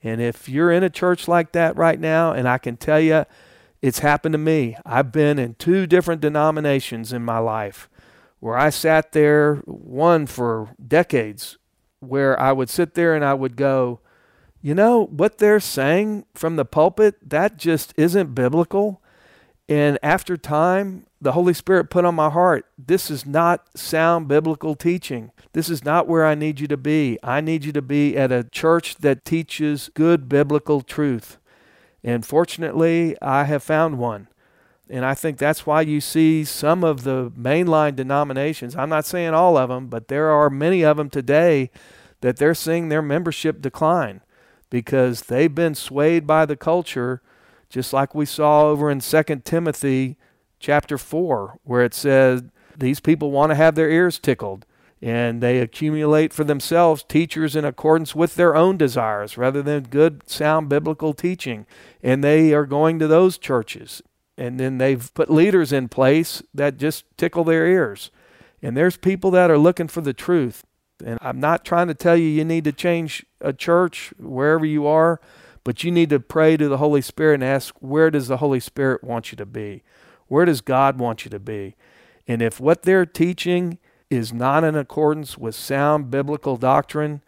And 0.04 0.22
if 0.22 0.48
you're 0.48 0.72
in 0.72 0.84
a 0.84 0.90
church 0.90 1.28
like 1.28 1.52
that 1.52 1.76
right 1.76 2.00
now, 2.00 2.32
and 2.32 2.48
I 2.48 2.58
can 2.58 2.78
tell 2.78 3.00
you, 3.00 3.26
it's 3.82 4.00
happened 4.00 4.34
to 4.34 4.40
me. 4.40 4.78
I've 4.86 5.12
been 5.12 5.40
in 5.40 5.56
two 5.56 5.88
different 5.88 6.22
denominations 6.22 7.14
in 7.14 7.24
my 7.24 7.40
life 7.40 7.90
where 8.40 8.58
I 8.58 8.70
sat 8.70 9.12
there, 9.12 9.56
one 9.66 10.26
for 10.26 10.70
decades, 10.86 11.58
where 12.00 12.40
I 12.40 12.52
would 12.52 12.70
sit 12.70 12.94
there 12.94 13.14
and 13.16 13.24
I 13.24 13.34
would 13.34 13.56
go, 13.56 14.00
you 14.62 14.74
know, 14.74 15.06
what 15.06 15.38
they're 15.38 15.60
saying 15.60 16.26
from 16.34 16.56
the 16.56 16.66
pulpit, 16.66 17.30
that 17.30 17.58
just 17.58 17.94
isn't 17.98 18.36
biblical. 18.36 19.02
And 19.70 20.00
after 20.02 20.36
time, 20.36 21.06
the 21.22 21.34
Holy 21.34 21.54
Spirit 21.54 21.92
put 21.92 22.04
on 22.04 22.16
my 22.16 22.32
heart, 22.32 22.66
this 22.76 23.12
is 23.12 23.24
not 23.24 23.68
sound 23.78 24.28
biblical 24.28 24.74
teaching. 24.74 25.32
This 25.54 25.70
is 25.70 25.86
not 25.86 26.08
where 26.08 26.26
I 26.26 26.34
need 26.34 26.60
you 26.60 26.68
to 26.68 26.76
be. 26.78 27.20
I 27.22 27.40
need 27.40 27.64
you 27.64 27.72
to 27.74 27.82
be 27.82 28.18
at 28.18 28.32
a 28.32 28.44
church 28.44 28.96
that 28.98 29.26
teaches 29.26 29.92
good 29.94 30.28
biblical 30.28 30.82
truth. 30.82 31.38
And 32.04 32.26
fortunately, 32.26 33.16
I 33.22 33.44
have 33.44 33.62
found 33.62 34.00
one. 34.00 34.28
And 34.90 35.06
I 35.06 35.14
think 35.14 35.38
that's 35.38 35.68
why 35.68 35.82
you 35.82 36.02
see 36.02 36.44
some 36.46 36.84
of 36.84 37.04
the 37.04 37.32
mainline 37.38 37.96
denominations, 37.96 38.76
I'm 38.76 38.90
not 38.90 39.06
saying 39.06 39.36
all 39.36 39.56
of 39.56 39.70
them, 39.70 39.86
but 39.86 40.08
there 40.08 40.32
are 40.32 40.50
many 40.50 40.84
of 40.84 40.98
them 40.98 41.12
today 41.12 41.70
that 42.22 42.38
they're 42.38 42.56
seeing 42.56 42.90
their 42.90 43.04
membership 43.04 43.62
decline 43.62 44.22
because 44.72 45.24
they've 45.24 45.54
been 45.54 45.76
swayed 45.76 46.26
by 46.26 46.48
the 46.48 46.56
culture 46.56 47.22
just 47.70 47.94
like 47.94 48.16
we 48.16 48.26
saw 48.26 48.68
over 48.68 48.90
in 48.90 49.00
2 49.00 49.24
Timothy 49.44 50.18
chapter 50.60 50.98
4, 50.98 51.60
where 51.64 51.84
it 51.84 51.94
says 51.94 52.44
these 52.78 53.00
people 53.00 53.32
want 53.32 53.52
to 53.52 53.56
have 53.56 53.76
their 53.76 53.90
ears 53.90 54.20
tickled 54.20 54.66
and 55.02 55.42
they 55.42 55.60
accumulate 55.60 56.34
for 56.34 56.44
themselves 56.44 57.04
teachers 57.04 57.56
in 57.56 57.64
accordance 57.64 58.14
with 58.14 58.36
their 58.36 58.56
own 58.56 58.78
desires 58.78 59.38
rather 59.38 59.62
than 59.62 59.84
good, 59.84 60.30
sound 60.30 60.68
biblical 60.68 61.14
teaching. 61.14 61.66
And 62.04 62.24
they 62.24 62.54
are 62.54 62.66
going 62.66 63.00
to 63.00 63.08
those 63.08 63.38
churches. 63.38 64.02
And 64.38 64.60
then 64.60 64.78
they've 64.78 65.14
put 65.14 65.30
leaders 65.30 65.72
in 65.72 65.88
place 65.88 66.44
that 66.54 66.78
just 66.78 67.06
tickle 67.18 67.46
their 67.46 67.66
ears. 67.66 68.12
And 68.62 68.76
there's 68.76 68.98
people 68.98 69.32
that 69.32 69.50
are 69.50 69.58
looking 69.58 69.88
for 69.88 70.02
the 70.02 70.14
truth. 70.14 70.66
And 71.04 71.18
I'm 71.22 71.40
not 71.40 71.64
trying 71.64 71.88
to 71.88 71.94
tell 71.94 72.18
you 72.18 72.26
you 72.26 72.44
need 72.44 72.66
to 72.66 72.74
change 72.74 73.26
a 73.40 73.54
church 73.54 74.14
wherever 74.18 74.66
you 74.66 74.86
are. 74.86 75.22
But 75.64 75.84
you 75.84 75.92
need 75.92 76.10
to 76.10 76.20
pray 76.20 76.58
to 76.58 76.68
the 76.68 76.78
Holy 76.78 77.02
Spirit 77.02 77.36
and 77.36 77.44
ask, 77.44 77.76
where 77.80 78.10
does 78.10 78.28
the 78.28 78.38
Holy 78.38 78.60
Spirit 78.60 79.04
want 79.04 79.32
you 79.32 79.36
to 79.38 79.46
be? 79.46 79.84
Where 80.28 80.46
does 80.46 80.62
God 80.62 81.00
want 81.00 81.26
you 81.26 81.32
to 81.32 81.40
be? 81.40 81.76
And 82.28 82.42
if 82.42 82.60
what 82.60 82.84
they're 82.84 83.06
teaching 83.06 83.78
is 84.10 84.32
not 84.32 84.64
in 84.64 84.76
accordance 84.76 85.38
with 85.38 85.56
sound 85.56 86.10
biblical 86.12 86.58
doctrine, 86.58 87.22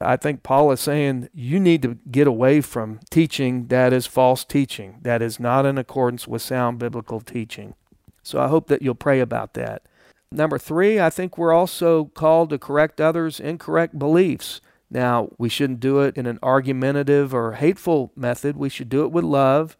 I 0.00 0.16
think 0.16 0.42
Paul 0.42 0.70
is 0.72 0.80
saying 0.80 1.28
you 1.34 1.58
need 1.58 1.82
to 1.82 1.98
get 2.10 2.26
away 2.26 2.60
from 2.60 3.00
teaching 3.10 3.66
that 3.66 3.92
is 3.92 4.06
false 4.06 4.44
teaching, 4.44 4.98
that 5.02 5.22
is 5.22 5.40
not 5.40 5.66
in 5.66 5.76
accordance 5.76 6.28
with 6.28 6.42
sound 6.42 6.78
biblical 6.78 7.20
teaching. 7.20 7.74
So 8.22 8.40
I 8.40 8.48
hope 8.48 8.68
that 8.68 8.82
you'll 8.82 8.94
pray 8.94 9.20
about 9.20 9.54
that. 9.54 9.82
Number 10.30 10.58
three, 10.58 11.00
I 11.00 11.10
think 11.10 11.38
we're 11.38 11.52
also 11.52 12.06
called 12.06 12.50
to 12.50 12.58
correct 12.58 13.00
others' 13.00 13.40
incorrect 13.40 13.98
beliefs. 13.98 14.60
Now, 14.90 15.30
we 15.36 15.48
shouldn't 15.48 15.80
do 15.80 16.00
it 16.00 16.16
in 16.16 16.26
an 16.26 16.38
argumentative 16.42 17.34
or 17.34 17.52
hateful 17.52 18.12
method. 18.16 18.56
We 18.56 18.68
should 18.68 18.88
do 18.88 19.04
it 19.04 19.12
with 19.12 19.24
love. 19.24 19.76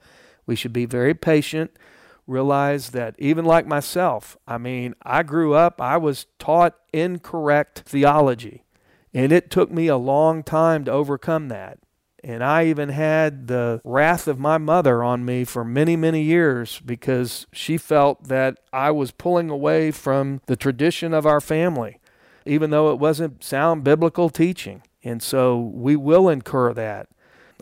We 0.46 0.54
should 0.54 0.72
be 0.72 0.86
very 0.86 1.14
patient. 1.14 1.70
Realize 2.26 2.90
that 2.90 3.14
even 3.18 3.46
like 3.46 3.66
myself, 3.66 4.36
I 4.46 4.58
mean, 4.58 4.94
I 5.02 5.22
grew 5.22 5.54
up, 5.54 5.80
I 5.80 5.96
was 5.96 6.26
taught 6.38 6.76
incorrect 6.92 7.84
theology. 7.86 8.64
And 9.14 9.32
it 9.32 9.50
took 9.50 9.70
me 9.70 9.86
a 9.86 9.96
long 9.96 10.42
time 10.42 10.84
to 10.84 10.92
overcome 10.92 11.48
that. 11.48 11.78
And 12.22 12.44
I 12.44 12.66
even 12.66 12.90
had 12.90 13.46
the 13.46 13.80
wrath 13.84 14.28
of 14.28 14.38
my 14.38 14.58
mother 14.58 15.02
on 15.02 15.24
me 15.24 15.44
for 15.44 15.64
many, 15.64 15.96
many 15.96 16.22
years 16.22 16.80
because 16.84 17.46
she 17.52 17.78
felt 17.78 18.28
that 18.28 18.58
I 18.72 18.90
was 18.90 19.12
pulling 19.12 19.48
away 19.48 19.90
from 19.90 20.42
the 20.46 20.56
tradition 20.56 21.14
of 21.14 21.24
our 21.24 21.40
family, 21.40 22.00
even 22.44 22.70
though 22.70 22.90
it 22.90 22.98
wasn't 22.98 23.42
sound 23.42 23.84
biblical 23.84 24.28
teaching. 24.28 24.82
And 25.08 25.22
so 25.22 25.58
we 25.58 25.96
will 25.96 26.28
incur 26.28 26.74
that. 26.74 27.08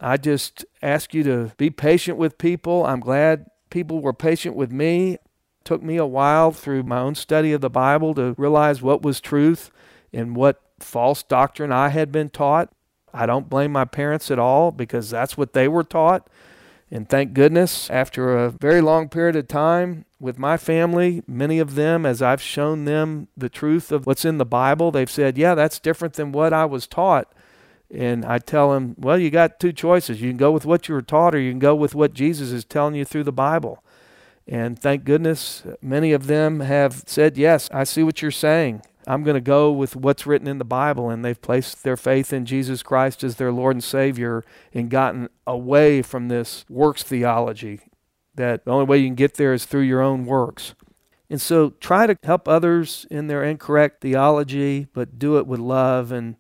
I 0.01 0.17
just 0.17 0.65
ask 0.83 1.15
you 1.15 1.23
to 1.23 1.53
be 1.57 1.71
patient 1.71 2.19
with 2.19 2.39
people. 2.39 2.85
I'm 2.85 2.99
glad 2.99 3.47
people 3.71 4.01
were 4.01 4.13
patient 4.13 4.57
with 4.57 4.73
me. 4.73 5.13
It 5.13 5.21
took 5.63 5.81
me 5.81 5.97
a 5.97 6.05
while 6.07 6.51
through 6.51 6.83
my 6.83 6.99
own 6.99 7.15
study 7.15 7.53
of 7.53 7.61
the 7.61 7.71
Bible 7.71 8.15
to 8.15 8.35
realize 8.37 8.83
what 8.83 9.03
was 9.03 9.21
truth 9.21 9.71
and 10.13 10.35
what 10.35 10.61
false 10.81 11.23
doctrine 11.23 11.71
I 11.71 11.91
had 11.91 12.11
been 12.11 12.31
taught. 12.31 12.73
I 13.15 13.27
don't 13.27 13.49
blame 13.49 13.71
my 13.71 13.85
parents 13.85 14.29
at 14.33 14.41
all 14.41 14.73
because 14.73 15.09
that's 15.09 15.39
what 15.39 15.53
they 15.53 15.69
were 15.69 15.85
taught. 15.85 16.29
And 16.91 17.09
thank 17.09 17.33
goodness, 17.33 17.91
after 17.91 18.37
a 18.37 18.51
very 18.51 18.81
long 18.81 19.09
period 19.09 19.35
of 19.35 19.49
time 19.49 20.05
with 20.21 20.39
my 20.39 20.57
family, 20.57 21.23
many 21.27 21.59
of 21.59 21.75
them, 21.75 22.07
as 22.07 22.23
I've 22.23 22.43
shown 22.43 22.85
them 22.85 23.27
the 23.37 23.49
truth 23.49 23.91
of 23.91 24.07
what's 24.07 24.25
in 24.25 24.39
the 24.39 24.45
Bible, 24.45 24.93
they've 24.93 25.11
said, 25.11 25.37
Yeah, 25.37 25.57
that's 25.57 25.81
different 25.81 26.15
than 26.15 26.31
what 26.31 26.53
I 26.53 26.65
was 26.65 26.87
taught. 26.87 27.33
And 27.93 28.25
I 28.25 28.39
tell 28.39 28.73
them, 28.73 28.95
Well, 28.99 29.19
you 29.19 29.31
got 29.31 29.61
two 29.61 29.73
choices. 29.73 30.21
You 30.21 30.31
can 30.31 30.37
go 30.37 30.53
with 30.53 30.67
what 30.67 30.89
you 30.89 30.95
were 30.95 31.03
taught, 31.03 31.35
or 31.35 31.41
you 31.41 31.51
can 31.51 31.59
go 31.59 31.75
with 31.75 31.95
what 31.95 32.15
Jesus 32.15 32.51
is 32.51 32.65
telling 32.65 32.95
you 32.95 33.05
through 33.05 33.25
the 33.25 33.33
Bible. 33.33 33.83
And 34.49 34.79
thank 34.79 35.05
goodness, 35.05 35.65
many 35.83 36.13
of 36.13 36.27
them 36.27 36.61
have 36.61 37.05
said, 37.07 37.37
Yes, 37.37 37.69
I 37.73 37.85
see 37.85 38.03
what 38.03 38.23
you're 38.23 38.31
saying. 38.31 38.83
I'm 39.09 39.23
going 39.23 39.35
to 39.35 39.41
go 39.41 39.71
with 39.71 39.95
what's 39.95 40.27
written 40.27 40.49
in 40.49 40.59
the 40.59 40.65
Bible, 40.65 41.11
and 41.11 41.25
they've 41.25 41.41
placed 41.41 41.85
their 41.85 41.97
faith 41.97 42.33
in 42.33 42.45
Jesus 42.45 42.83
Christ 42.83 43.23
as 43.23 43.37
their 43.37 43.53
Lord 43.53 43.77
and 43.77 43.85
Savior 43.85 44.45
and 44.75 44.91
gotten 44.91 45.29
away 45.47 46.03
from 46.03 46.27
this 46.27 46.65
works 46.69 47.05
theology 47.05 47.81
that 48.37 48.65
the 48.65 48.71
only 48.71 48.85
way 48.85 48.99
you 48.99 49.09
can 49.09 49.15
get 49.15 49.35
there 49.35 49.53
is 49.53 49.65
through 49.65 49.83
your 49.83 50.03
own 50.03 50.25
works. 50.25 50.75
And 51.29 51.41
so 51.41 51.71
try 51.81 52.07
to 52.07 52.17
help 52.23 52.47
others 52.47 53.07
in 53.11 53.27
their 53.27 53.43
incorrect 53.43 54.01
theology, 54.01 54.87
but 54.93 55.19
do 55.19 55.39
it 55.39 55.47
with 55.47 55.59
love 55.59 56.13
and 56.13 56.37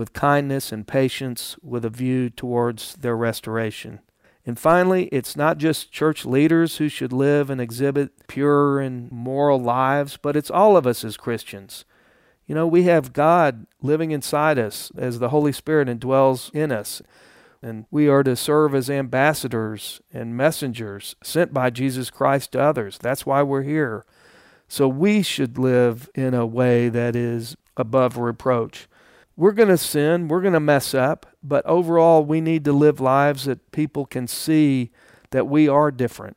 with 0.00 0.14
kindness 0.14 0.72
and 0.72 0.86
patience 0.88 1.56
with 1.62 1.84
a 1.84 1.90
view 1.90 2.30
towards 2.30 2.94
their 2.94 3.14
restoration. 3.14 4.00
And 4.46 4.58
finally, 4.58 5.08
it's 5.12 5.36
not 5.36 5.58
just 5.58 5.92
church 5.92 6.24
leaders 6.24 6.78
who 6.78 6.88
should 6.88 7.12
live 7.12 7.50
and 7.50 7.60
exhibit 7.60 8.26
pure 8.26 8.80
and 8.80 9.12
moral 9.12 9.60
lives, 9.60 10.16
but 10.16 10.36
it's 10.36 10.50
all 10.50 10.78
of 10.78 10.86
us 10.86 11.04
as 11.04 11.18
Christians. 11.18 11.84
You 12.46 12.54
know, 12.54 12.66
we 12.66 12.84
have 12.84 13.12
God 13.12 13.66
living 13.82 14.10
inside 14.10 14.58
us 14.58 14.90
as 14.96 15.18
the 15.18 15.28
Holy 15.28 15.52
Spirit 15.52 15.86
indwells 15.86 16.50
in 16.54 16.72
us. 16.72 17.02
And 17.60 17.84
we 17.90 18.08
are 18.08 18.22
to 18.22 18.36
serve 18.36 18.74
as 18.74 18.88
ambassadors 18.88 20.00
and 20.14 20.34
messengers 20.34 21.14
sent 21.22 21.52
by 21.52 21.68
Jesus 21.68 22.08
Christ 22.08 22.52
to 22.52 22.62
others. 22.62 22.96
That's 22.96 23.26
why 23.26 23.42
we're 23.42 23.64
here. 23.64 24.06
So 24.66 24.88
we 24.88 25.20
should 25.20 25.58
live 25.58 26.08
in 26.14 26.32
a 26.32 26.46
way 26.46 26.88
that 26.88 27.14
is 27.14 27.54
above 27.76 28.16
reproach. 28.16 28.88
We're 29.40 29.52
going 29.52 29.68
to 29.70 29.78
sin, 29.78 30.28
we're 30.28 30.42
going 30.42 30.54
to 30.54 30.60
mess 30.60 30.92
up, 30.92 31.26
but 31.42 31.64
overall, 31.64 32.24
we 32.24 32.40
need 32.40 32.64
to 32.66 32.72
live 32.72 33.00
lives 33.00 33.46
that 33.46 33.72
people 33.72 34.04
can 34.04 34.26
see 34.26 34.90
that 35.30 35.48
we 35.48 35.66
are 35.66 35.90
different, 35.90 36.36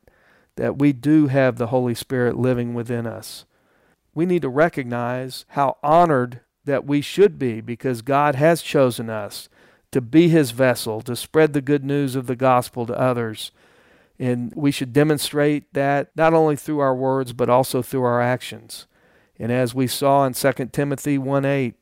that 0.56 0.78
we 0.78 0.92
do 0.92 1.26
have 1.26 1.56
the 1.56 1.66
Holy 1.66 1.94
Spirit 1.94 2.36
living 2.36 2.72
within 2.72 3.06
us 3.06 3.44
we 4.14 4.26
need 4.26 4.42
to 4.42 4.48
recognize 4.48 5.44
how 5.48 5.76
honored 5.82 6.40
that 6.64 6.86
we 6.86 7.00
should 7.00 7.38
be 7.38 7.60
because 7.60 8.00
God 8.02 8.36
has 8.36 8.62
chosen 8.62 9.10
us 9.10 9.48
to 9.90 10.00
be 10.00 10.28
his 10.28 10.52
vessel, 10.52 11.02
to 11.02 11.14
spread 11.14 11.52
the 11.52 11.60
good 11.60 11.84
news 11.84 12.16
of 12.16 12.26
the 12.26 12.36
gospel 12.36 12.86
to 12.86 12.98
others. 12.98 13.50
And 14.18 14.52
we 14.54 14.70
should 14.70 14.92
demonstrate 14.92 15.72
that 15.74 16.10
not 16.16 16.32
only 16.32 16.56
through 16.56 16.78
our 16.78 16.94
words, 16.94 17.32
but 17.32 17.50
also 17.50 17.82
through 17.82 18.04
our 18.04 18.20
actions. 18.20 18.86
And 19.38 19.50
as 19.50 19.74
we 19.74 19.86
saw 19.88 20.24
in 20.24 20.32
2 20.32 20.52
Timothy 20.72 21.18
1 21.18 21.44
8, 21.44 21.74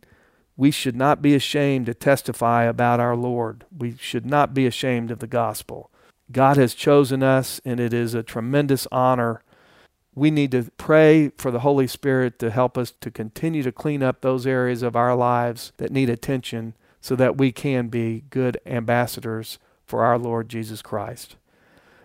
we 0.63 0.71
should 0.71 0.95
not 0.95 1.21
be 1.21 1.35
ashamed 1.35 1.87
to 1.87 1.93
testify 1.93 2.63
about 2.63 3.01
our 3.01 3.17
Lord. 3.17 3.65
We 3.77 3.97
should 3.99 4.25
not 4.25 4.55
be 4.55 4.65
ashamed 4.65 5.11
of 5.11 5.19
the 5.19 5.27
gospel. 5.27 5.91
God 6.31 6.57
has 6.57 6.73
chosen 6.73 7.21
us, 7.21 7.61
and 7.65 7.81
it 7.81 7.93
is 7.93 8.15
a 8.15 8.23
tremendous 8.23 8.87
honor 8.93 9.43
we 10.15 10.31
need 10.31 10.53
to 10.53 10.71
pray 10.77 11.33
for 11.37 11.51
the 11.51 11.61
Holy 11.61 11.89
Spirit 11.89 12.39
to 12.39 12.51
help 12.51 12.79
us 12.79 12.93
to 13.01 13.11
continue 13.11 13.65
to 13.65 13.73
clean 13.73 14.05
up 14.05 14.21
those 14.21 14.47
areas 14.47 14.85
of 14.85 14.95
our 14.95 15.17
lives 15.17 15.73
that 15.79 15.91
need 15.91 16.09
attention 16.09 16.75
so 17.01 17.17
that 17.17 17.37
we 17.37 17.51
can 17.51 17.89
be 17.89 18.23
good 18.31 18.57
ambassadors 18.65 19.59
for 19.85 20.05
our 20.05 20.17
Lord 20.17 20.49
Jesus 20.49 20.81
Christ. 20.81 21.35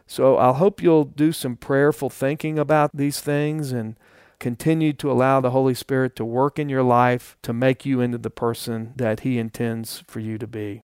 So 0.08 0.38
I'll 0.38 0.54
hope 0.54 0.82
you'll 0.82 1.04
do 1.04 1.32
some 1.32 1.58
prayerful 1.58 2.10
thinking 2.10 2.58
about 2.58 2.96
these 2.96 3.20
things 3.20 3.72
and 3.72 3.98
continue 4.40 4.94
to 4.94 5.12
allow 5.12 5.42
the 5.42 5.52
Holy 5.52 5.74
Spirit 5.74 6.16
to 6.16 6.26
work 6.26 6.60
in 6.60 6.70
your 6.70 6.84
life 6.84 7.38
to 7.44 7.54
make 7.54 7.86
you 7.86 8.02
into 8.02 8.18
the 8.18 8.30
person 8.30 8.94
that 8.96 9.22
He 9.22 9.38
intends 9.38 10.04
for 10.08 10.20
you 10.20 10.38
to 10.38 10.48
be. 10.48 10.82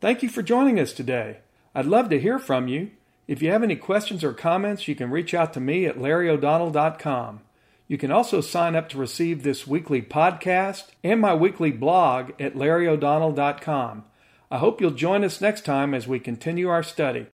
Thank 0.00 0.22
you 0.22 0.28
for 0.28 0.42
joining 0.42 0.78
us 0.78 0.92
today. 0.92 1.38
I'd 1.74 1.86
love 1.86 2.08
to 2.10 2.20
hear 2.20 2.38
from 2.38 2.68
you. 2.68 2.90
If 3.26 3.42
you 3.42 3.50
have 3.50 3.62
any 3.62 3.76
questions 3.76 4.24
or 4.24 4.32
comments, 4.32 4.88
you 4.88 4.94
can 4.94 5.10
reach 5.10 5.34
out 5.34 5.52
to 5.52 5.60
me 5.60 5.86
at 5.86 5.98
larryo'donnell.com. 5.98 7.40
You 7.86 7.98
can 7.98 8.10
also 8.10 8.40
sign 8.40 8.76
up 8.76 8.88
to 8.90 8.98
receive 8.98 9.42
this 9.42 9.66
weekly 9.66 10.02
podcast 10.02 10.88
and 11.02 11.20
my 11.20 11.34
weekly 11.34 11.70
blog 11.70 12.30
at 12.40 12.54
larryo'donnell.com. 12.54 14.04
I 14.50 14.58
hope 14.58 14.80
you'll 14.80 14.90
join 14.92 15.24
us 15.24 15.40
next 15.40 15.64
time 15.64 15.94
as 15.94 16.06
we 16.06 16.20
continue 16.20 16.68
our 16.68 16.82
study. 16.82 17.26